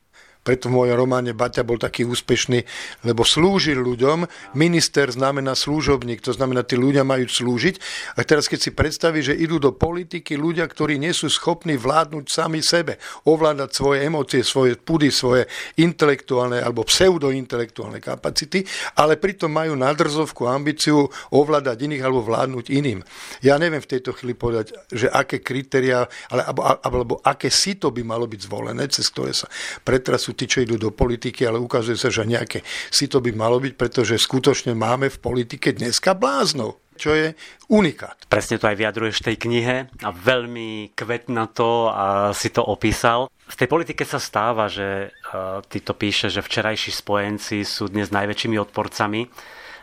preto 0.44 0.68
v 0.68 0.76
mojom 0.76 1.00
románe 1.00 1.32
Baťa 1.32 1.64
bol 1.64 1.80
taký 1.80 2.04
úspešný, 2.04 2.68
lebo 3.08 3.24
slúžil 3.24 3.80
ľuďom. 3.80 4.28
Minister 4.52 5.08
znamená 5.08 5.56
slúžobník, 5.56 6.20
to 6.20 6.36
znamená, 6.36 6.60
tí 6.68 6.76
ľudia 6.76 7.00
majú 7.00 7.24
slúžiť. 7.24 7.80
A 8.20 8.28
teraz 8.28 8.46
keď 8.52 8.60
si 8.60 8.70
predstaví, 8.76 9.24
že 9.24 9.32
idú 9.32 9.56
do 9.56 9.72
politiky 9.72 10.36
ľudia, 10.36 10.68
ktorí 10.68 11.00
nie 11.00 11.16
sú 11.16 11.32
schopní 11.32 11.80
vládnuť 11.80 12.24
sami 12.28 12.60
sebe, 12.60 13.00
ovládať 13.24 13.72
svoje 13.72 14.04
emócie, 14.04 14.44
svoje 14.44 14.76
pudy, 14.76 15.08
svoje 15.08 15.48
intelektuálne 15.80 16.60
alebo 16.60 16.84
pseudointelektuálne 16.84 18.04
kapacity, 18.04 18.68
ale 19.00 19.16
pritom 19.16 19.48
majú 19.48 19.72
nadrzovku 19.80 20.44
ambíciu 20.44 21.08
ovládať 21.32 21.88
iných 21.88 22.04
alebo 22.04 22.20
vládnuť 22.20 22.68
iným. 22.68 23.00
Ja 23.40 23.56
neviem 23.56 23.80
v 23.80 23.96
tejto 23.96 24.12
chvíli 24.12 24.36
povedať, 24.36 24.76
že 24.92 25.08
aké 25.08 25.40
kritéria, 25.40 26.04
ale, 26.28 26.44
alebo, 26.44 26.60
alebo 26.68 27.14
aké 27.24 27.48
sito 27.48 27.88
by 27.88 28.04
malo 28.04 28.28
byť 28.28 28.40
zvolené, 28.44 28.84
cez 28.92 29.08
ktoré 29.08 29.32
sa 29.32 29.48
pretrasú 29.80 30.33
tí, 30.34 30.50
čo 30.50 30.60
idú 30.60 30.76
do 30.76 30.90
politiky, 30.90 31.46
ale 31.46 31.62
ukazuje 31.62 31.96
sa, 31.96 32.10
že 32.10 32.26
nejaké 32.26 32.60
si 32.90 33.06
to 33.06 33.22
by 33.22 33.30
malo 33.32 33.62
byť, 33.62 33.74
pretože 33.78 34.20
skutočne 34.20 34.74
máme 34.74 35.08
v 35.08 35.18
politike 35.22 35.72
dneska 35.72 36.12
bláznov 36.12 36.84
čo 36.94 37.10
je 37.10 37.34
unikát. 37.70 38.14
Presne 38.30 38.58
to 38.58 38.70
aj 38.70 38.78
vyjadruješ 38.78 39.16
v 39.20 39.26
tej 39.26 39.36
knihe 39.46 39.76
a 39.90 40.10
veľmi 40.14 40.94
kvetna 40.94 41.50
to 41.50 41.90
a 41.90 42.30
si 42.30 42.54
to 42.54 42.62
opísal. 42.62 43.26
V 43.44 43.58
tej 43.58 43.68
politike 43.68 44.06
sa 44.06 44.22
stáva, 44.22 44.70
že 44.70 45.10
uh, 45.10 45.60
ty 45.66 45.82
to 45.82 45.92
píše, 45.92 46.30
že 46.30 46.40
včerajší 46.40 46.94
spojenci 46.94 47.66
sú 47.66 47.90
dnes 47.90 48.14
najväčšími 48.14 48.56
odporcami 48.56 49.26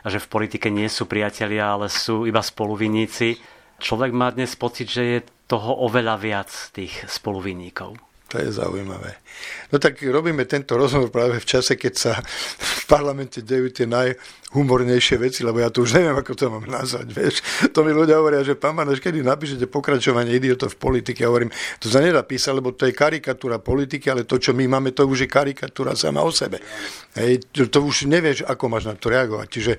a 0.02 0.08
že 0.10 0.24
v 0.24 0.32
politike 0.32 0.74
nie 0.74 0.90
sú 0.90 1.06
priatelia, 1.06 1.78
ale 1.78 1.92
sú 1.92 2.26
iba 2.26 2.42
spoluvinníci. 2.42 3.38
Človek 3.78 4.12
má 4.16 4.34
dnes 4.34 4.56
pocit, 4.58 4.90
že 4.90 5.04
je 5.04 5.20
toho 5.46 5.84
oveľa 5.84 6.16
viac 6.18 6.50
tých 6.74 7.06
spoluvinníkov. 7.12 8.11
To 8.32 8.40
je 8.40 8.48
zaujímavé. 8.48 9.20
No 9.72 9.80
tak 9.80 10.00
robíme 10.00 10.48
tento 10.48 10.80
rozhovor 10.80 11.12
práve 11.12 11.36
v 11.36 11.44
čase, 11.44 11.76
keď 11.76 11.94
sa 12.00 12.14
v 12.56 12.84
parlamente 12.88 13.44
dejú 13.44 13.68
tie 13.76 13.84
najhumornejšie 13.84 15.20
veci, 15.20 15.44
lebo 15.44 15.60
ja 15.60 15.68
tu 15.68 15.84
už 15.84 16.00
neviem, 16.00 16.16
ako 16.16 16.32
to 16.32 16.48
mám 16.48 16.64
nazvať, 16.64 17.12
vieš. 17.12 17.44
To 17.76 17.84
mi 17.84 17.92
ľudia 17.92 18.24
hovoria, 18.24 18.40
že 18.40 18.56
pán 18.56 18.72
Maneš, 18.72 19.04
kedy 19.04 19.20
napíšete 19.20 19.68
pokračovanie 19.68 20.32
idiotov 20.32 20.80
v 20.80 20.80
politike, 20.80 21.28
ja 21.28 21.32
hovorím, 21.32 21.52
to 21.84 21.92
sa 21.92 22.00
nedá 22.00 22.24
písať, 22.24 22.56
lebo 22.56 22.72
to 22.72 22.88
je 22.88 22.96
karikatúra 22.96 23.60
politiky, 23.60 24.08
ale 24.08 24.24
to, 24.24 24.40
čo 24.40 24.56
my 24.56 24.64
máme, 24.64 24.96
to 24.96 25.04
už 25.04 25.28
je 25.28 25.30
karikatúra 25.32 25.92
sama 26.00 26.24
o 26.24 26.32
sebe. 26.32 26.64
Hej, 27.20 27.44
to, 27.52 27.68
to 27.68 27.84
už 27.84 28.08
nevieš, 28.08 28.48
ako 28.48 28.72
máš 28.72 28.88
na 28.88 28.96
to 28.96 29.12
reagovať. 29.12 29.48
Čiže, 29.52 29.74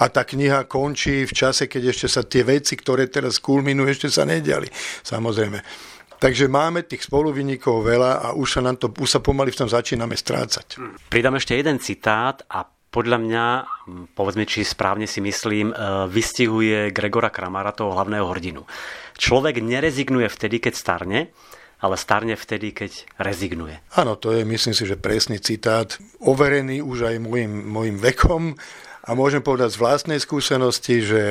a 0.00 0.08
tá 0.08 0.24
kniha 0.24 0.64
končí 0.64 1.28
v 1.28 1.32
čase, 1.36 1.68
keď 1.68 1.92
ešte 1.92 2.08
sa 2.08 2.24
tie 2.24 2.40
veci, 2.40 2.72
ktoré 2.72 3.04
teraz 3.12 3.36
kulminujú, 3.36 3.84
ešte 3.92 4.08
sa 4.08 4.24
nediali. 4.24 4.72
Samozrejme. 5.04 5.60
Takže 6.18 6.50
máme 6.50 6.82
tých 6.82 7.06
spoluvinníkov 7.06 7.86
veľa 7.86 8.12
a 8.18 8.28
už 8.34 8.58
sa, 8.58 8.60
nám 8.60 8.76
to, 8.82 8.90
už 8.90 9.06
sa 9.06 9.20
pomaly 9.22 9.54
v 9.54 9.60
tom 9.64 9.70
začíname 9.70 10.18
strácať. 10.18 10.82
Pridám 11.06 11.38
ešte 11.38 11.54
jeden 11.54 11.78
citát 11.78 12.42
a 12.50 12.66
podľa 12.88 13.18
mňa, 13.20 13.44
povedzme, 14.16 14.48
či 14.48 14.64
správne 14.64 15.06
si 15.06 15.20
myslím, 15.20 15.70
e, 15.70 15.74
vystihuje 16.08 16.90
Gregora 16.90 17.28
Kramara, 17.28 17.70
toho 17.76 17.94
hlavného 17.94 18.26
hrdinu. 18.26 18.64
Človek 19.14 19.60
nerezignuje 19.60 20.26
vtedy, 20.26 20.58
keď 20.58 20.74
starne, 20.74 21.20
ale 21.78 21.94
starne 21.94 22.34
vtedy, 22.34 22.74
keď 22.74 23.06
rezignuje. 23.22 23.78
Áno, 23.94 24.18
to 24.18 24.34
je, 24.34 24.42
myslím 24.42 24.74
si, 24.74 24.82
že 24.88 24.98
presný 24.98 25.38
citát, 25.38 25.94
overený 26.18 26.82
už 26.82 27.14
aj 27.14 27.16
môjim, 27.22 27.52
môjim 27.70 27.96
vekom 28.00 28.58
a 29.06 29.10
môžem 29.14 29.44
povedať 29.44 29.78
z 29.78 29.80
vlastnej 29.84 30.18
skúsenosti, 30.18 31.04
že 31.04 31.22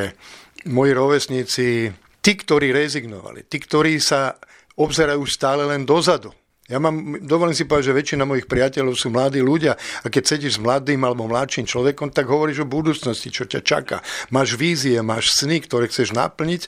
moji 0.69 0.91
rovesníci, 0.95 1.91
tí, 2.23 2.31
ktorí 2.37 2.71
rezignovali, 2.71 3.43
tí, 3.49 3.59
ktorí 3.59 3.99
sa 3.99 4.39
obzerajú 4.77 5.25
stále 5.25 5.65
len 5.65 5.83
dozadu. 5.83 6.31
Ja 6.67 6.83
mám, 6.83 7.23
dovolím 7.23 7.55
si 7.55 7.63
povedať, 7.63 7.95
že 7.95 7.97
väčšina 7.97 8.27
mojich 8.27 8.43
priateľov 8.43 8.99
sú 8.99 9.07
mladí 9.07 9.39
ľudia 9.39 9.79
a 10.03 10.07
keď 10.11 10.23
sedíš 10.35 10.59
s 10.59 10.63
mladým 10.63 10.99
alebo 10.99 11.23
mladším 11.23 11.63
človekom, 11.63 12.11
tak 12.11 12.27
hovoríš 12.27 12.67
o 12.67 12.67
budúcnosti, 12.67 13.31
čo 13.31 13.47
ťa 13.47 13.63
čaká. 13.63 14.03
Máš 14.35 14.59
vízie, 14.59 14.99
máš 14.99 15.31
sny, 15.31 15.63
ktoré 15.63 15.87
chceš 15.87 16.11
naplniť 16.11 16.67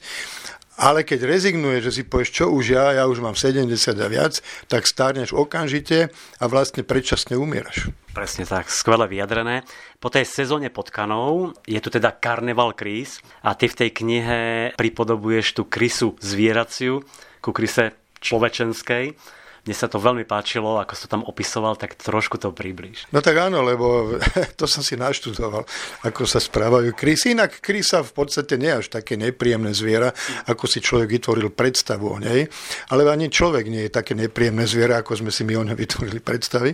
Ale 0.80 1.04
keď 1.04 1.28
rezignuje, 1.28 1.84
že 1.84 1.92
si 1.92 2.08
povieš, 2.08 2.30
čo 2.32 2.44
už 2.48 2.72
ja, 2.72 2.96
ja 2.96 3.04
už 3.04 3.20
mám 3.20 3.36
70 3.36 3.68
a 4.00 4.08
viac, 4.08 4.40
tak 4.64 4.88
stárneš 4.88 5.36
okamžite 5.36 6.08
a 6.40 6.44
vlastne 6.48 6.80
predčasne 6.80 7.36
umieraš. 7.36 7.92
Presne 8.16 8.48
tak, 8.48 8.72
skvele 8.72 9.04
vyjadrené. 9.04 9.68
Po 10.00 10.08
tej 10.08 10.24
sezóne 10.24 10.72
potkanov 10.72 11.52
je 11.68 11.76
tu 11.84 11.92
teda 11.92 12.16
Karneval 12.16 12.72
Krís 12.72 13.20
a 13.44 13.52
ty 13.52 13.68
v 13.68 13.76
tej 13.76 13.90
knihe 13.92 14.40
pripodobuješ 14.80 15.60
tú 15.60 15.68
krysu 15.68 16.16
zvieraciu 16.24 17.04
ku 17.44 17.52
kryse 17.52 17.99
človečenskej 18.20 19.16
mne 19.60 19.76
sa 19.76 19.92
to 19.92 20.00
veľmi 20.00 20.24
páčilo, 20.24 20.80
ako 20.80 20.96
to 20.96 21.04
tam 21.04 21.20
opisoval, 21.20 21.76
tak 21.76 21.92
trošku 22.00 22.40
to 22.40 22.48
približ. 22.48 23.12
No 23.12 23.20
tak 23.20 23.36
áno, 23.36 23.60
lebo 23.60 24.16
to 24.58 24.64
som 24.64 24.80
si 24.80 24.96
naštudoval, 24.96 25.68
ako 26.08 26.24
sa 26.24 26.40
správajú 26.40 26.96
krysy. 26.96 27.36
Inak 27.36 27.60
krysa 27.60 28.00
v 28.00 28.12
podstate 28.16 28.56
nie 28.56 28.72
je 28.72 28.78
až 28.80 28.86
také 28.88 29.20
nepríjemné 29.20 29.76
zviera, 29.76 30.16
ako 30.48 30.64
si 30.64 30.80
človek 30.80 31.20
vytvoril 31.20 31.52
predstavu 31.52 32.08
o 32.08 32.16
nej. 32.16 32.48
Ale 32.88 33.04
ani 33.04 33.28
človek 33.28 33.68
nie 33.68 33.84
je 33.88 33.92
také 33.92 34.16
nepríjemné 34.16 34.64
zviera, 34.64 35.04
ako 35.04 35.20
sme 35.20 35.30
si 35.32 35.44
my 35.44 35.60
o 35.60 35.66
nej 35.68 35.76
vytvorili 35.76 36.24
predstavy 36.24 36.72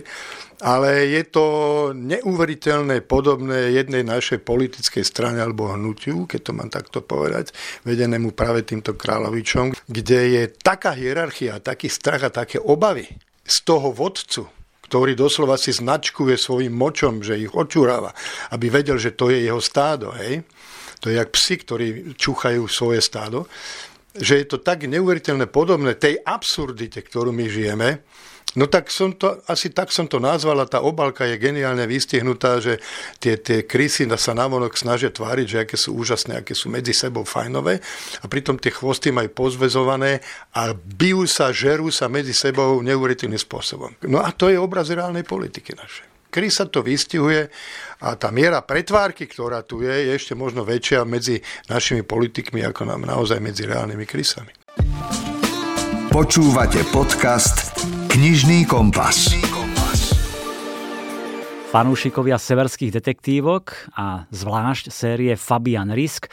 ale 0.57 1.05
je 1.05 1.23
to 1.29 1.45
neuveriteľné 1.93 3.05
podobné 3.05 3.77
jednej 3.77 4.01
našej 4.01 4.41
politickej 4.41 5.05
strane 5.05 5.37
alebo 5.37 5.69
hnutiu, 5.69 6.25
keď 6.25 6.39
to 6.41 6.51
mám 6.57 6.69
takto 6.73 7.05
povedať, 7.05 7.53
vedenému 7.85 8.33
práve 8.33 8.65
týmto 8.65 8.97
kráľovičom, 8.97 9.77
kde 9.85 10.19
je 10.33 10.43
taká 10.49 10.97
hierarchia, 10.97 11.61
taký 11.61 11.89
strach 11.93 12.25
a 12.25 12.33
také 12.33 12.57
obavy 12.57 13.05
z 13.45 13.57
toho 13.61 13.93
vodcu, 13.93 14.49
ktorý 14.89 15.13
doslova 15.13 15.59
si 15.59 15.75
značkuje 15.75 16.39
svojim 16.39 16.73
močom, 16.73 17.21
že 17.21 17.37
ich 17.37 17.53
očúrava, 17.53 18.15
aby 18.55 18.71
vedel, 18.71 18.97
že 18.97 19.13
to 19.13 19.29
je 19.29 19.45
jeho 19.45 19.61
stádo. 19.61 20.15
Hej? 20.15 20.47
To 21.03 21.13
je 21.13 21.21
jak 21.21 21.29
psi, 21.29 21.55
ktorí 21.61 21.87
čúchajú 22.17 22.65
svoje 22.65 23.03
stádo. 23.03 23.45
Že 24.17 24.33
je 24.41 24.45
to 24.49 24.57
tak 24.63 24.89
neuveriteľné 24.89 25.45
podobné 25.51 25.93
tej 25.93 26.17
absurdite, 26.23 27.03
ktorú 27.05 27.29
my 27.29 27.45
žijeme, 27.45 28.01
No 28.57 28.65
tak 28.65 28.89
som 28.89 29.13
to, 29.13 29.37
asi 29.45 29.69
tak 29.69 29.93
som 29.93 30.09
to 30.09 30.17
nazval 30.17 30.57
a 30.57 30.65
tá 30.65 30.81
obalka 30.81 31.29
je 31.29 31.37
geniálne 31.37 31.85
vystihnutá, 31.85 32.57
že 32.57 32.81
tie, 33.21 33.37
tie 33.37 33.61
krysy 33.69 34.09
sa 34.17 34.33
navonok 34.33 34.73
snažia 34.73 35.13
tváriť, 35.13 35.45
že 35.45 35.57
aké 35.61 35.77
sú 35.77 35.93
úžasné, 35.93 36.41
aké 36.41 36.57
sú 36.57 36.73
medzi 36.73 36.89
sebou 36.89 37.21
fajnové 37.21 37.77
a 38.19 38.25
pritom 38.25 38.57
tie 38.57 38.73
chvosty 38.73 39.13
majú 39.13 39.29
pozvezované 39.29 40.25
a 40.57 40.73
bijú 40.73 41.29
sa, 41.29 41.53
žerú 41.53 41.93
sa 41.93 42.09
medzi 42.09 42.33
sebou 42.33 42.81
neuveriteľným 42.81 43.37
spôsobom. 43.37 43.93
No 44.09 44.25
a 44.25 44.33
to 44.33 44.49
je 44.49 44.57
obraz 44.57 44.89
reálnej 44.89 45.21
politiky 45.21 45.77
našej. 45.77 46.17
Krys 46.33 46.57
sa 46.57 46.65
to 46.65 46.81
vystihuje 46.81 47.53
a 48.01 48.17
tá 48.17 48.33
miera 48.33 48.65
pretvárky, 48.65 49.29
ktorá 49.29 49.61
tu 49.61 49.85
je, 49.85 49.93
je 49.93 50.11
ešte 50.17 50.33
možno 50.33 50.65
väčšia 50.65 51.05
medzi 51.05 51.39
našimi 51.69 52.01
politikmi, 52.01 52.65
ako 52.65 52.89
nám 52.89 53.05
naozaj 53.05 53.37
medzi 53.37 53.69
reálnymi 53.69 54.05
krysami. 54.09 54.51
Počúvate 56.09 56.81
podcast 56.89 57.66
Knižný 58.17 58.65
kompas. 58.65 59.29
Fanúšikovia 61.69 62.41
severských 62.41 62.89
detektívok 62.89 63.93
a 63.93 64.25
zvlášť 64.33 64.89
série 64.89 65.37
Fabian 65.37 65.93
Risk 65.93 66.25
e, 66.25 66.29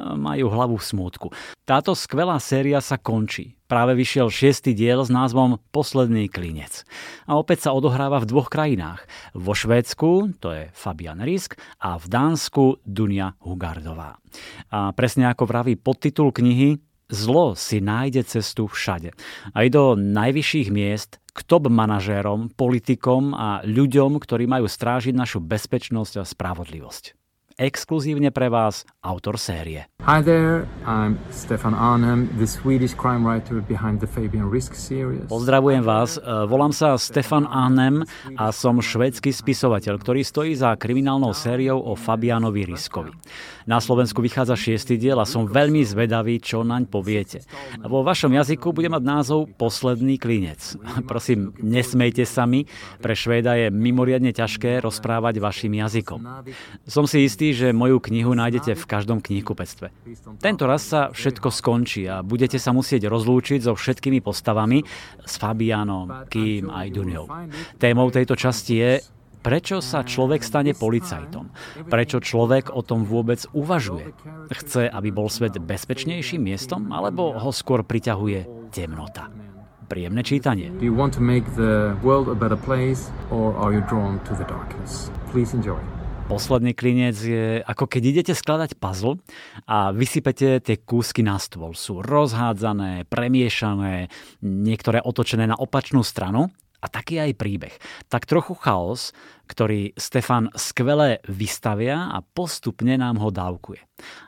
majú 0.00 0.48
hlavu 0.48 0.80
v 0.80 0.88
smútku. 0.88 1.28
Táto 1.68 1.92
skvelá 1.92 2.40
séria 2.40 2.80
sa 2.80 2.96
končí. 2.96 3.52
Práve 3.68 3.92
vyšiel 3.92 4.32
šiestý 4.32 4.72
diel 4.72 5.04
s 5.04 5.12
názvom 5.12 5.60
Posledný 5.76 6.32
klinec. 6.32 6.88
A 7.28 7.36
opäť 7.36 7.68
sa 7.68 7.76
odohráva 7.76 8.16
v 8.24 8.32
dvoch 8.32 8.48
krajinách. 8.48 9.04
Vo 9.36 9.52
Švédsku, 9.52 10.40
to 10.40 10.56
je 10.56 10.72
Fabian 10.72 11.20
Risk, 11.20 11.60
a 11.84 12.00
v 12.00 12.06
Dánsku 12.08 12.80
Dunia 12.80 13.36
Hugardová. 13.44 14.16
A 14.72 14.96
presne 14.96 15.28
ako 15.28 15.44
vraví 15.44 15.76
podtitul 15.76 16.32
knihy, 16.32 16.80
Zlo 17.06 17.54
si 17.54 17.78
nájde 17.78 18.26
cestu 18.26 18.66
všade. 18.66 19.14
Aj 19.54 19.66
do 19.70 19.94
najvyšších 19.94 20.68
miest, 20.74 21.22
k 21.30 21.38
top 21.44 21.68
manažérom, 21.68 22.50
politikom 22.50 23.36
a 23.36 23.60
ľuďom, 23.62 24.16
ktorí 24.18 24.48
majú 24.48 24.66
strážiť 24.66 25.12
našu 25.12 25.38
bezpečnosť 25.44 26.14
a 26.18 26.24
spravodlivosť. 26.24 27.25
Exkluzívne 27.56 28.28
pre 28.36 28.52
vás 28.52 28.84
autor 29.00 29.40
série. 29.40 29.88
Hi 30.04 30.20
there, 30.20 30.68
I'm 30.84 31.16
Stefan 31.32 31.72
Arnhem, 31.72 32.28
the 32.36 32.44
Swedish 32.44 32.92
crime 32.92 33.24
writer 33.24 33.64
behind 33.64 33.96
the 33.96 34.06
Fabian 34.06 34.52
Risk 34.52 34.76
series. 34.76 35.24
Pozdravujem 35.24 35.80
vás, 35.80 36.20
e, 36.20 36.22
volám 36.44 36.76
sa 36.76 37.00
Stefan 37.00 37.48
Arnhem 37.48 38.04
a 38.36 38.52
som 38.52 38.76
švédsky 38.84 39.32
spisovateľ, 39.32 39.96
ktorý 39.96 40.20
stojí 40.20 40.52
za 40.52 40.76
kriminálnou 40.76 41.32
sériou 41.32 41.80
o 41.80 41.96
Fabianovi 41.96 42.68
Riskovi. 42.68 43.16
Na 43.64 43.80
Slovensku 43.80 44.20
vychádza 44.20 44.54
šiestý 44.54 45.00
diel 45.00 45.16
a 45.18 45.26
som 45.26 45.48
veľmi 45.48 45.80
zvedavý, 45.82 46.38
čo 46.38 46.60
naň 46.62 46.86
poviete. 46.86 47.42
Vo 47.82 48.04
vašom 48.06 48.36
jazyku 48.36 48.70
bude 48.70 48.92
mať 48.92 49.02
názov 49.02 49.50
Posledný 49.58 50.20
klinec. 50.20 50.76
Prosím, 51.10 51.56
nesmejte 51.58 52.28
sa 52.28 52.44
mi, 52.44 52.68
pre 53.00 53.16
Švéda 53.16 53.58
je 53.58 53.72
mimoriadne 53.72 54.30
ťažké 54.30 54.84
rozprávať 54.84 55.42
vašim 55.42 55.72
jazykom. 55.72 56.20
Som 56.86 57.10
si 57.10 57.26
istý, 57.26 57.45
že 57.52 57.76
moju 57.76 58.00
knihu 58.00 58.32
nájdete 58.32 58.78
v 58.78 58.84
každom 58.88 59.18
knihkupectve. 59.20 59.92
Tento 60.40 60.64
raz 60.64 60.86
sa 60.86 61.12
všetko 61.12 61.48
skončí 61.52 62.06
a 62.08 62.24
budete 62.24 62.56
sa 62.56 62.72
musieť 62.72 63.10
rozlúčiť 63.10 63.66
so 63.66 63.76
všetkými 63.76 64.24
postavami, 64.24 64.82
s 65.22 65.34
Fabianom, 65.36 66.30
Kým 66.30 66.70
aj 66.70 66.86
Duniou. 66.94 67.26
Témou 67.76 68.08
tejto 68.08 68.34
časti 68.38 68.74
je 68.78 68.92
Prečo 69.46 69.78
sa 69.78 70.02
človek 70.02 70.42
stane 70.42 70.74
policajtom? 70.74 71.54
Prečo 71.86 72.18
človek 72.18 72.74
o 72.74 72.82
tom 72.82 73.06
vôbec 73.06 73.46
uvažuje? 73.54 74.10
Chce, 74.50 74.90
aby 74.90 75.14
bol 75.14 75.30
svet 75.30 75.54
bezpečnejším 75.62 76.50
miestom, 76.50 76.90
alebo 76.90 77.30
ho 77.30 77.50
skôr 77.54 77.86
priťahuje 77.86 78.42
temnota? 78.74 79.30
Príjemné 79.86 80.26
čítanie. 80.26 80.74
Do 80.74 80.82
you 80.82 80.98
want 80.98 81.14
to 81.14 81.22
make 81.22 81.46
the 81.54 81.94
world 82.02 82.26
a 82.26 82.34
better 82.34 82.58
place 82.58 83.06
or 83.30 83.54
are 83.54 83.70
you 83.70 83.86
drawn 83.86 84.18
to 84.26 84.34
the 84.34 84.42
darkness? 84.50 85.14
Please 85.30 85.54
enjoy. 85.54 85.78
Posledný 86.26 86.74
klinec 86.74 87.14
je 87.14 87.62
ako 87.62 87.86
keď 87.86 88.02
idete 88.02 88.34
skladať 88.34 88.82
puzzle 88.82 89.22
a 89.62 89.94
vysypete 89.94 90.58
tie 90.58 90.74
kúsky 90.74 91.22
na 91.22 91.38
stôl. 91.38 91.70
Sú 91.78 92.02
rozhádzané, 92.02 93.06
premiešané, 93.06 94.10
niektoré 94.42 94.98
otočené 94.98 95.46
na 95.46 95.54
opačnú 95.54 96.02
stranu 96.02 96.50
a 96.82 96.86
taký 96.90 97.22
aj 97.22 97.38
príbeh. 97.38 97.74
Tak 98.10 98.26
trochu 98.26 98.58
chaos, 98.58 99.14
ktorý 99.46 99.94
Stefan 99.94 100.50
skvele 100.52 101.22
vystavia 101.30 102.10
a 102.10 102.20
postupne 102.20 102.98
nám 102.98 103.22
ho 103.22 103.30
dávkuje. 103.30 103.82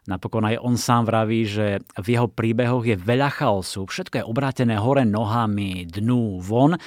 Napokon 0.08 0.48
aj 0.48 0.56
on 0.64 0.80
sám 0.80 1.10
vraví, 1.10 1.44
že 1.44 1.82
v 2.00 2.06
jeho 2.16 2.30
príbehoch 2.30 2.88
je 2.88 2.96
veľa 2.96 3.28
chaosu, 3.34 3.84
všetko 3.84 4.22
je 4.22 4.24
obrátené 4.24 4.80
hore 4.80 5.04
nohami, 5.04 5.84
dnu, 5.84 6.40
von 6.40 6.78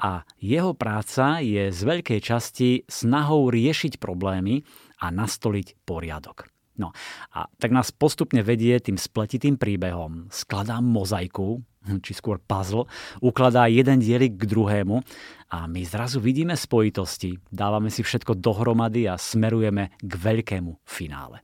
a 0.00 0.24
jeho 0.40 0.72
práca 0.72 1.44
je 1.44 1.68
z 1.68 1.80
veľkej 1.84 2.20
časti 2.24 2.88
snahou 2.88 3.52
riešiť 3.52 4.00
problémy 4.00 4.64
a 5.04 5.12
nastoliť 5.12 5.84
poriadok. 5.84 6.48
No 6.80 6.96
a 7.36 7.44
tak 7.60 7.76
nás 7.76 7.92
postupne 7.92 8.40
vedie 8.40 8.80
tým 8.80 8.96
spletitým 8.96 9.60
príbehom, 9.60 10.32
skladá 10.32 10.80
mozaiku, 10.80 11.60
či 12.04 12.12
skôr 12.16 12.40
puzzle, 12.40 12.88
ukladá 13.20 13.68
jeden 13.68 14.00
dielik 14.00 14.36
k 14.36 14.48
druhému 14.48 15.04
a 15.50 15.66
my 15.66 15.82
zrazu 15.82 16.22
vidíme 16.22 16.54
spojitosti, 16.54 17.34
dávame 17.50 17.90
si 17.90 18.06
všetko 18.06 18.38
dohromady 18.38 19.10
a 19.10 19.18
smerujeme 19.18 19.98
k 19.98 20.12
veľkému 20.14 20.86
finále. 20.86 21.42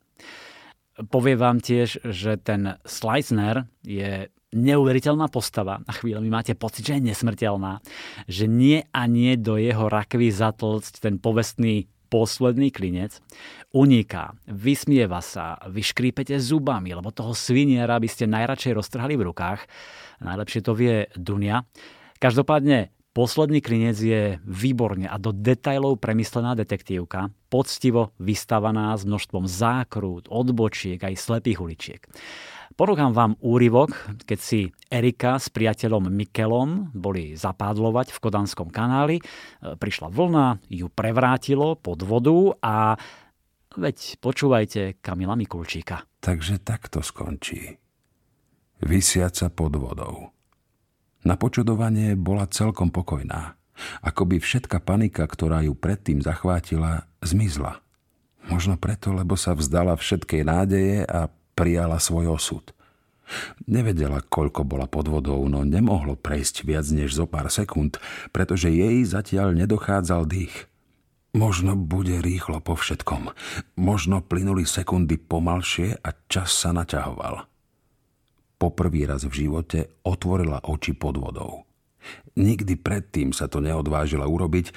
Povie 1.10 1.36
vám 1.36 1.60
tiež, 1.60 2.06
že 2.08 2.40
ten 2.40 2.78
Sleisner 2.86 3.68
je 3.84 4.32
neuveriteľná 4.56 5.28
postava. 5.28 5.84
Na 5.84 5.92
chvíľu 5.92 6.24
mi 6.24 6.32
máte 6.32 6.56
pocit, 6.56 6.88
že 6.88 6.96
je 6.96 7.12
nesmrteľná. 7.12 7.84
Že 8.24 8.44
nie 8.48 8.78
a 8.94 9.04
nie 9.04 9.36
do 9.36 9.60
jeho 9.60 9.92
rakvy 9.92 10.32
zatlcť 10.32 10.92
ten 11.04 11.20
povestný 11.20 11.90
posledný 12.06 12.70
klinec, 12.70 13.18
uniká, 13.74 14.38
vysmieva 14.46 15.18
sa, 15.18 15.58
vyškrípete 15.66 16.38
zubami, 16.38 16.94
lebo 16.94 17.10
toho 17.10 17.34
sviniera 17.34 17.98
by 17.98 18.08
ste 18.08 18.30
najradšej 18.30 18.78
roztrhali 18.78 19.18
v 19.18 19.26
rukách. 19.26 19.66
Najlepšie 20.22 20.60
to 20.62 20.72
vie 20.72 21.10
Dunia. 21.18 21.66
Každopádne 22.16 22.95
Posledný 23.16 23.64
klinec 23.64 23.96
je 23.96 24.36
výborne 24.44 25.08
a 25.08 25.16
do 25.16 25.32
detajlov 25.32 26.04
premyslená 26.04 26.52
detektívka, 26.52 27.32
poctivo 27.48 28.12
vystavaná 28.20 28.92
s 28.92 29.08
množstvom 29.08 29.48
zákrút, 29.48 30.28
odbočiek 30.28 31.00
aj 31.00 31.16
slepých 31.16 31.58
uličiek. 31.64 32.02
Ponúkam 32.76 33.16
vám 33.16 33.40
úryvok, 33.40 33.96
keď 34.28 34.36
si 34.36 34.68
Erika 34.92 35.40
s 35.40 35.48
priateľom 35.48 36.12
Mikelom 36.12 36.92
boli 36.92 37.32
zapádlovať 37.32 38.12
v 38.12 38.20
Kodanskom 38.20 38.68
kanáli. 38.68 39.16
E, 39.16 39.24
prišla 39.80 40.12
vlna, 40.12 40.60
ju 40.68 40.92
prevrátilo 40.92 41.80
pod 41.80 42.04
vodu 42.04 42.52
a 42.60 43.00
veď 43.80 44.20
počúvajte 44.20 45.00
Kamila 45.00 45.40
Mikulčíka. 45.40 46.04
Takže 46.20 46.60
takto 46.60 47.00
skončí. 47.00 47.80
Vysiaca 48.84 49.48
pod 49.48 49.72
vodou. 49.80 50.35
Na 51.22 51.38
počudovanie 51.38 52.18
bola 52.18 52.50
celkom 52.50 52.92
pokojná. 52.92 53.56
Ako 54.00 54.24
by 54.24 54.40
všetka 54.40 54.80
panika, 54.80 55.24
ktorá 55.28 55.60
ju 55.64 55.76
predtým 55.76 56.24
zachvátila, 56.24 57.08
zmizla. 57.20 57.84
Možno 58.48 58.78
preto, 58.78 59.12
lebo 59.12 59.34
sa 59.34 59.52
vzdala 59.52 59.98
všetkej 59.98 60.42
nádeje 60.46 60.96
a 61.04 61.28
prijala 61.58 61.98
svoj 61.98 62.36
osud. 62.38 62.64
Nevedela, 63.66 64.22
koľko 64.22 64.62
bola 64.62 64.86
pod 64.86 65.10
vodou, 65.10 65.42
no 65.50 65.66
nemohlo 65.66 66.14
prejsť 66.14 66.62
viac 66.62 66.86
než 66.94 67.18
zo 67.18 67.26
pár 67.26 67.50
sekúnd, 67.50 67.98
pretože 68.30 68.70
jej 68.70 69.02
zatiaľ 69.02 69.50
nedochádzal 69.58 70.30
dých. 70.30 70.70
Možno 71.34 71.76
bude 71.76 72.22
rýchlo 72.22 72.62
po 72.62 72.78
všetkom. 72.78 73.34
Možno 73.76 74.24
plynuli 74.24 74.64
sekundy 74.64 75.20
pomalšie 75.20 76.00
a 76.00 76.14
čas 76.30 76.54
sa 76.54 76.72
naťahoval. 76.72 77.44
Poprvý 78.56 79.04
raz 79.04 79.28
v 79.28 79.46
živote 79.46 80.00
otvorila 80.08 80.64
oči 80.64 80.96
pod 80.96 81.20
vodou. 81.20 81.68
Nikdy 82.40 82.80
predtým 82.80 83.36
sa 83.36 83.50
to 83.52 83.60
neodvážila 83.60 84.24
urobiť, 84.24 84.72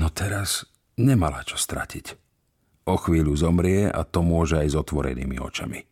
no 0.00 0.08
teraz 0.08 0.64
nemala 0.96 1.44
čo 1.44 1.60
stratiť. 1.60 2.16
O 2.88 2.96
chvíľu 2.96 3.36
zomrie 3.36 3.84
a 3.84 4.00
to 4.06 4.24
môže 4.24 4.56
aj 4.56 4.68
s 4.72 4.76
otvorenými 4.80 5.36
očami. 5.36 5.84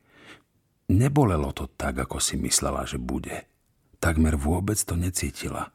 Nebolelo 0.96 1.53
to 1.53 1.68
tak, 1.68 1.99
ako 1.99 2.22
si 2.22 2.38
myslela, 2.40 2.88
že 2.88 2.96
bude. 2.96 3.44
Takmer 4.01 4.38
vôbec 4.38 4.79
to 4.81 4.94
necítila. 4.94 5.75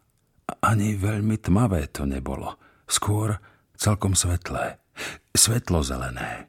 Ani 0.64 0.98
veľmi 0.98 1.38
tmavé 1.38 1.92
to 1.92 2.08
nebolo. 2.08 2.58
Skôr 2.88 3.38
celkom 3.76 4.16
svetlé. 4.16 4.80
Svetlo-zelené. 5.36 6.48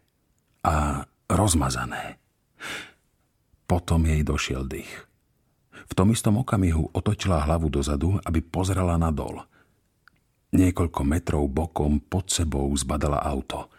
A 0.62 1.04
rozmazané. 1.26 2.21
Potom 3.72 4.04
jej 4.04 4.20
došiel 4.20 4.68
dých. 4.68 5.08
V 5.88 5.92
tom 5.96 6.12
istom 6.12 6.36
okamihu 6.44 6.92
otočila 6.92 7.40
hlavu 7.40 7.72
dozadu, 7.72 8.20
aby 8.20 8.44
pozrela 8.44 9.00
nadol. 9.00 9.48
Niekoľko 10.52 11.00
metrov 11.08 11.48
bokom 11.48 11.96
pod 12.04 12.28
sebou 12.28 12.68
zbadala 12.76 13.24
auto. 13.24 13.72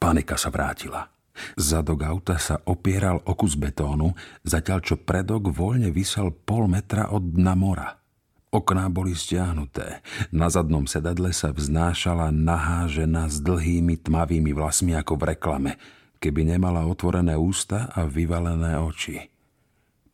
Panika 0.00 0.40
sa 0.40 0.48
vrátila. 0.48 1.12
Zadok 1.60 2.08
auta 2.08 2.40
sa 2.40 2.56
opieral 2.64 3.20
o 3.28 3.36
kus 3.36 3.52
betónu, 3.52 4.16
zatiaľ 4.48 4.80
čo 4.80 4.96
predok 4.96 5.52
voľne 5.52 5.92
vysel 5.92 6.32
pol 6.32 6.64
metra 6.64 7.12
od 7.12 7.36
dna 7.36 7.52
mora. 7.52 8.00
Okná 8.48 8.88
boli 8.88 9.12
stiahnuté. 9.12 10.00
Na 10.32 10.48
zadnom 10.48 10.88
sedadle 10.88 11.36
sa 11.36 11.52
vznášala 11.52 12.32
nahá 12.32 12.88
žena 12.88 13.28
s 13.28 13.44
dlhými 13.44 14.00
tmavými 14.00 14.56
vlasmi 14.56 14.96
ako 14.96 15.20
v 15.20 15.36
reklame, 15.36 15.76
keby 16.16 16.48
nemala 16.48 16.88
otvorené 16.88 17.36
ústa 17.36 17.92
a 17.92 18.08
vyvalené 18.08 18.80
oči. 18.80 19.33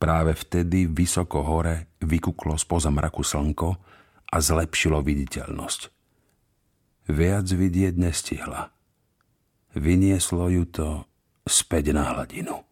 Práve 0.01 0.33
vtedy 0.33 0.89
vysoko 0.89 1.45
hore 1.45 1.93
vykuklo 2.01 2.57
spoza 2.57 2.89
mraku 2.89 3.21
slnko 3.21 3.69
a 4.33 4.37
zlepšilo 4.41 5.05
viditeľnosť. 5.05 5.81
Viac 7.13 7.45
vidieť 7.45 8.01
nestihla. 8.01 8.73
Vynieslo 9.77 10.49
ju 10.49 10.65
to 10.65 10.89
späť 11.45 11.93
na 11.93 12.17
hladinu. 12.17 12.65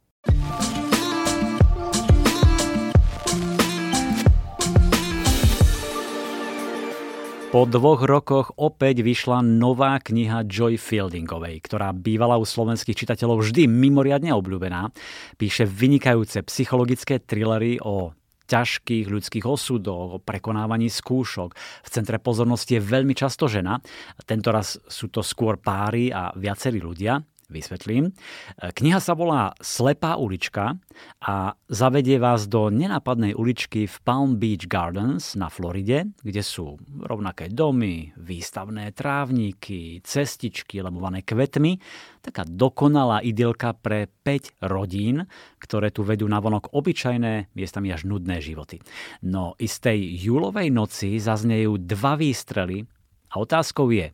Po 7.48 7.64
dvoch 7.64 8.04
rokoch 8.04 8.52
opäť 8.60 9.00
vyšla 9.00 9.40
nová 9.40 9.96
kniha 10.04 10.44
Joy 10.44 10.76
Fieldingovej, 10.76 11.64
ktorá 11.64 11.96
bývala 11.96 12.36
u 12.36 12.44
slovenských 12.44 12.92
čitateľov 12.92 13.40
vždy 13.40 13.64
mimoriadne 13.64 14.36
obľúbená. 14.36 14.92
Píše 15.40 15.64
vynikajúce 15.64 16.44
psychologické 16.44 17.16
thrillery 17.16 17.80
o 17.80 18.12
ťažkých 18.52 19.08
ľudských 19.08 19.48
osudoch, 19.48 20.20
o 20.20 20.22
prekonávaní 20.22 20.92
skúšok. 20.92 21.56
V 21.56 21.88
centre 21.88 22.20
pozornosti 22.20 22.76
je 22.76 22.84
veľmi 22.84 23.16
často 23.16 23.48
žena. 23.48 23.80
Tento 24.28 24.52
raz 24.52 24.76
sú 24.84 25.08
to 25.08 25.24
skôr 25.24 25.56
páry 25.56 26.12
a 26.12 26.28
viacerí 26.36 26.84
ľudia. 26.84 27.16
Vysvetlím. 27.48 28.12
Kniha 28.60 29.00
sa 29.00 29.16
volá 29.16 29.56
Slepá 29.64 30.20
ulička 30.20 30.76
a 31.24 31.56
zavedie 31.72 32.20
vás 32.20 32.44
do 32.44 32.68
nenápadnej 32.68 33.32
uličky 33.32 33.88
v 33.88 33.96
Palm 34.04 34.36
Beach 34.36 34.68
Gardens 34.68 35.32
na 35.32 35.48
Floride, 35.48 36.12
kde 36.20 36.44
sú 36.44 36.76
rovnaké 37.08 37.48
domy, 37.48 38.12
výstavné 38.20 38.92
trávniky, 38.92 40.04
cestičky 40.04 40.84
lemované 40.84 41.24
kvetmi. 41.24 41.80
Taká 42.20 42.44
dokonalá 42.44 43.24
idylka 43.24 43.72
pre 43.80 44.12
5 44.12 44.68
rodín, 44.68 45.24
ktoré 45.56 45.88
tu 45.88 46.04
vedú 46.04 46.28
na 46.28 46.44
vonok 46.44 46.76
obyčajné, 46.76 47.56
miestami 47.56 47.88
až 47.88 48.04
nudné 48.04 48.44
životy. 48.44 48.76
No 49.24 49.56
istej 49.56 49.96
júlovej 50.20 50.68
noci 50.68 51.16
zaznejú 51.16 51.80
dva 51.80 52.20
výstrely 52.20 52.84
a 53.32 53.40
otázkou 53.40 53.88
je, 53.88 54.12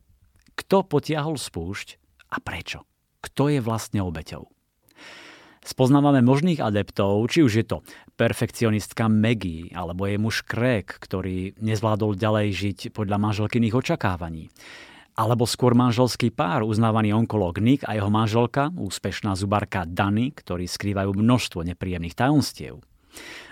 kto 0.54 0.86
potiahol 0.86 1.34
spúšť 1.34 1.98
a 2.30 2.38
prečo 2.38 2.86
kto 3.24 3.48
je 3.48 3.60
vlastne 3.64 4.04
obeťou. 4.04 4.44
Spoznávame 5.64 6.20
možných 6.20 6.60
adeptov, 6.60 7.24
či 7.32 7.40
už 7.40 7.52
je 7.56 7.64
to 7.64 7.80
perfekcionistka 8.20 9.08
Maggie 9.08 9.72
alebo 9.72 10.04
jej 10.04 10.20
muž 10.20 10.44
Craig, 10.44 10.84
ktorý 10.84 11.56
nezvládol 11.56 12.20
ďalej 12.20 12.46
žiť 12.52 12.78
podľa 12.92 13.16
manželkyných 13.16 13.72
očakávaní. 13.72 14.52
Alebo 15.16 15.48
skôr 15.48 15.72
manželský 15.72 16.36
pár, 16.36 16.68
uznávaný 16.68 17.16
onkolog 17.16 17.56
Nick 17.64 17.86
a 17.88 17.96
jeho 17.96 18.12
manželka, 18.12 18.68
úspešná 18.76 19.32
zubarka 19.40 19.88
Dany, 19.88 20.36
ktorí 20.36 20.68
skrývajú 20.68 21.16
množstvo 21.16 21.64
nepríjemných 21.64 22.18
tajomstiev. 22.18 22.84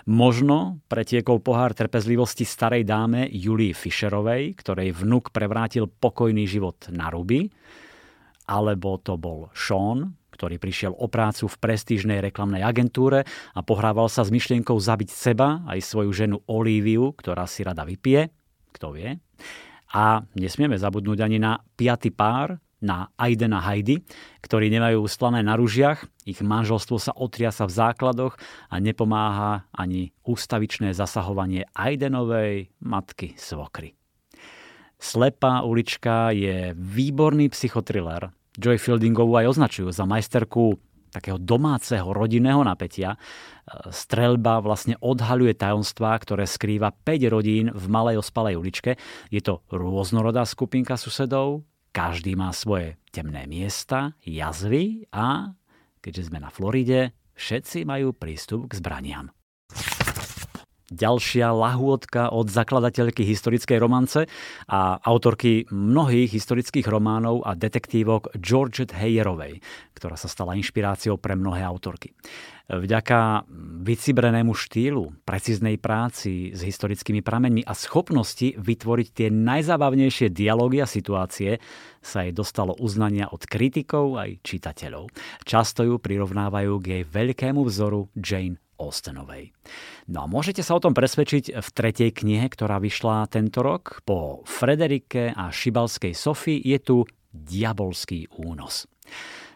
Možno 0.04 0.82
pretiekol 0.90 1.38
pohár 1.38 1.72
trpezlivosti 1.72 2.42
starej 2.42 2.82
dáme 2.82 3.30
Julii 3.30 3.70
Fischerovej, 3.70 4.58
ktorej 4.58 4.90
vnuk 4.90 5.30
prevrátil 5.30 5.87
pokojný 5.87 6.44
život 6.50 6.90
na 6.90 7.08
ruby, 7.08 7.48
alebo 8.52 9.00
to 9.00 9.16
bol 9.16 9.48
Sean, 9.56 10.12
ktorý 10.36 10.60
prišiel 10.60 10.92
o 10.92 11.08
prácu 11.08 11.48
v 11.48 11.56
prestížnej 11.56 12.20
reklamnej 12.20 12.60
agentúre 12.60 13.24
a 13.56 13.60
pohrával 13.64 14.12
sa 14.12 14.20
s 14.20 14.34
myšlienkou 14.34 14.76
zabiť 14.76 15.08
seba 15.08 15.64
aj 15.64 15.80
svoju 15.80 16.10
ženu 16.12 16.36
Olíviu, 16.44 17.16
ktorá 17.16 17.48
si 17.48 17.64
rada 17.64 17.88
vypije, 17.88 18.28
kto 18.76 18.92
vie. 18.92 19.16
A 19.92 20.24
nesmieme 20.36 20.76
zabudnúť 20.76 21.24
ani 21.24 21.38
na 21.40 21.60
piaty 21.76 22.12
pár, 22.12 22.60
na 22.82 23.06
Aiden 23.14 23.54
a 23.54 23.62
Heidi, 23.62 24.02
ktorí 24.42 24.66
nemajú 24.66 25.06
ustlané 25.06 25.46
na 25.46 25.54
ružiach, 25.54 26.02
ich 26.26 26.42
manželstvo 26.42 26.98
sa 26.98 27.14
otriasa 27.14 27.70
v 27.70 27.78
základoch 27.78 28.34
a 28.66 28.82
nepomáha 28.82 29.70
ani 29.70 30.10
ústavičné 30.26 30.90
zasahovanie 30.90 31.70
Aidenovej 31.78 32.74
matky 32.82 33.38
svokry. 33.38 33.94
Slepá 34.98 35.62
ulička 35.62 36.34
je 36.34 36.74
výborný 36.74 37.50
psychotriller. 37.54 38.34
Joy 38.56 38.76
Fieldingovú 38.76 39.36
aj 39.40 39.56
označujú 39.56 39.88
za 39.92 40.04
majsterku 40.04 40.76
takého 41.12 41.36
domáceho 41.36 42.08
rodinného 42.08 42.64
napätia. 42.64 43.20
Strelba 43.92 44.64
vlastne 44.64 44.96
odhaľuje 44.96 45.52
tajomstvá, 45.60 46.16
ktoré 46.24 46.48
skrýva 46.48 46.88
5 46.88 47.28
rodín 47.28 47.68
v 47.68 47.84
malej 47.92 48.24
ospalej 48.24 48.56
uličke. 48.56 48.96
Je 49.28 49.44
to 49.44 49.60
rôznorodá 49.68 50.48
skupinka 50.48 50.96
susedov, 50.96 51.68
každý 51.92 52.32
má 52.32 52.48
svoje 52.56 52.96
temné 53.12 53.44
miesta, 53.44 54.16
jazvy 54.24 55.04
a, 55.12 55.52
keďže 56.00 56.32
sme 56.32 56.40
na 56.40 56.48
Floride, 56.48 57.12
všetci 57.36 57.84
majú 57.84 58.16
prístup 58.16 58.72
k 58.72 58.80
zbraniam. 58.80 59.28
Ďalšia 60.92 61.48
lahôdka 61.57 62.28
od 62.28 62.52
zakladateľky 62.52 63.24
historickej 63.24 63.81
romance 63.81 64.28
a 64.68 65.00
autorky 65.00 65.64
mnohých 65.72 66.28
historických 66.28 66.85
románov 66.85 67.40
a 67.48 67.57
detektívok 67.57 68.37
Georgette 68.37 68.92
Heyerovej, 68.92 69.64
ktorá 69.96 70.20
sa 70.20 70.28
stala 70.28 70.52
inšpiráciou 70.61 71.16
pre 71.16 71.33
mnohé 71.33 71.64
autorky. 71.64 72.12
Vďaka 72.70 73.44
vycibrenému 73.83 74.55
štýlu, 74.55 75.26
precíznej 75.26 75.76
práci 75.83 76.55
s 76.55 76.62
historickými 76.62 77.20
prameňmi 77.20 77.66
a 77.66 77.74
schopnosti 77.74 78.55
vytvoriť 78.55 79.09
tie 79.12 79.28
najzábavnejšie 79.28 80.31
dialógy 80.31 80.78
a 80.78 80.87
situácie 80.87 81.59
sa 81.98 82.22
jej 82.22 82.31
dostalo 82.31 82.78
uznania 82.78 83.28
od 83.28 83.42
kritikov 83.44 84.14
aj 84.14 84.40
čitateľov. 84.46 85.11
Často 85.42 85.83
ju 85.83 85.98
prirovnávajú 85.98 86.72
k 86.78 86.87
jej 86.87 87.05
veľkému 87.05 87.66
vzoru 87.66 88.07
Jane 88.14 88.62
Austenovej. 88.83 89.55
No 90.11 90.27
a 90.27 90.27
môžete 90.27 90.66
sa 90.66 90.75
o 90.75 90.83
tom 90.83 90.92
presvedčiť 90.92 91.55
v 91.55 91.68
tretej 91.71 92.11
knihe, 92.11 92.51
ktorá 92.51 92.83
vyšla 92.83 93.31
tento 93.31 93.62
rok. 93.62 94.03
Po 94.03 94.42
Frederike 94.42 95.31
a 95.31 95.55
Šibalskej 95.55 96.12
Sofii 96.18 96.59
je 96.59 96.79
tu 96.83 96.97
Diabolský 97.31 98.29
únos. 98.42 98.90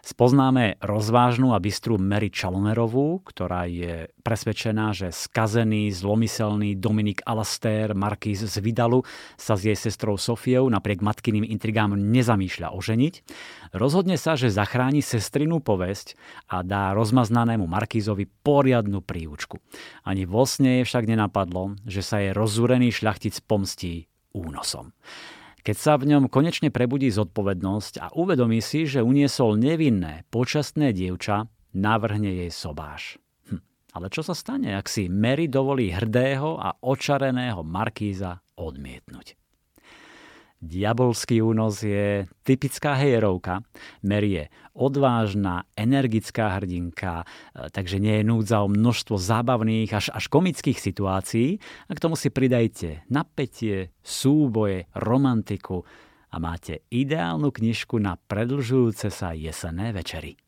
Spoznáme 0.07 0.79
rozvážnu 0.79 1.51
a 1.51 1.59
bystrú 1.59 1.99
Mary 1.99 2.31
Chalonerovú, 2.31 3.27
ktorá 3.27 3.67
je 3.67 4.07
presvedčená, 4.23 4.95
že 4.95 5.11
skazený, 5.11 5.91
zlomyselný 5.91 6.79
Dominik 6.79 7.27
Alastair, 7.27 7.91
markíz 7.91 8.47
z 8.47 8.55
Vidalu, 8.63 9.03
sa 9.35 9.59
s 9.59 9.67
jej 9.67 9.75
sestrou 9.75 10.15
Sofiou 10.15 10.71
napriek 10.71 11.03
matkyným 11.03 11.43
intrigám 11.43 11.99
nezamýšľa 11.99 12.71
oženiť. 12.71 13.15
Rozhodne 13.75 14.15
sa, 14.15 14.39
že 14.39 14.47
zachráni 14.47 15.03
sestrinú 15.03 15.59
povesť 15.59 16.15
a 16.55 16.63
dá 16.63 16.95
rozmaznanému 16.95 17.67
markízovi 17.67 18.31
poriadnu 18.47 19.03
príučku. 19.03 19.59
Ani 20.07 20.23
vo 20.23 20.47
sne 20.47 20.81
jej 20.81 20.85
však 20.87 21.03
nenapadlo, 21.03 21.75
že 21.83 22.07
sa 22.07 22.23
jej 22.23 22.31
rozúrený 22.31 22.95
šľachtic 22.95 23.43
pomstí 23.43 24.07
únosom. 24.31 24.95
Keď 25.67 25.75
sa 25.75 25.99
v 25.99 26.15
ňom 26.15 26.31
konečne 26.31 26.71
prebudí 26.71 27.11
zodpovednosť 27.11 27.99
a 27.99 28.07
uvedomí 28.15 28.63
si, 28.63 28.87
že 28.87 29.03
uniesol 29.03 29.59
nevinné, 29.59 30.23
počastné 30.31 30.95
dievča, 30.95 31.51
navrhne 31.75 32.47
jej 32.47 32.55
sobáš. 32.55 33.19
Hm. 33.51 33.59
Ale 33.99 34.07
čo 34.15 34.23
sa 34.23 34.39
stane, 34.39 34.79
ak 34.79 34.87
si 34.87 35.11
Mary 35.11 35.51
dovolí 35.51 35.91
hrdého 35.91 36.55
a 36.55 36.79
očareného 36.79 37.67
markíza 37.67 38.47
odmietnúť? 38.55 39.35
Diabolský 40.57 41.45
únos 41.45 41.85
je 41.85 42.25
typická 42.41 42.97
hejerovka. 42.97 43.61
Mary 44.01 44.31
je 44.41 44.45
odvážna, 44.73 45.69
energická 45.77 46.57
hrdinka, 46.57 47.23
e, 47.23 47.69
takže 47.69 48.01
nie 48.01 48.21
je 48.21 48.25
núdza 48.25 48.65
o 48.65 48.73
množstvo 48.73 49.21
zábavných 49.21 49.93
až, 49.93 50.07
až 50.17 50.33
komických 50.33 50.81
situácií. 50.81 51.61
A 51.87 51.93
k 51.93 52.03
tomu 52.03 52.17
si 52.17 52.33
pridajte 52.33 53.05
napätie, 53.13 53.93
súboje, 54.01 54.89
romantiku 54.97 55.85
a 56.33 56.37
máte 56.41 56.89
ideálnu 56.89 57.53
knižku 57.53 58.01
na 58.01 58.17
predlžujúce 58.17 59.13
sa 59.13 59.37
jesenné 59.37 59.93
večery. 59.93 60.46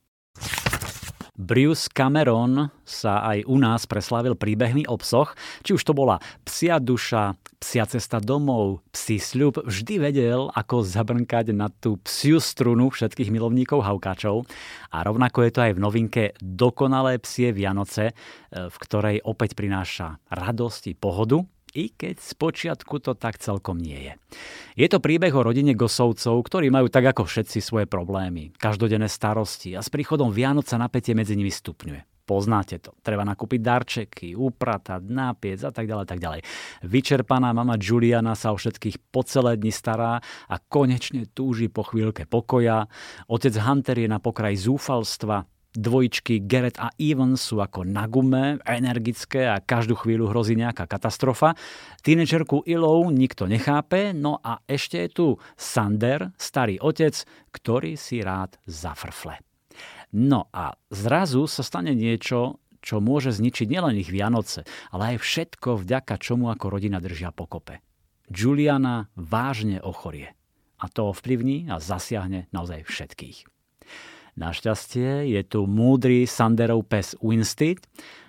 Bruce 1.38 1.86
Cameron 1.86 2.66
sa 2.82 3.22
aj 3.22 3.46
u 3.46 3.62
nás 3.62 3.86
preslávil 3.86 4.34
príbehmi 4.34 4.90
o 4.90 4.98
psoch, 4.98 5.38
či 5.62 5.70
už 5.70 5.86
to 5.86 5.94
bola 5.94 6.18
psia 6.42 6.82
duša, 6.82 7.38
psia 7.62 7.86
cesta 7.86 8.18
domov, 8.18 8.82
psi 8.90 9.22
sľub, 9.22 9.62
vždy 9.62 10.02
vedel, 10.02 10.50
ako 10.50 10.82
zabrnkať 10.82 11.54
na 11.54 11.70
tú 11.70 12.02
psiu 12.02 12.42
strunu 12.42 12.90
všetkých 12.90 13.30
milovníkov 13.30 13.86
haukáčov. 13.86 14.50
A 14.90 15.06
rovnako 15.06 15.46
je 15.46 15.52
to 15.54 15.60
aj 15.62 15.72
v 15.78 15.82
novinke 15.82 16.22
Dokonalé 16.42 17.22
psie 17.22 17.54
Vianoce, 17.54 18.10
e, 18.10 18.14
v 18.66 18.76
ktorej 18.82 19.22
opäť 19.22 19.54
prináša 19.54 20.18
radosť 20.34 20.90
i 20.90 20.94
pohodu, 20.98 21.46
i 21.74 21.92
keď 21.92 22.20
z 22.20 22.32
počiatku 22.38 23.00
to 23.02 23.12
tak 23.18 23.40
celkom 23.40 23.80
nie 23.80 24.10
je. 24.10 24.12
Je 24.78 24.86
to 24.88 25.02
príbeh 25.02 25.32
o 25.34 25.44
rodine 25.44 25.74
Gosovcov, 25.74 26.38
ktorí 26.44 26.70
majú 26.72 26.88
tak 26.88 27.10
ako 27.12 27.26
všetci 27.26 27.58
svoje 27.60 27.86
problémy, 27.90 28.54
každodenné 28.56 29.10
starosti 29.10 29.74
a 29.74 29.82
s 29.82 29.90
príchodom 29.90 30.30
Vianoc 30.30 30.68
sa 30.70 30.80
napätie 30.80 31.12
medzi 31.12 31.34
nimi 31.34 31.50
stupňuje. 31.50 32.18
Poznáte 32.28 32.76
to. 32.76 32.92
Treba 33.00 33.24
nakúpiť 33.24 33.60
darčeky, 33.64 34.36
upratať, 34.36 35.00
nápiec 35.00 35.64
a 35.64 35.72
tak 35.72 35.88
ďalej, 35.88 36.04
tak 36.04 36.20
ďalej. 36.20 36.44
Vyčerpaná 36.84 37.56
mama 37.56 37.80
Juliana 37.80 38.36
sa 38.36 38.52
o 38.52 38.60
všetkých 38.60 39.08
po 39.08 39.24
celé 39.24 39.56
dni 39.56 39.72
stará 39.72 40.20
a 40.44 40.56
konečne 40.60 41.24
túži 41.32 41.72
po 41.72 41.88
chvíľke 41.88 42.28
pokoja. 42.28 42.84
Otec 43.32 43.56
Hunter 43.56 43.96
je 44.04 44.12
na 44.12 44.20
pokraj 44.20 44.60
zúfalstva, 44.60 45.48
Dvojičky 45.76 46.48
Garrett 46.48 46.80
a 46.80 46.88
Evans 46.96 47.44
sú 47.44 47.60
ako 47.60 47.84
na 47.84 48.08
gume, 48.08 48.56
energické 48.64 49.44
a 49.44 49.60
každú 49.60 50.00
chvíľu 50.00 50.32
hrozí 50.32 50.56
nejaká 50.56 50.88
katastrofa. 50.88 51.52
Tínečerku 52.00 52.64
Ilou 52.64 53.12
nikto 53.12 53.44
nechápe, 53.44 54.16
no 54.16 54.40
a 54.40 54.64
ešte 54.64 55.04
je 55.04 55.08
tu 55.12 55.26
Sander, 55.60 56.32
starý 56.40 56.80
otec, 56.80 57.12
ktorý 57.52 58.00
si 58.00 58.24
rád 58.24 58.56
zafrfle. 58.64 59.44
No 60.16 60.48
a 60.56 60.72
zrazu 60.88 61.44
sa 61.44 61.60
stane 61.60 61.92
niečo, 61.92 62.64
čo 62.80 63.04
môže 63.04 63.28
zničiť 63.36 63.68
nielen 63.68 64.00
ich 64.00 64.08
Vianoce, 64.08 64.64
ale 64.88 65.14
aj 65.14 65.16
všetko, 65.20 65.84
vďaka 65.84 66.16
čomu 66.16 66.48
ako 66.48 66.80
rodina 66.80 66.96
držia 66.96 67.28
pokope. 67.28 67.84
Juliana 68.32 69.12
vážne 69.16 69.84
ochorie. 69.84 70.32
A 70.78 70.86
to 70.88 71.10
ovplyvní 71.10 71.68
a 71.68 71.76
zasiahne 71.82 72.46
naozaj 72.54 72.86
všetkých. 72.86 73.57
Našťastie 74.38 75.34
je 75.34 75.42
tu 75.42 75.66
múdry 75.66 76.22
Sanderov 76.22 76.86
pes 76.86 77.18
Winstead 77.18 77.82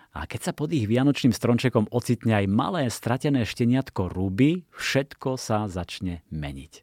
a 0.09 0.25
keď 0.25 0.41
sa 0.41 0.53
pod 0.57 0.73
ich 0.73 0.89
vianočným 0.89 1.29
strončekom 1.29 1.85
ocitne 1.93 2.33
aj 2.33 2.49
malé 2.49 2.89
stratené 2.89 3.45
šteniatko 3.45 4.09
Ruby, 4.09 4.65
všetko 4.73 5.37
sa 5.37 5.69
začne 5.69 6.25
meniť. 6.33 6.73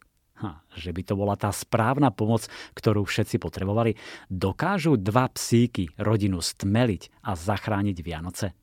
Ha, 0.46 0.62
že 0.78 0.94
by 0.94 1.02
to 1.02 1.18
bola 1.18 1.34
tá 1.34 1.50
správna 1.50 2.14
pomoc, 2.14 2.46
ktorú 2.78 3.02
všetci 3.02 3.42
potrebovali. 3.42 3.98
Dokážu 4.30 4.94
dva 4.94 5.26
psíky 5.34 5.90
rodinu 5.98 6.38
stmeliť 6.38 7.26
a 7.26 7.34
zachrániť 7.34 7.98
Vianoce? 8.06 8.54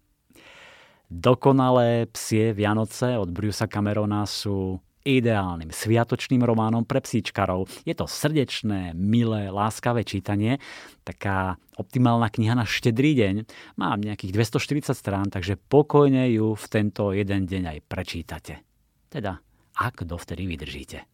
Dokonalé 1.11 2.07
psie 2.07 2.55
Vianoce 2.55 3.19
od 3.19 3.27
Brusa 3.35 3.67
Camerona 3.67 4.23
sú 4.23 4.79
ideálnym 5.03 5.69
sviatočným 5.69 6.41
románom 6.41 6.87
pre 6.87 7.03
psíčkarov. 7.03 7.67
Je 7.83 7.91
to 7.93 8.07
srdečné, 8.07 8.95
milé, 8.95 9.51
láskavé 9.51 10.07
čítanie, 10.07 10.57
taká 11.03 11.59
optimálna 11.75 12.31
kniha 12.31 12.55
na 12.55 12.65
štedrý 12.65 13.13
deň. 13.19 13.35
Mám 13.77 14.03
nejakých 14.03 14.31
240 14.55 14.95
strán, 14.95 15.27
takže 15.27 15.59
pokojne 15.59 16.31
ju 16.31 16.55
v 16.55 16.65
tento 16.71 17.11
jeden 17.11 17.43
deň 17.45 17.63
aj 17.75 17.79
prečítate. 17.85 18.53
Teda, 19.11 19.37
ak 19.77 20.07
dovtedy 20.07 20.47
vydržíte. 20.47 21.05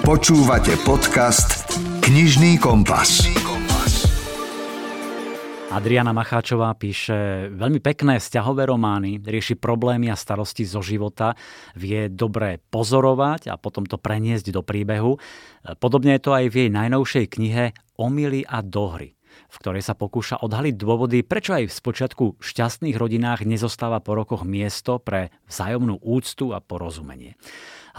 Počúvate 0.00 0.74
podcast 0.82 1.76
Knižný 2.00 2.58
kompas. 2.58 3.28
Adriana 5.70 6.10
Macháčová 6.10 6.74
píše 6.74 7.46
veľmi 7.54 7.78
pekné 7.78 8.18
vzťahové 8.18 8.66
romány, 8.66 9.22
rieši 9.22 9.54
problémy 9.54 10.10
a 10.10 10.18
starosti 10.18 10.66
zo 10.66 10.82
života, 10.82 11.38
vie 11.78 12.10
dobre 12.10 12.58
pozorovať 12.74 13.46
a 13.46 13.54
potom 13.54 13.86
to 13.86 13.94
preniesť 13.94 14.50
do 14.50 14.66
príbehu. 14.66 15.22
Podobne 15.78 16.18
je 16.18 16.22
to 16.26 16.34
aj 16.34 16.50
v 16.50 16.54
jej 16.66 16.70
najnovšej 16.74 17.24
knihe 17.38 17.64
Omily 18.02 18.42
a 18.50 18.66
dohry 18.66 19.14
v 19.50 19.56
ktorej 19.58 19.82
sa 19.82 19.98
pokúša 19.98 20.42
odhaliť 20.46 20.74
dôvody, 20.78 21.26
prečo 21.26 21.54
aj 21.54 21.70
v 21.70 21.74
spočiatku 21.74 22.24
šťastných 22.38 22.94
rodinách 22.94 23.42
nezostáva 23.42 23.98
po 23.98 24.14
rokoch 24.14 24.46
miesto 24.46 25.02
pre 25.02 25.34
vzájomnú 25.50 25.98
úctu 26.02 26.54
a 26.54 26.62
porozumenie. 26.62 27.34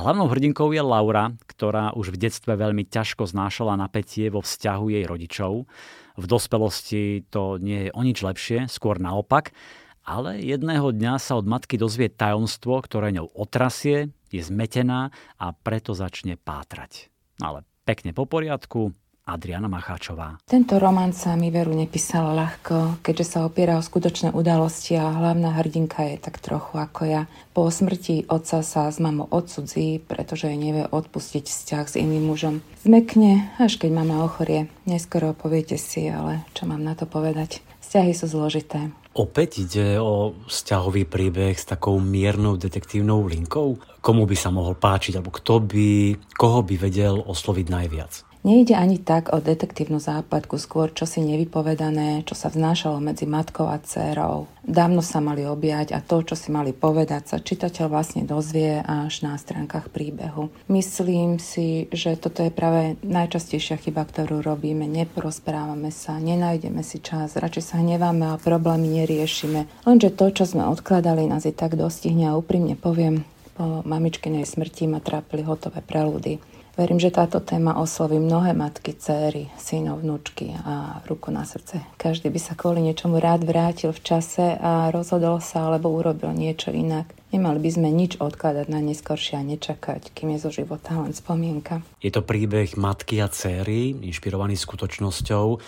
Hlavnou 0.02 0.34
hrdinkou 0.34 0.74
je 0.74 0.82
Laura, 0.82 1.30
ktorá 1.46 1.94
už 1.94 2.18
v 2.18 2.26
detstve 2.26 2.58
veľmi 2.58 2.90
ťažko 2.90 3.30
znášala 3.30 3.78
napätie 3.78 4.34
vo 4.34 4.42
vzťahu 4.42 4.98
jej 4.98 5.06
rodičov. 5.06 5.70
V 6.18 6.26
dospelosti 6.26 7.22
to 7.30 7.62
nie 7.62 7.86
je 7.86 7.90
o 7.94 8.02
nič 8.02 8.26
lepšie, 8.26 8.66
skôr 8.66 8.98
naopak, 8.98 9.54
ale 10.02 10.42
jedného 10.42 10.90
dňa 10.90 11.22
sa 11.22 11.38
od 11.38 11.46
matky 11.46 11.78
dozvie 11.78 12.10
tajomstvo, 12.10 12.82
ktoré 12.82 13.14
ňou 13.14 13.30
otrasie, 13.30 14.10
je 14.34 14.42
zmetená 14.42 15.14
a 15.38 15.54
preto 15.54 15.94
začne 15.94 16.34
pátrať. 16.34 17.14
Ale 17.38 17.62
pekne 17.86 18.10
po 18.10 18.26
poriadku, 18.26 18.98
Adriana 19.22 19.70
Macháčová. 19.70 20.42
Tento 20.50 20.82
román 20.82 21.14
sa 21.14 21.38
mi 21.38 21.54
veru 21.54 21.78
nepísal 21.78 22.34
ľahko, 22.34 23.00
keďže 23.06 23.26
sa 23.26 23.40
opiera 23.46 23.78
o 23.78 23.86
skutočné 23.86 24.34
udalosti 24.34 24.98
a 24.98 25.14
hlavná 25.14 25.62
hrdinka 25.62 26.02
je 26.10 26.18
tak 26.18 26.42
trochu 26.42 26.82
ako 26.82 27.02
ja. 27.06 27.22
Po 27.54 27.70
smrti 27.70 28.26
otca 28.26 28.66
sa 28.66 28.90
s 28.90 28.98
mamou 28.98 29.30
odsudzí, 29.30 30.02
pretože 30.02 30.50
jej 30.50 30.58
nevie 30.58 30.90
odpustiť 30.90 31.46
vzťah 31.46 31.86
s 31.86 31.96
iným 32.02 32.34
mužom. 32.34 32.66
Zmekne, 32.82 33.54
až 33.62 33.78
keď 33.78 33.94
mama 33.94 34.26
ochorie. 34.26 34.74
Neskoro 34.90 35.38
poviete 35.38 35.78
si, 35.78 36.10
ale 36.10 36.42
čo 36.58 36.66
mám 36.66 36.82
na 36.82 36.98
to 36.98 37.06
povedať? 37.06 37.62
Vzťahy 37.86 38.18
sú 38.18 38.26
zložité. 38.26 38.90
Opäť 39.12 39.68
ide 39.68 40.00
o 40.00 40.32
vzťahový 40.48 41.04
príbeh 41.04 41.60
s 41.60 41.68
takou 41.68 42.00
miernou 42.00 42.56
detektívnou 42.56 43.28
linkou? 43.28 43.76
Komu 44.00 44.24
by 44.24 44.38
sa 44.40 44.56
mohol 44.56 44.80
páčiť, 44.80 45.20
alebo 45.20 45.36
kto 45.36 45.60
by, 45.60 46.16
koho 46.40 46.64
by 46.64 46.76
vedel 46.80 47.20
osloviť 47.20 47.68
najviac? 47.68 48.31
Nejde 48.42 48.74
ani 48.74 48.98
tak 48.98 49.30
o 49.30 49.38
detektívnu 49.38 50.02
západku, 50.02 50.58
skôr 50.58 50.90
čo 50.90 51.06
si 51.06 51.22
nevypovedané, 51.22 52.26
čo 52.26 52.34
sa 52.34 52.50
vznášalo 52.50 52.98
medzi 52.98 53.30
matkou 53.30 53.70
a 53.70 53.78
dcerou. 53.78 54.50
Dávno 54.66 55.06
sa 55.06 55.22
mali 55.22 55.46
objať 55.46 55.94
a 55.94 56.02
to, 56.02 56.26
čo 56.26 56.34
si 56.34 56.50
mali 56.50 56.74
povedať, 56.74 57.30
sa 57.30 57.38
čitateľ 57.38 57.86
vlastne 57.86 58.26
dozvie 58.26 58.82
až 58.82 59.22
na 59.22 59.38
stránkach 59.38 59.94
príbehu. 59.94 60.50
Myslím 60.74 61.38
si, 61.38 61.86
že 61.94 62.18
toto 62.18 62.42
je 62.42 62.50
práve 62.50 62.98
najčastejšia 63.06 63.78
chyba, 63.78 64.10
ktorú 64.10 64.42
robíme. 64.42 64.90
Neporozprávame 64.90 65.94
sa, 65.94 66.18
nenájdeme 66.18 66.82
si 66.82 66.98
čas, 66.98 67.38
radšej 67.38 67.64
sa 67.64 67.78
hneváme 67.78 68.26
a 68.26 68.42
problémy 68.42 69.06
neriešime. 69.06 69.70
Lenže 69.86 70.10
to, 70.18 70.34
čo 70.34 70.50
sme 70.50 70.66
odkladali, 70.66 71.30
nás 71.30 71.46
i 71.46 71.54
tak 71.54 71.78
dostihne 71.78 72.34
a 72.34 72.38
úprimne 72.42 72.74
poviem, 72.74 73.22
po 73.54 73.86
mamičkinej 73.86 74.50
smrti 74.50 74.90
ma 74.90 74.98
trápili 74.98 75.46
hotové 75.46 75.86
prelúdy. 75.86 76.42
Verím, 76.82 76.98
že 76.98 77.14
táto 77.14 77.38
téma 77.38 77.78
osloví 77.78 78.18
mnohé 78.18 78.58
matky, 78.58 78.98
céry, 78.98 79.54
synov, 79.54 80.02
vnúčky 80.02 80.50
a 80.66 80.98
ruku 81.06 81.30
na 81.30 81.46
srdce. 81.46 81.78
Každý 81.94 82.34
by 82.34 82.42
sa 82.42 82.58
kvôli 82.58 82.82
niečomu 82.82 83.22
rád 83.22 83.46
vrátil 83.46 83.94
v 83.94 84.02
čase 84.02 84.58
a 84.58 84.90
rozhodol 84.90 85.38
sa 85.46 85.70
alebo 85.70 85.94
urobil 85.94 86.34
niečo 86.34 86.74
inak. 86.74 87.06
Nemali 87.30 87.62
by 87.62 87.70
sme 87.70 87.94
nič 87.94 88.18
odkladať 88.18 88.66
na 88.74 88.82
neskoršie 88.82 89.38
a 89.38 89.46
nečakať, 89.46 90.10
kým 90.10 90.34
je 90.34 90.42
zo 90.42 90.50
života 90.50 90.98
len 90.98 91.14
spomienka. 91.14 91.86
Je 92.02 92.10
to 92.10 92.26
príbeh 92.26 92.74
matky 92.74 93.22
a 93.22 93.30
céry, 93.30 93.94
inšpirovaný 94.02 94.58
skutočnosťou. 94.58 95.62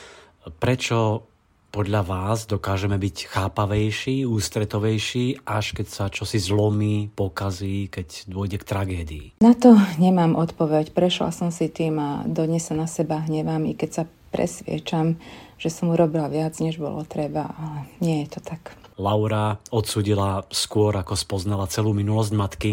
Prečo 0.57 1.30
podľa 1.74 2.05
vás 2.05 2.45
dokážeme 2.45 3.01
byť 3.01 3.34
chápavejší, 3.34 4.30
ústretovejší, 4.30 5.41
až 5.41 5.74
keď 5.74 5.88
sa 5.89 6.05
čosi 6.05 6.38
zlomí, 6.38 7.09
pokazí, 7.09 7.89
keď 7.89 8.30
dôjde 8.30 8.61
k 8.61 8.69
tragédii? 8.69 9.26
Na 9.41 9.57
to 9.57 9.74
nemám 9.97 10.38
odpoveď. 10.38 10.93
Prešla 10.93 11.34
som 11.34 11.49
si 11.49 11.74
tým 11.74 11.97
a 11.97 12.09
dodnes 12.30 12.61
sa 12.61 12.78
na 12.78 12.86
seba 12.86 13.26
hnevám, 13.26 13.65
i 13.65 13.74
keď 13.74 13.89
sa 13.89 14.03
presviečam, 14.30 15.17
že 15.57 15.74
som 15.74 15.89
urobila 15.89 16.30
viac, 16.30 16.53
než 16.61 16.78
bolo 16.78 17.01
treba, 17.09 17.49
ale 17.57 17.89
nie 18.05 18.21
je 18.21 18.38
to 18.38 18.39
tak. 18.45 18.78
Laura 19.01 19.57
odsudila 19.74 20.45
skôr, 20.53 20.93
ako 20.93 21.17
spoznala 21.17 21.65
celú 21.65 21.97
minulosť 21.97 22.32
matky. 22.38 22.71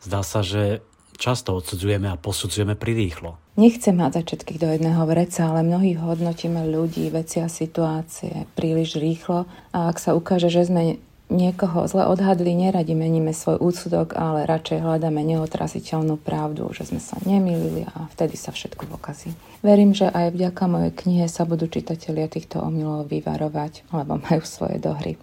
Zdá 0.00 0.24
sa, 0.24 0.40
že 0.40 0.80
často 1.20 1.52
odsudzujeme 1.52 2.08
a 2.08 2.16
posudzujeme 2.16 2.80
prirýchlo. 2.80 3.36
Nechcem 3.58 3.98
hádzať 3.98 4.22
všetkých 4.22 4.62
do 4.62 4.70
jedného 4.70 5.02
vreca, 5.02 5.50
ale 5.50 5.66
mnohých 5.66 5.98
hodnotíme 5.98 6.62
ľudí, 6.70 7.10
veci 7.10 7.42
a 7.42 7.50
situácie 7.50 8.46
príliš 8.54 8.94
rýchlo 9.02 9.50
a 9.74 9.90
ak 9.90 9.98
sa 9.98 10.14
ukáže, 10.14 10.46
že 10.46 10.70
sme 10.70 11.02
niekoho 11.26 11.90
zle 11.90 12.06
odhadli, 12.06 12.54
neradi 12.54 12.94
meníme 12.94 13.34
svoj 13.34 13.58
úsudok, 13.58 14.14
ale 14.14 14.46
radšej 14.46 14.78
hľadáme 14.78 15.26
neotrasiteľnú 15.26 16.22
pravdu, 16.22 16.70
že 16.70 16.86
sme 16.86 17.02
sa 17.02 17.18
nemýlili 17.26 17.82
a 17.90 18.06
vtedy 18.14 18.38
sa 18.38 18.54
všetko 18.54 18.94
pokazí. 18.94 19.34
Verím, 19.66 19.90
že 19.90 20.06
aj 20.06 20.38
vďaka 20.38 20.62
mojej 20.70 20.92
knihe 20.94 21.26
sa 21.26 21.42
budú 21.42 21.66
čitatelia 21.66 22.30
týchto 22.30 22.62
omylov 22.62 23.10
vyvarovať, 23.10 23.90
lebo 23.90 24.22
majú 24.22 24.42
svoje 24.46 24.78
dohry. 24.78 25.18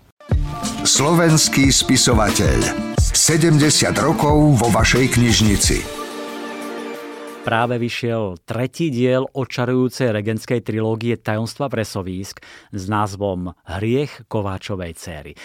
Slovenský 0.83 1.71
spisovateľ. 1.71 2.83
70 2.99 3.63
rokov 3.95 4.59
vo 4.59 4.67
vašej 4.75 5.15
knižnici 5.15 6.04
práve 7.45 7.77
vyšiel 7.77 8.41
tretí 8.41 8.89
diel 8.89 9.29
očarujúcej 9.29 10.09
regenskej 10.09 10.65
trilógie 10.65 11.13
Tajomstva 11.21 11.69
presovísk 11.69 12.41
s 12.73 12.83
názvom 12.89 13.53
Hriech 13.69 14.25
Kováčovej 14.25 14.97
céry. 14.97 15.37
E, 15.37 15.39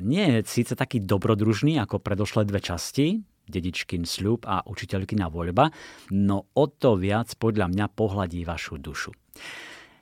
nie 0.00 0.24
je 0.24 0.48
síce 0.48 0.72
taký 0.72 1.04
dobrodružný 1.04 1.76
ako 1.84 2.00
predošlé 2.00 2.48
dve 2.48 2.64
časti, 2.64 3.20
dedičkin 3.44 4.08
sľub 4.08 4.48
a 4.48 4.64
učiteľkina 4.64 5.28
voľba, 5.28 5.68
no 6.16 6.48
o 6.56 6.64
to 6.64 6.96
viac 6.96 7.28
podľa 7.36 7.68
mňa 7.68 7.86
pohľadí 7.92 8.40
vašu 8.48 8.80
dušu. 8.80 9.12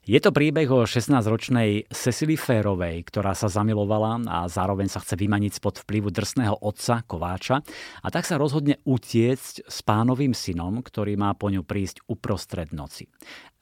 Je 0.03 0.19
to 0.19 0.35
príbeh 0.35 0.67
o 0.67 0.83
16-ročnej 0.83 1.87
Cecily 1.95 2.35
Férovej, 2.35 3.07
ktorá 3.07 3.39
sa 3.39 3.47
zamilovala 3.47 4.27
a 4.27 4.51
zároveň 4.51 4.91
sa 4.91 4.99
chce 4.99 5.15
vymaniť 5.15 5.63
spod 5.63 5.79
vplyvu 5.87 6.11
drsného 6.11 6.59
otca 6.59 7.07
Kováča 7.07 7.63
a 8.03 8.09
tak 8.11 8.27
sa 8.27 8.35
rozhodne 8.35 8.83
utiecť 8.83 9.63
s 9.63 9.79
pánovým 9.87 10.35
synom, 10.35 10.83
ktorý 10.83 11.15
má 11.15 11.39
po 11.39 11.55
ňu 11.55 11.63
prísť 11.63 12.03
uprostred 12.11 12.75
noci. 12.75 13.07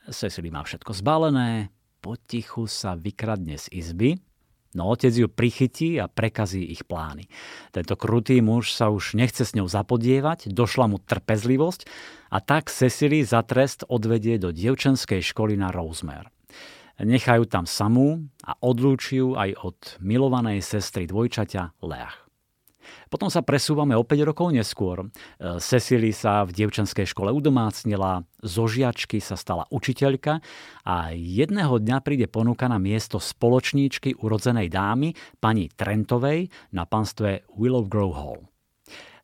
Cecily 0.09 0.49
má 0.49 0.65
všetko 0.65 0.97
zbalené, 0.97 1.69
potichu 2.01 2.65
sa 2.65 2.97
vykradne 2.97 3.61
z 3.61 3.69
izby, 3.77 4.17
no 4.75 4.91
otec 4.91 5.11
ju 5.11 5.27
prichytí 5.27 5.99
a 5.99 6.07
prekazí 6.07 6.63
ich 6.71 6.87
plány. 6.87 7.27
Tento 7.75 7.99
krutý 7.99 8.39
muž 8.39 8.73
sa 8.73 8.89
už 8.89 9.19
nechce 9.19 9.43
s 9.43 9.55
ňou 9.59 9.67
zapodievať, 9.67 10.53
došla 10.53 10.87
mu 10.87 11.03
trpezlivosť 11.03 11.91
a 12.31 12.39
tak 12.39 12.71
Cecily 12.71 13.27
za 13.27 13.43
trest 13.43 13.83
odvedie 13.91 14.39
do 14.39 14.55
dievčenskej 14.55 15.21
školy 15.25 15.59
na 15.59 15.75
Rosemere. 15.75 16.31
Nechajú 17.01 17.49
tam 17.49 17.65
samú 17.65 18.29
a 18.45 18.55
odlúčiu 18.61 19.33
aj 19.33 19.51
od 19.65 19.79
milovanej 20.05 20.61
sestry 20.61 21.09
dvojčaťa 21.09 21.81
Leach. 21.81 22.30
Potom 23.09 23.27
sa 23.29 23.43
presúvame 23.43 23.99
o 23.99 24.07
5 24.07 24.29
rokov 24.29 24.55
neskôr. 24.55 25.11
Cecily 25.41 26.15
sa 26.15 26.47
v 26.47 26.55
dievčenskej 26.55 27.11
škole 27.11 27.35
udomácnila, 27.35 28.23
zo 28.41 28.65
žiačky 28.65 29.21
sa 29.21 29.37
stala 29.37 29.69
učiteľka 29.69 30.41
a 30.87 31.13
jedného 31.13 31.77
dňa 31.77 31.99
príde 32.01 32.27
ponúka 32.27 32.71
na 32.71 32.81
miesto 32.81 33.21
spoločníčky 33.21 34.17
urodzenej 34.21 34.73
dámy 34.73 35.13
pani 35.39 35.69
Trentovej 35.69 36.49
na 36.73 36.89
panstve 36.89 37.45
Willow 37.55 37.85
Grove 37.85 38.17
Hall. 38.17 38.41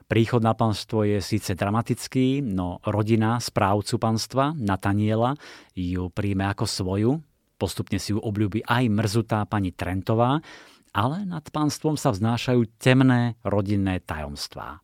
Príchod 0.07 0.39
na 0.39 0.55
panstvo 0.55 1.03
je 1.03 1.19
síce 1.19 1.59
dramatický, 1.59 2.39
no 2.39 2.79
rodina 2.87 3.43
správcu 3.43 3.99
panstva, 3.99 4.55
Nataniela, 4.55 5.35
ju 5.75 6.07
príjme 6.15 6.47
ako 6.47 6.63
svoju. 6.63 7.11
Postupne 7.59 7.99
si 7.99 8.15
ju 8.15 8.23
obľúbi 8.23 8.63
aj 8.69 8.87
mrzutá 8.87 9.43
pani 9.51 9.75
Trentová, 9.75 10.39
ale 10.97 11.29
nad 11.29 11.45
pánstvom 11.45 12.01
sa 12.01 12.09
vznášajú 12.09 12.81
temné 12.81 13.37
rodinné 13.45 14.01
tajomstvá. 14.01 14.81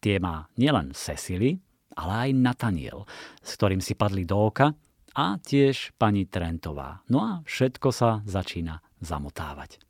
Tie 0.00 0.16
má 0.16 0.48
nielen 0.56 0.96
Cecily, 0.96 1.60
ale 1.92 2.12
aj 2.16 2.30
Nataniel, 2.40 3.04
s 3.44 3.60
ktorým 3.60 3.84
si 3.84 3.92
padli 3.92 4.24
do 4.24 4.40
oka, 4.40 4.72
a 5.12 5.36
tiež 5.36 5.92
pani 6.00 6.24
Trentová. 6.24 7.04
No 7.12 7.20
a 7.20 7.32
všetko 7.44 7.92
sa 7.92 8.24
začína 8.24 8.80
zamotávať. 9.04 9.82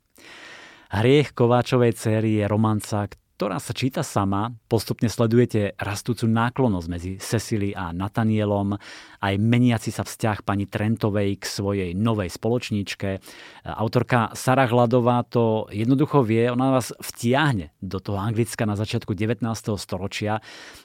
Hriech 0.91 1.31
Kováčovej 1.31 1.95
céry 1.95 2.43
je 2.43 2.45
romanca, 2.51 3.07
ktorá 3.41 3.57
sa 3.57 3.73
číta 3.73 4.05
sama. 4.05 4.53
Postupne 4.69 5.09
sledujete 5.09 5.73
rastúcu 5.81 6.29
náklonosť 6.29 6.85
medzi 6.85 7.17
Cecily 7.17 7.73
a 7.73 7.89
Natanielom, 7.89 8.77
aj 9.17 9.33
meniaci 9.41 9.89
sa 9.89 10.05
vzťah 10.05 10.45
pani 10.45 10.69
Trentovej 10.69 11.41
k 11.41 11.49
svojej 11.49 11.89
novej 11.97 12.29
spoločníčke. 12.29 13.17
Autorka 13.65 14.37
Sara 14.37 14.69
Hladová 14.69 15.25
to 15.25 15.65
jednoducho 15.73 16.21
vie, 16.21 16.53
ona 16.53 16.77
vás 16.77 16.93
vtiahne 17.01 17.73
do 17.81 17.97
toho 17.97 18.21
Anglicka 18.21 18.69
na 18.69 18.77
začiatku 18.77 19.17
19. 19.17 19.41
storočia. 19.73 20.37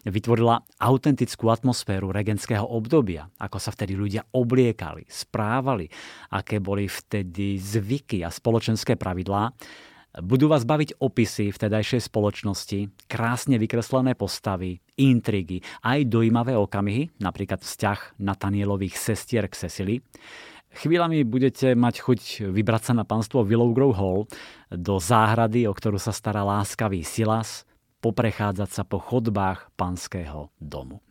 Vytvorila 0.08 0.64
autentickú 0.80 1.52
atmosféru 1.52 2.08
regenského 2.08 2.64
obdobia, 2.64 3.28
ako 3.36 3.60
sa 3.60 3.68
vtedy 3.68 4.00
ľudia 4.00 4.24
obliekali, 4.32 5.04
správali, 5.12 5.92
aké 6.32 6.64
boli 6.64 6.88
vtedy 6.88 7.60
zvyky 7.60 8.24
a 8.24 8.32
spoločenské 8.32 8.96
pravidlá. 8.96 9.52
Budú 10.16 10.48
vás 10.48 10.64
baviť 10.64 10.96
opisy 10.96 11.52
vtedajšej 11.52 12.08
spoločnosti, 12.08 12.88
krásne 13.04 13.60
vykreslené 13.60 14.16
postavy, 14.16 14.80
intrigy, 14.96 15.60
aj 15.84 16.08
dojímavé 16.08 16.56
okamihy, 16.56 17.20
napríklad 17.20 17.60
vzťah 17.60 18.16
Natanielových 18.24 18.96
sestier 18.96 19.44
k 19.44 19.68
Cecily. 19.68 20.00
Chvíľami 20.72 21.20
budete 21.20 21.76
mať 21.76 22.00
chuť 22.00 22.20
vybrať 22.48 22.82
sa 22.88 22.92
na 22.96 23.04
panstvo 23.04 23.44
Willow 23.44 23.76
Grove 23.76 23.96
Hall 24.00 24.20
do 24.72 24.96
záhrady, 24.96 25.68
o 25.68 25.76
ktorú 25.76 26.00
sa 26.00 26.16
stará 26.16 26.40
láskavý 26.48 27.04
Silas, 27.04 27.68
poprechádzať 28.00 28.70
sa 28.72 28.88
po 28.88 28.96
chodbách 28.96 29.68
panského 29.76 30.48
domu. 30.56 31.04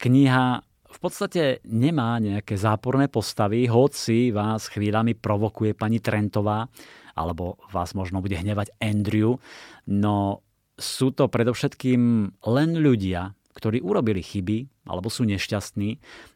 Kniha 0.00 0.64
v 0.64 0.98
podstate 1.02 1.60
nemá 1.68 2.16
nejaké 2.24 2.56
záporné 2.56 3.12
postavy, 3.12 3.68
hoci 3.68 4.32
vás 4.32 4.72
chvíľami 4.72 5.12
provokuje 5.12 5.76
pani 5.76 6.00
Trentová, 6.00 6.72
alebo 7.14 7.58
vás 7.70 7.94
možno 7.94 8.20
bude 8.20 8.38
hnevať 8.38 8.74
Andrew, 8.82 9.38
no 9.86 10.42
sú 10.74 11.14
to 11.14 11.30
predovšetkým 11.30 12.34
len 12.50 12.70
ľudia, 12.78 13.34
ktorí 13.54 13.78
urobili 13.80 14.20
chyby 14.20 14.86
alebo 14.90 15.06
sú 15.08 15.22
nešťastní, 15.24 15.90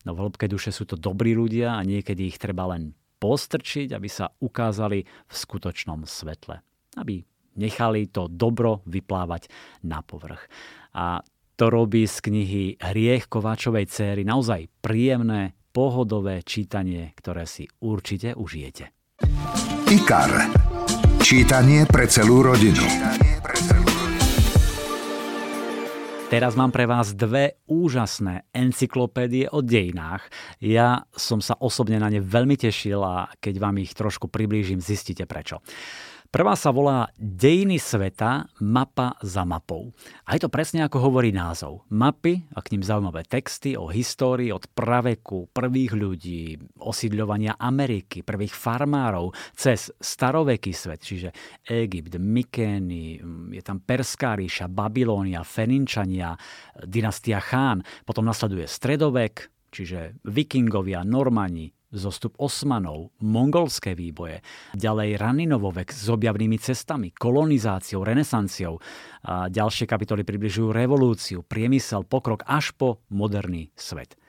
no 0.06 0.10
v 0.14 0.20
hĺbke 0.22 0.46
duše 0.46 0.70
sú 0.70 0.86
to 0.86 0.94
dobrí 0.94 1.34
ľudia 1.34 1.76
a 1.76 1.82
niekedy 1.82 2.30
ich 2.30 2.38
treba 2.38 2.70
len 2.70 2.94
postrčiť, 3.18 3.90
aby 3.90 4.06
sa 4.06 4.30
ukázali 4.30 5.02
v 5.02 5.32
skutočnom 5.34 6.06
svetle. 6.06 6.62
Aby 6.94 7.26
nechali 7.58 8.06
to 8.06 8.30
dobro 8.30 8.86
vyplávať 8.86 9.50
na 9.82 10.00
povrch. 10.06 10.46
A 10.94 11.26
to 11.58 11.66
robí 11.66 12.06
z 12.06 12.22
knihy 12.22 12.64
Hriech 12.78 13.26
Kováčovej 13.26 13.90
céry 13.90 14.22
naozaj 14.22 14.70
príjemné, 14.78 15.58
pohodové 15.74 16.46
čítanie, 16.46 17.10
ktoré 17.18 17.44
si 17.44 17.66
určite 17.82 18.38
užijete. 18.38 18.94
IKAR. 19.90 20.67
Čítanie 21.18 21.82
pre 21.90 22.06
celú 22.06 22.46
rodinu. 22.46 22.86
Teraz 26.28 26.54
mám 26.54 26.70
pre 26.70 26.84
vás 26.86 27.16
dve 27.16 27.58
úžasné 27.66 28.46
encyklopédie 28.54 29.50
o 29.50 29.58
dejinách. 29.58 30.28
Ja 30.62 31.08
som 31.16 31.42
sa 31.42 31.58
osobne 31.58 31.98
na 31.98 32.12
ne 32.12 32.22
veľmi 32.22 32.54
tešil 32.54 33.00
a 33.00 33.32
keď 33.42 33.54
vám 33.58 33.80
ich 33.82 33.96
trošku 33.98 34.30
priblížim, 34.30 34.78
zistíte 34.78 35.26
prečo. 35.26 35.58
Prvá 36.28 36.52
sa 36.60 36.68
volá 36.76 37.08
Dejiny 37.16 37.80
sveta, 37.80 38.52
mapa 38.60 39.16
za 39.24 39.48
mapou. 39.48 39.96
A 40.28 40.36
je 40.36 40.44
to 40.44 40.52
presne 40.52 40.84
ako 40.84 41.08
hovorí 41.08 41.32
názov. 41.32 41.88
Mapy 41.88 42.44
a 42.52 42.60
k 42.60 42.76
ním 42.76 42.84
zaujímavé 42.84 43.24
texty 43.24 43.80
o 43.80 43.88
histórii 43.88 44.52
od 44.52 44.68
praveku, 44.68 45.48
prvých 45.56 45.96
ľudí, 45.96 46.60
osídľovania 46.84 47.56
Ameriky, 47.56 48.20
prvých 48.20 48.52
farmárov, 48.52 49.32
cez 49.56 49.88
staroveký 49.88 50.76
svet, 50.76 51.00
čiže 51.00 51.32
Egypt, 51.64 52.20
Mykény, 52.20 53.24
je 53.56 53.62
tam 53.64 53.80
Perská 53.80 54.36
ríša, 54.36 54.68
Babilónia, 54.68 55.40
Feninčania, 55.48 56.36
dynastia 56.76 57.40
Chán, 57.40 57.80
potom 58.04 58.28
nasleduje 58.28 58.68
stredovek, 58.68 59.48
čiže 59.72 60.20
Vikingovia, 60.28 61.08
Normani, 61.08 61.72
zostup 61.88 62.36
Osmanov, 62.36 63.12
mongolské 63.24 63.96
výboje, 63.96 64.44
ďalej 64.76 65.16
Raninovovek 65.16 65.88
s 65.88 66.12
objavnými 66.12 66.60
cestami, 66.60 67.08
kolonizáciou, 67.12 68.04
renesanciou. 68.04 68.76
A 69.24 69.48
ďalšie 69.48 69.88
kapitoly 69.88 70.22
približujú 70.24 70.72
revolúciu, 70.72 71.40
priemysel, 71.44 72.04
pokrok 72.04 72.44
až 72.44 72.76
po 72.76 73.00
moderný 73.08 73.72
svet. 73.72 74.20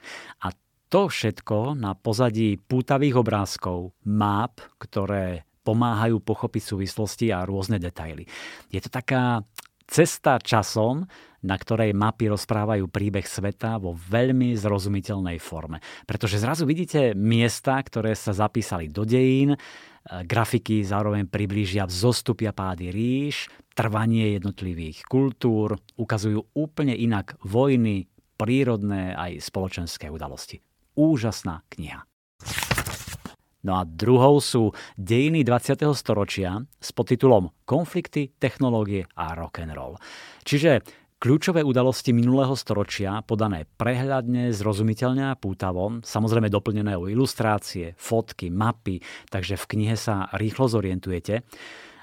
A 0.44 0.56
to 0.90 1.12
všetko 1.12 1.78
na 1.78 1.94
pozadí 1.94 2.58
pútavých 2.58 3.22
obrázkov, 3.22 3.94
map, 4.10 4.58
ktoré 4.82 5.46
pomáhajú 5.62 6.18
pochopiť 6.24 6.62
súvislosti 6.66 7.30
a 7.30 7.46
rôzne 7.46 7.78
detaily. 7.78 8.26
Je 8.74 8.82
to 8.82 8.90
taká 8.90 9.46
cesta 9.90 10.38
časom, 10.38 11.10
na 11.42 11.56
ktorej 11.56 11.96
mapy 11.96 12.30
rozprávajú 12.30 12.92
príbeh 12.92 13.26
sveta 13.26 13.82
vo 13.82 13.96
veľmi 13.96 14.54
zrozumiteľnej 14.54 15.42
forme. 15.42 15.82
Pretože 16.06 16.38
zrazu 16.38 16.68
vidíte 16.68 17.16
miesta, 17.16 17.80
ktoré 17.80 18.14
sa 18.14 18.36
zapísali 18.36 18.92
do 18.92 19.08
dejín, 19.08 19.56
e, 19.56 19.60
grafiky 20.28 20.84
zároveň 20.84 21.26
priblížia 21.32 21.88
vzostupia 21.88 22.52
pády 22.52 22.92
ríš, 22.92 23.48
trvanie 23.72 24.36
jednotlivých 24.36 25.08
kultúr, 25.08 25.80
ukazujú 25.96 26.52
úplne 26.54 26.92
inak 26.94 27.40
vojny, 27.48 28.12
prírodné 28.40 29.16
aj 29.16 29.44
spoločenské 29.44 30.08
udalosti. 30.08 30.64
úžasná 31.00 31.64
kniha. 31.72 32.04
No 33.64 33.76
a 33.76 33.84
druhou 33.84 34.40
sú 34.40 34.72
Dejiny 34.96 35.44
20. 35.44 35.84
storočia 35.92 36.64
s 36.80 36.90
podtitulom 36.96 37.52
Konflikty, 37.68 38.32
technológie 38.40 39.04
a 39.20 39.36
rock 39.36 39.60
and 39.60 39.76
roll. 39.76 40.00
Čiže 40.48 40.82
Kľúčové 41.20 41.68
udalosti 41.68 42.16
minulého 42.16 42.56
storočia, 42.56 43.20
podané 43.28 43.68
prehľadne, 43.76 44.56
zrozumiteľne 44.56 45.28
a 45.28 45.36
pútavo, 45.36 46.00
samozrejme 46.00 46.48
doplnené 46.48 46.96
o 46.96 47.12
ilustrácie, 47.12 47.92
fotky, 48.00 48.48
mapy, 48.48 49.04
takže 49.28 49.60
v 49.60 49.66
knihe 49.68 50.00
sa 50.00 50.32
rýchlo 50.40 50.72
zorientujete. 50.72 51.44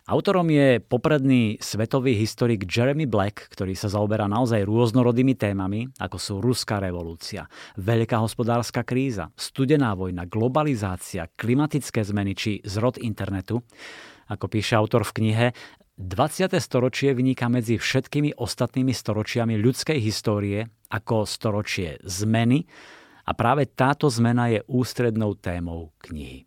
Autorom 0.07 0.47
je 0.47 0.79
popredný 0.79 1.59
svetový 1.59 2.15
historik 2.15 2.63
Jeremy 2.63 3.11
Black, 3.11 3.51
ktorý 3.51 3.75
sa 3.75 3.91
zaoberá 3.91 4.31
naozaj 4.31 4.63
rôznorodými 4.63 5.35
témami, 5.35 5.91
ako 5.99 6.15
sú 6.15 6.35
ruská 6.39 6.79
revolúcia, 6.79 7.51
veľká 7.75 8.15
hospodárska 8.23 8.87
kríza, 8.87 9.35
studená 9.35 9.99
vojna, 9.99 10.31
globalizácia, 10.31 11.27
klimatické 11.35 12.07
zmeny 12.07 12.39
či 12.39 12.63
zrod 12.63 13.03
internetu. 13.03 13.67
Ako 14.31 14.47
píše 14.47 14.79
autor 14.79 15.03
v 15.03 15.15
knihe, 15.19 15.47
20. 15.99 16.55
storočie 16.55 17.11
vyniká 17.11 17.51
medzi 17.51 17.75
všetkými 17.75 18.39
ostatnými 18.39 18.95
storočiami 18.95 19.59
ľudskej 19.59 19.99
histórie 19.99 20.71
ako 20.87 21.27
storočie 21.27 21.99
zmeny 22.07 22.63
a 23.27 23.35
práve 23.35 23.67
táto 23.75 24.07
zmena 24.07 24.55
je 24.55 24.63
ústrednou 24.71 25.35
témou 25.35 25.91
knihy. 25.99 26.47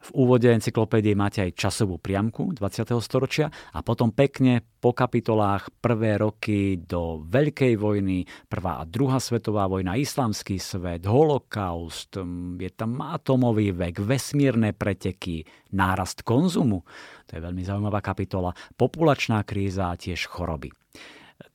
V 0.00 0.24
úvode 0.24 0.48
encyklopédie 0.48 1.12
máte 1.12 1.44
aj 1.44 1.60
časovú 1.60 2.00
priamku 2.00 2.56
20. 2.56 2.88
storočia 3.04 3.52
a 3.52 3.84
potom 3.84 4.16
pekne 4.16 4.64
po 4.80 4.96
kapitolách 4.96 5.68
prvé 5.76 6.16
roky 6.16 6.80
do 6.80 7.20
Veľkej 7.28 7.76
vojny, 7.76 8.24
prvá 8.48 8.80
a 8.80 8.88
druhá 8.88 9.20
svetová 9.20 9.68
vojna, 9.68 10.00
islamský 10.00 10.56
svet, 10.56 11.04
holokaust, 11.04 12.16
je 12.56 12.70
tam 12.72 13.04
atomový 13.04 13.76
vek, 13.76 14.00
vesmírne 14.00 14.72
preteky, 14.72 15.44
nárast 15.76 16.24
konzumu, 16.24 16.80
to 17.28 17.36
je 17.36 17.44
veľmi 17.44 17.60
zaujímavá 17.60 18.00
kapitola, 18.00 18.56
populačná 18.80 19.44
kríza 19.44 19.92
a 19.92 20.00
tiež 20.00 20.32
choroby. 20.32 20.72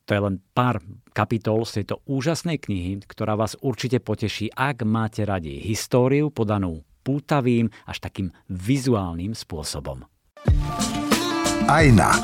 To 0.05 0.13
je 0.13 0.21
len 0.21 0.37
pár 0.53 0.85
kapitol 1.17 1.65
z 1.65 1.81
tejto 1.81 2.05
úžasnej 2.05 2.61
knihy, 2.61 3.01
ktorá 3.09 3.33
vás 3.33 3.57
určite 3.57 3.97
poteší, 3.97 4.53
ak 4.53 4.85
máte 4.85 5.25
radi 5.25 5.57
históriu 5.65 6.29
podanú 6.29 6.85
pútavým, 7.05 7.69
až 7.85 8.01
takým 8.01 8.33
vizuálnym 8.49 9.37
spôsobom. 9.37 10.01
Ajna. 11.69 12.17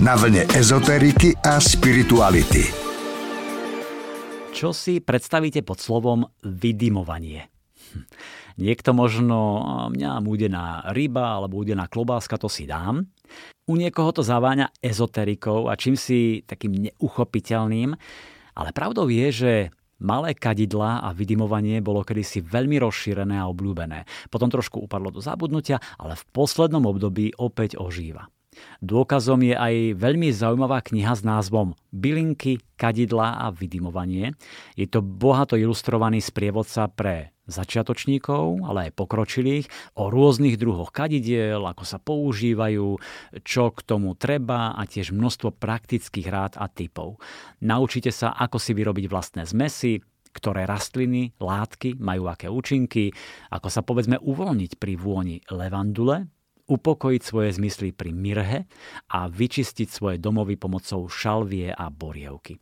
Na 0.00 0.16
vlne 0.16 0.48
ezoteriky 0.52 1.36
a 1.44 1.60
spirituality. 1.60 2.68
Čo 4.56 4.72
si 4.72 5.04
predstavíte 5.04 5.60
pod 5.60 5.84
slovom 5.84 6.24
vydimovanie? 6.40 7.52
Hm. 7.92 8.04
Niekto 8.56 8.96
možno, 8.96 9.36
mňa 9.92 10.16
údená 10.24 10.80
ryba 10.96 11.36
alebo 11.36 11.60
údená 11.60 11.92
klobáska, 11.92 12.40
to 12.40 12.48
si 12.48 12.64
dám. 12.64 13.04
U 13.68 13.76
niekoho 13.76 14.16
to 14.16 14.24
zaváňa 14.24 14.72
ezoterikou 14.80 15.68
a 15.68 15.76
čím 15.76 15.92
si 15.92 16.40
takým 16.40 16.72
neuchopiteľným. 16.88 17.92
Ale 18.56 18.70
pravdou 18.72 19.12
je, 19.12 19.28
že 19.28 19.52
Malé 19.96 20.36
kadidlá 20.36 21.00
a 21.00 21.16
vydimovanie 21.16 21.80
bolo 21.80 22.04
kedysi 22.04 22.44
veľmi 22.44 22.76
rozšírené 22.80 23.40
a 23.40 23.48
obľúbené. 23.48 24.04
Potom 24.28 24.52
trošku 24.52 24.84
upadlo 24.84 25.08
do 25.08 25.24
zabudnutia, 25.24 25.80
ale 25.96 26.20
v 26.20 26.24
poslednom 26.36 26.84
období 26.84 27.32
opäť 27.40 27.80
ožíva. 27.80 28.28
Dôkazom 28.80 29.44
je 29.44 29.52
aj 29.52 30.00
veľmi 30.00 30.32
zaujímavá 30.32 30.80
kniha 30.80 31.12
s 31.12 31.20
názvom 31.20 31.76
Bylinky, 31.92 32.60
kadidlá 32.80 33.44
a 33.44 33.52
vydimovanie. 33.52 34.32
Je 34.76 34.88
to 34.88 35.04
bohato 35.04 35.60
ilustrovaný 35.60 36.24
sprievodca 36.24 36.88
pre 36.88 37.35
začiatočníkov, 37.46 38.66
ale 38.66 38.90
aj 38.90 38.98
pokročilých, 38.98 39.66
o 39.98 40.10
rôznych 40.10 40.58
druhoch 40.58 40.90
kadidiel, 40.90 41.62
ako 41.62 41.84
sa 41.86 41.98
používajú, 42.02 42.98
čo 43.46 43.64
k 43.70 43.78
tomu 43.86 44.18
treba 44.18 44.74
a 44.74 44.82
tiež 44.84 45.14
množstvo 45.14 45.54
praktických 45.56 46.26
rád 46.26 46.52
a 46.58 46.66
typov. 46.66 47.22
Naučite 47.62 48.10
sa, 48.10 48.34
ako 48.34 48.58
si 48.58 48.74
vyrobiť 48.74 49.06
vlastné 49.06 49.42
zmesy, 49.46 50.02
ktoré 50.36 50.68
rastliny, 50.68 51.32
látky 51.40 51.96
majú 51.96 52.28
aké 52.28 52.52
účinky, 52.52 53.08
ako 53.48 53.68
sa 53.72 53.80
povedzme 53.80 54.20
uvoľniť 54.20 54.76
pri 54.76 54.92
vôni 55.00 55.40
levandule, 55.48 56.28
upokojiť 56.66 57.22
svoje 57.22 57.56
zmysly 57.56 57.96
pri 57.96 58.10
mirhe 58.12 58.68
a 59.16 59.30
vyčistiť 59.30 59.88
svoje 59.88 60.16
domovy 60.20 60.60
pomocou 60.60 61.08
šalvie 61.08 61.72
a 61.72 61.88
borievky. 61.88 62.60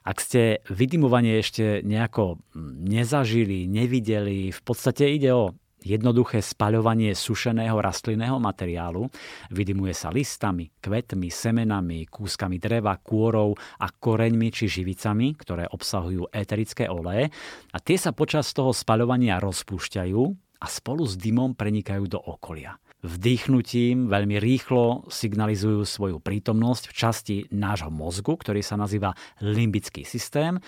Ak 0.00 0.22
ste 0.24 0.64
vydimovanie 0.68 1.40
ešte 1.40 1.84
nejako 1.84 2.40
nezažili, 2.84 3.68
nevideli, 3.68 4.48
v 4.48 4.60
podstate 4.64 5.08
ide 5.12 5.30
o 5.32 5.52
jednoduché 5.84 6.44
spaľovanie 6.44 7.16
sušeného 7.16 7.76
rastlinného 7.80 8.36
materiálu. 8.36 9.08
Vydimuje 9.52 9.96
sa 9.96 10.12
listami, 10.12 10.68
kvetmi, 10.80 11.32
semenami, 11.32 12.04
kúskami 12.08 12.60
dreva, 12.60 13.00
kôrov 13.00 13.56
a 13.80 13.88
koreňmi 13.88 14.48
či 14.52 14.68
živicami, 14.68 15.36
ktoré 15.40 15.64
obsahujú 15.72 16.28
eterické 16.32 16.86
oleje 16.88 17.32
a 17.72 17.78
tie 17.80 17.96
sa 17.96 18.12
počas 18.12 18.52
toho 18.52 18.76
spaľovania 18.76 19.40
rozpúšťajú 19.40 20.22
a 20.60 20.66
spolu 20.68 21.08
s 21.08 21.16
dymom 21.16 21.56
prenikajú 21.56 22.04
do 22.04 22.20
okolia 22.20 22.76
vdýchnutím 23.00 24.08
veľmi 24.08 24.36
rýchlo 24.40 25.08
signalizujú 25.08 25.84
svoju 25.84 26.16
prítomnosť 26.20 26.84
v 26.88 26.96
časti 26.96 27.36
nášho 27.52 27.88
mozgu, 27.88 28.36
ktorý 28.36 28.60
sa 28.60 28.76
nazýva 28.76 29.16
limbický 29.40 30.04
systém. 30.04 30.60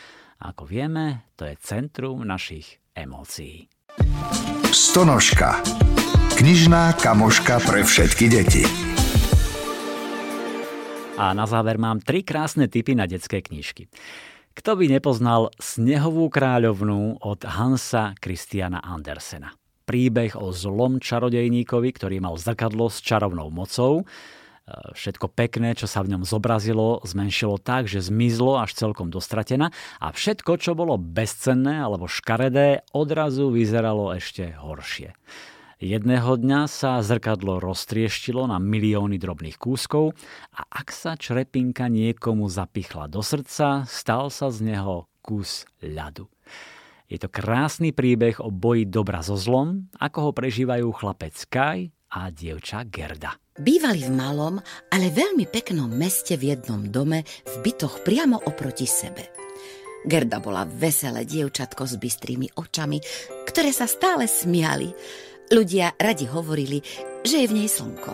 A 0.42 0.50
ako 0.50 0.66
vieme, 0.66 1.28
to 1.38 1.46
je 1.46 1.54
centrum 1.62 2.24
našich 2.26 2.82
emócií. 2.96 3.70
Stonožka. 4.72 5.60
Knižná 6.40 6.96
kamoška 6.98 7.60
pre 7.62 7.84
všetky 7.84 8.26
deti. 8.26 8.64
A 11.20 11.36
na 11.36 11.44
záver 11.46 11.76
mám 11.76 12.00
tri 12.00 12.24
krásne 12.24 12.66
typy 12.66 12.96
na 12.96 13.04
detské 13.06 13.44
knižky. 13.44 13.86
Kto 14.52 14.76
by 14.76 14.84
nepoznal 14.90 15.48
Snehovú 15.56 16.28
kráľovnú 16.28 17.24
od 17.24 17.40
Hansa 17.44 18.12
Christiana 18.20 18.84
Andersena? 18.84 19.61
Príbeh 19.92 20.40
o 20.40 20.56
zlom 20.56 21.04
čarodejníkovi, 21.04 21.92
ktorý 21.92 22.24
mal 22.24 22.40
zrkadlo 22.40 22.88
s 22.88 23.04
čarovnou 23.04 23.52
mocou. 23.52 24.00
E, 24.00 24.04
všetko 24.96 25.28
pekné, 25.36 25.76
čo 25.76 25.84
sa 25.84 26.00
v 26.00 26.16
ňom 26.16 26.24
zobrazilo, 26.24 27.04
zmenšilo 27.04 27.60
tak, 27.60 27.92
že 27.92 28.00
zmizlo 28.00 28.56
až 28.56 28.72
celkom 28.72 29.12
dostratená 29.12 29.68
a 30.00 30.08
všetko, 30.08 30.56
čo 30.56 30.72
bolo 30.72 30.96
bezcenné 30.96 31.84
alebo 31.84 32.08
škaredé, 32.08 32.88
odrazu 32.96 33.52
vyzeralo 33.52 34.16
ešte 34.16 34.56
horšie. 34.56 35.12
Jedného 35.76 36.40
dňa 36.40 36.72
sa 36.72 37.04
zrkadlo 37.04 37.60
roztrieštilo 37.60 38.48
na 38.48 38.56
milióny 38.56 39.20
drobných 39.20 39.60
kúskov 39.60 40.16
a 40.56 40.64
ak 40.72 40.88
sa 40.88 41.20
črepinka 41.20 41.92
niekomu 41.92 42.48
zapichla 42.48 43.12
do 43.12 43.20
srdca, 43.20 43.84
stal 43.84 44.32
sa 44.32 44.48
z 44.48 44.72
neho 44.72 45.04
kus 45.20 45.68
ľadu. 45.84 46.31
Je 47.12 47.20
to 47.20 47.28
krásny 47.28 47.92
príbeh 47.92 48.40
o 48.40 48.48
boji 48.48 48.88
dobra 48.88 49.20
so 49.20 49.36
zlom, 49.36 49.92
ako 50.00 50.18
ho 50.24 50.30
prežívajú 50.32 50.88
chlapec 50.96 51.36
Kai 51.44 51.92
a 52.08 52.32
dievča 52.32 52.88
Gerda. 52.88 53.36
Bývali 53.52 54.08
v 54.08 54.16
malom, 54.16 54.56
ale 54.88 55.12
veľmi 55.12 55.44
peknom 55.44 55.92
meste 55.92 56.40
v 56.40 56.56
jednom 56.56 56.88
dome 56.88 57.20
v 57.44 57.54
bytoch 57.60 58.00
priamo 58.00 58.40
oproti 58.48 58.88
sebe. 58.88 59.28
Gerda 60.08 60.40
bola 60.40 60.64
veselé 60.64 61.28
dievčatko 61.28 61.84
s 61.84 62.00
bystrými 62.00 62.56
očami, 62.56 62.96
ktoré 63.44 63.76
sa 63.76 63.84
stále 63.84 64.24
smiali. 64.24 64.88
Ľudia 65.52 66.00
radi 66.00 66.24
hovorili, 66.32 66.80
že 67.28 67.44
je 67.44 67.46
v 67.52 67.56
nej 67.60 67.68
slnko. 67.68 68.12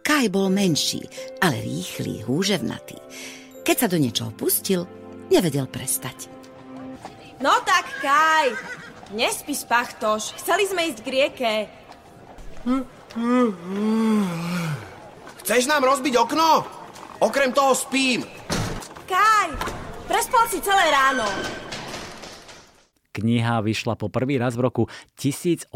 Kaj 0.00 0.32
bol 0.32 0.48
menší, 0.48 1.04
ale 1.44 1.60
rýchly, 1.60 2.24
húževnatý. 2.24 2.96
Keď 3.68 3.76
sa 3.76 3.86
do 3.86 4.00
niečoho 4.00 4.32
pustil, 4.32 4.88
nevedel 5.28 5.68
prestať. 5.68 6.41
No 7.42 7.58
tak, 7.66 7.90
Kaj, 7.98 8.54
nespí 9.18 9.50
spachtoš. 9.50 10.38
Chceli 10.38 10.62
sme 10.70 10.86
ísť 10.94 11.00
k 11.02 11.08
rieke. 11.10 11.54
Chceš 15.42 15.66
nám 15.66 15.82
rozbiť 15.82 16.14
okno? 16.22 16.62
Okrem 17.18 17.50
toho 17.50 17.74
spím. 17.74 18.22
Kaj, 19.10 19.58
prespal 20.06 20.46
si 20.46 20.62
celé 20.62 20.86
ráno. 20.94 21.26
Kniha 23.10 23.58
vyšla 23.58 23.98
po 23.98 24.06
prvý 24.06 24.38
raz 24.38 24.54
v 24.54 24.62
roku 24.62 24.86
1845 25.18 25.66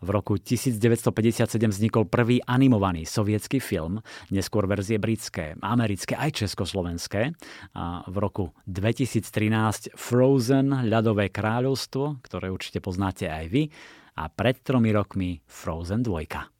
v 0.00 0.08
roku 0.08 0.40
1957 0.40 1.46
vznikol 1.68 2.08
prvý 2.08 2.40
animovaný 2.44 3.04
sovietský 3.04 3.60
film, 3.60 4.00
neskôr 4.32 4.64
verzie 4.64 4.96
britské, 4.96 5.56
americké 5.60 6.16
aj 6.16 6.44
československé. 6.44 7.36
A 7.76 8.04
v 8.08 8.16
roku 8.16 8.44
2013 8.68 9.92
Frozen, 9.96 10.88
ľadové 10.88 11.28
kráľovstvo, 11.28 12.24
ktoré 12.24 12.48
určite 12.48 12.80
poznáte 12.80 13.28
aj 13.28 13.46
vy. 13.48 13.62
A 14.20 14.28
pred 14.28 14.60
tromi 14.60 14.92
rokmi 14.92 15.40
Frozen 15.48 16.04
2. 16.04 16.59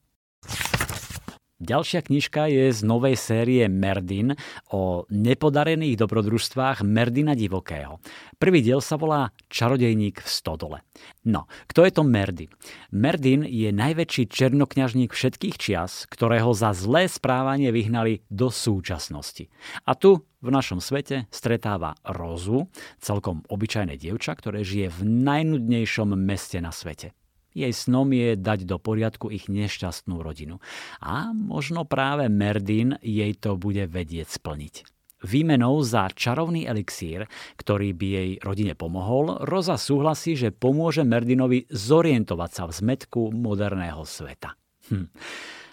Ďalšia 1.61 2.01
knižka 2.01 2.49
je 2.49 2.73
z 2.73 2.81
novej 2.89 3.21
série 3.21 3.69
Merdin 3.69 4.33
o 4.73 5.05
nepodarených 5.13 6.01
dobrodružstvách 6.01 6.81
Merdina 6.89 7.37
Divokého. 7.37 8.01
Prvý 8.41 8.65
diel 8.65 8.81
sa 8.81 8.97
volá 8.97 9.29
Čarodejník 9.53 10.25
v 10.25 10.31
stodole. 10.33 10.81
No, 11.29 11.45
kto 11.69 11.85
je 11.85 11.93
to 11.93 12.01
Merdin? 12.01 12.49
Merdin 12.89 13.45
je 13.45 13.77
najväčší 13.77 14.33
černokňažník 14.33 15.13
všetkých 15.13 15.61
čias, 15.61 16.09
ktorého 16.09 16.57
za 16.57 16.73
zlé 16.73 17.13
správanie 17.13 17.69
vyhnali 17.77 18.25
do 18.33 18.49
súčasnosti. 18.49 19.53
A 19.85 19.93
tu 19.93 20.25
v 20.41 20.49
našom 20.49 20.81
svete 20.81 21.29
stretáva 21.29 21.93
Rozu, 22.09 22.73
celkom 23.05 23.45
obyčajné 23.53 24.01
dievča, 24.01 24.33
ktoré 24.33 24.65
žije 24.65 24.89
v 24.97 25.29
najnudnejšom 25.29 26.17
meste 26.17 26.57
na 26.65 26.73
svete. 26.73 27.13
Jej 27.53 27.73
snom 27.75 28.11
je 28.15 28.39
dať 28.39 28.67
do 28.67 28.79
poriadku 28.79 29.31
ich 29.31 29.51
nešťastnú 29.51 30.23
rodinu. 30.23 30.63
A 31.03 31.35
možno 31.35 31.83
práve 31.83 32.31
Merdin 32.31 32.99
jej 33.03 33.35
to 33.35 33.59
bude 33.59 33.91
vedieť 33.91 34.31
splniť. 34.31 34.75
Výmenou 35.21 35.85
za 35.85 36.09
čarovný 36.09 36.65
elixír, 36.65 37.29
ktorý 37.61 37.93
by 37.93 38.07
jej 38.09 38.31
rodine 38.41 38.73
pomohol, 38.73 39.45
Roza 39.45 39.77
súhlasí, 39.77 40.33
že 40.33 40.49
pomôže 40.49 41.05
Merdinovi 41.05 41.69
zorientovať 41.69 42.51
sa 42.51 42.65
v 42.65 42.73
zmetku 42.73 43.29
moderného 43.29 44.01
sveta. 44.09 44.57
Hm. 44.89 45.13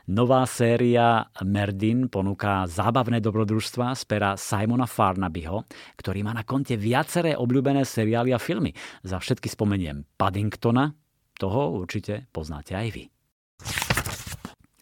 Nová 0.07 0.47
séria 0.47 1.27
Merdin 1.43 2.07
ponúka 2.07 2.63
zábavné 2.63 3.19
dobrodružstva 3.19 3.91
z 3.91 4.03
pera 4.07 4.39
Simona 4.39 4.87
Farnabyho, 4.87 5.67
ktorý 5.99 6.23
má 6.23 6.31
na 6.31 6.47
konte 6.47 6.79
viaceré 6.79 7.35
obľúbené 7.35 7.83
seriály 7.83 8.31
a 8.31 8.39
filmy. 8.39 8.71
Za 9.03 9.19
všetky 9.19 9.51
spomeniem 9.51 10.07
Paddingtona, 10.15 10.95
toho 11.39 11.77
určite 11.77 12.27
poznáte 12.33 12.73
aj 12.73 12.87
vy. 12.93 13.03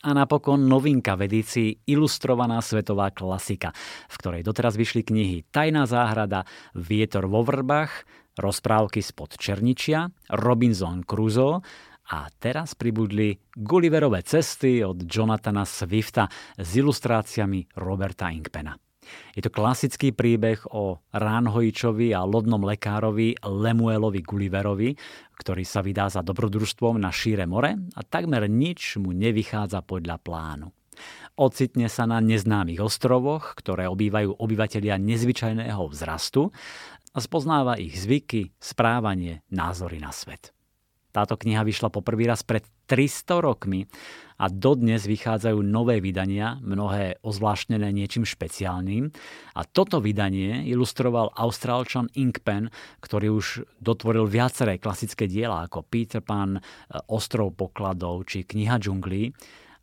A 0.06 0.14
napokon 0.14 0.70
novinka 0.70 1.18
v 1.18 1.26
edícii 1.26 1.90
Ilustrovaná 1.90 2.62
svetová 2.62 3.10
klasika, 3.10 3.74
v 4.06 4.16
ktorej 4.22 4.42
doteraz 4.46 4.78
vyšli 4.78 5.02
knihy 5.02 5.38
Tajná 5.50 5.90
záhrada, 5.90 6.46
Vietor 6.78 7.26
vo 7.26 7.42
vrbách, 7.42 8.06
Rozprávky 8.38 9.02
spod 9.02 9.40
Černičia, 9.40 10.06
Robinson 10.30 11.02
Crusoe 11.08 11.64
a 12.14 12.30
teraz 12.38 12.78
pribudli 12.78 13.34
Gulliverové 13.56 14.22
cesty 14.22 14.86
od 14.86 15.02
Jonathana 15.10 15.66
Swifta 15.66 16.30
s 16.54 16.70
ilustráciami 16.78 17.74
Roberta 17.82 18.30
Inkpena. 18.30 18.85
Je 19.36 19.42
to 19.44 19.54
klasický 19.54 20.16
príbeh 20.16 20.64
o 20.72 21.04
Ránhojičovi 21.12 22.16
a 22.16 22.24
lodnom 22.24 22.64
lekárovi 22.64 23.38
Lemuelovi 23.44 24.22
Gulliverovi, 24.24 24.96
ktorý 25.36 25.64
sa 25.68 25.84
vydá 25.84 26.08
za 26.08 26.24
dobrodružstvom 26.24 26.98
na 26.98 27.12
šíre 27.12 27.44
more 27.46 27.76
a 27.76 28.02
takmer 28.02 28.48
nič 28.48 28.96
mu 28.98 29.12
nevychádza 29.12 29.84
podľa 29.84 30.18
plánu. 30.24 30.72
Ocitne 31.36 31.92
sa 31.92 32.08
na 32.08 32.24
neznámych 32.24 32.80
ostrovoch, 32.80 33.60
ktoré 33.60 33.92
obývajú 33.92 34.40
obyvatelia 34.40 34.96
nezvyčajného 34.96 35.84
vzrastu 35.92 36.56
a 37.12 37.20
spoznáva 37.20 37.76
ich 37.76 38.00
zvyky, 38.00 38.56
správanie, 38.56 39.44
názory 39.52 40.00
na 40.00 40.16
svet. 40.16 40.55
Táto 41.16 41.40
kniha 41.40 41.64
vyšla 41.64 41.88
poprvý 41.88 42.28
raz 42.28 42.44
pred 42.44 42.68
300 42.92 43.40
rokmi 43.40 43.88
a 44.36 44.52
dodnes 44.52 45.08
vychádzajú 45.08 45.64
nové 45.64 46.04
vydania, 46.04 46.60
mnohé 46.60 47.24
ozvláštnené 47.24 47.88
niečím 47.96 48.28
špeciálnym. 48.28 49.16
A 49.56 49.64
toto 49.64 50.04
vydanie 50.04 50.68
ilustroval 50.68 51.32
austrálčan 51.40 52.12
Inkpen, 52.20 52.68
ktorý 53.00 53.32
už 53.40 53.64
dotvoril 53.80 54.28
viaceré 54.28 54.76
klasické 54.76 55.24
diela 55.32 55.64
ako 55.64 55.88
Peter 55.88 56.20
Pan, 56.20 56.60
Ostrov 57.08 57.56
pokladov 57.56 58.28
či 58.28 58.44
Kniha 58.44 58.76
džunglí 58.76 59.32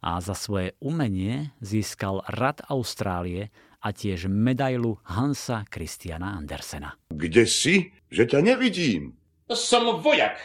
a 0.05 0.21
za 0.21 0.37
svoje 0.37 0.77
umenie 0.85 1.57
získal 1.65 2.21
Rad 2.29 2.61
Austrálie 2.69 3.49
a 3.81 3.89
tiež 3.91 4.29
medailu 4.29 5.01
Hansa 5.09 5.65
Christiana 5.73 6.37
Andersena. 6.37 6.93
Kde 7.09 7.49
si? 7.49 7.89
Že 8.13 8.37
ťa 8.37 8.41
nevidím. 8.45 9.17
Som 9.49 9.97
vojak 10.05 10.37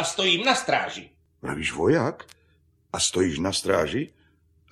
a 0.00 0.04
stojím 0.04 0.48
na 0.48 0.56
stráži. 0.56 1.12
Pravíš 1.44 1.76
vojak? 1.76 2.24
A 2.88 2.96
stojíš 2.96 3.44
na 3.44 3.52
stráži? 3.52 4.16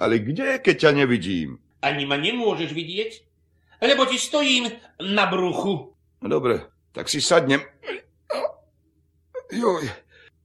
Ale 0.00 0.24
kde, 0.24 0.56
keď 0.56 0.88
ťa 0.88 0.90
nevidím? 1.04 1.60
Ani 1.84 2.08
ma 2.08 2.16
nemôžeš 2.16 2.72
vidieť, 2.72 3.12
lebo 3.84 4.08
ti 4.08 4.16
stojím 4.16 4.72
na 5.04 5.28
bruchu. 5.28 5.92
No 6.24 6.26
dobre, 6.32 6.64
tak 6.96 7.12
si 7.12 7.20
sadnem. 7.20 7.60
Joj, 9.52 9.84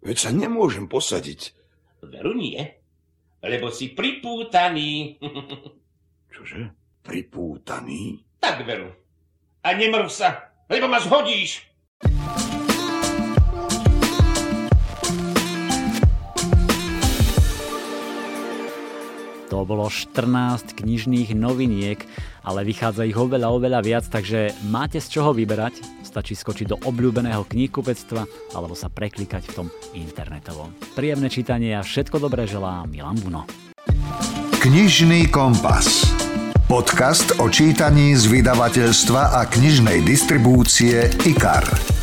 veď 0.03 0.17
sa 0.19 0.35
nemôžem 0.35 0.91
posadiť. 0.91 1.55
Veru 2.03 2.35
nie, 2.35 2.59
lebo 3.39 3.71
si 3.71 3.95
pripútaný. 3.95 5.15
Čože? 6.35 6.75
Pripútaný? 7.03 8.19
Tak 8.43 8.67
veru. 8.67 8.91
A 9.63 9.71
nemrv 9.79 10.11
sa, 10.11 10.51
lebo 10.67 10.91
ma 10.91 10.99
zhodíš. 10.99 11.71
Bolo 19.63 19.87
14 19.87 20.77
knižných 20.77 21.35
noviniek, 21.35 21.99
ale 22.43 22.67
vychádza 22.67 23.07
ich 23.07 23.17
oveľa, 23.17 23.49
oveľa 23.51 23.79
viac, 23.81 24.05
takže 24.07 24.53
máte 24.67 24.99
z 24.99 25.19
čoho 25.19 25.31
vyberať. 25.31 26.05
Stačí 26.05 26.37
skočiť 26.37 26.67
do 26.69 26.77
obľúbeného 26.85 27.47
knihkupectva 27.47 28.53
alebo 28.53 28.77
sa 28.77 28.91
preklikať 28.91 29.49
v 29.49 29.55
tom 29.57 29.67
internetovom. 29.97 30.75
Príjemné 30.93 31.31
čítanie 31.31 31.73
a 31.73 31.81
všetko 31.81 32.21
dobré 32.21 32.45
želá 32.45 32.85
Milan 32.85 33.17
Buno. 33.17 33.49
Knižný 34.61 35.27
kompas. 35.33 36.07
Podcast 36.69 37.35
o 37.43 37.51
čítaní 37.51 38.15
z 38.15 38.29
vydavateľstva 38.29 39.35
a 39.35 39.43
knižnej 39.49 40.05
distribúcie 40.05 41.11
IKAR. 41.27 42.02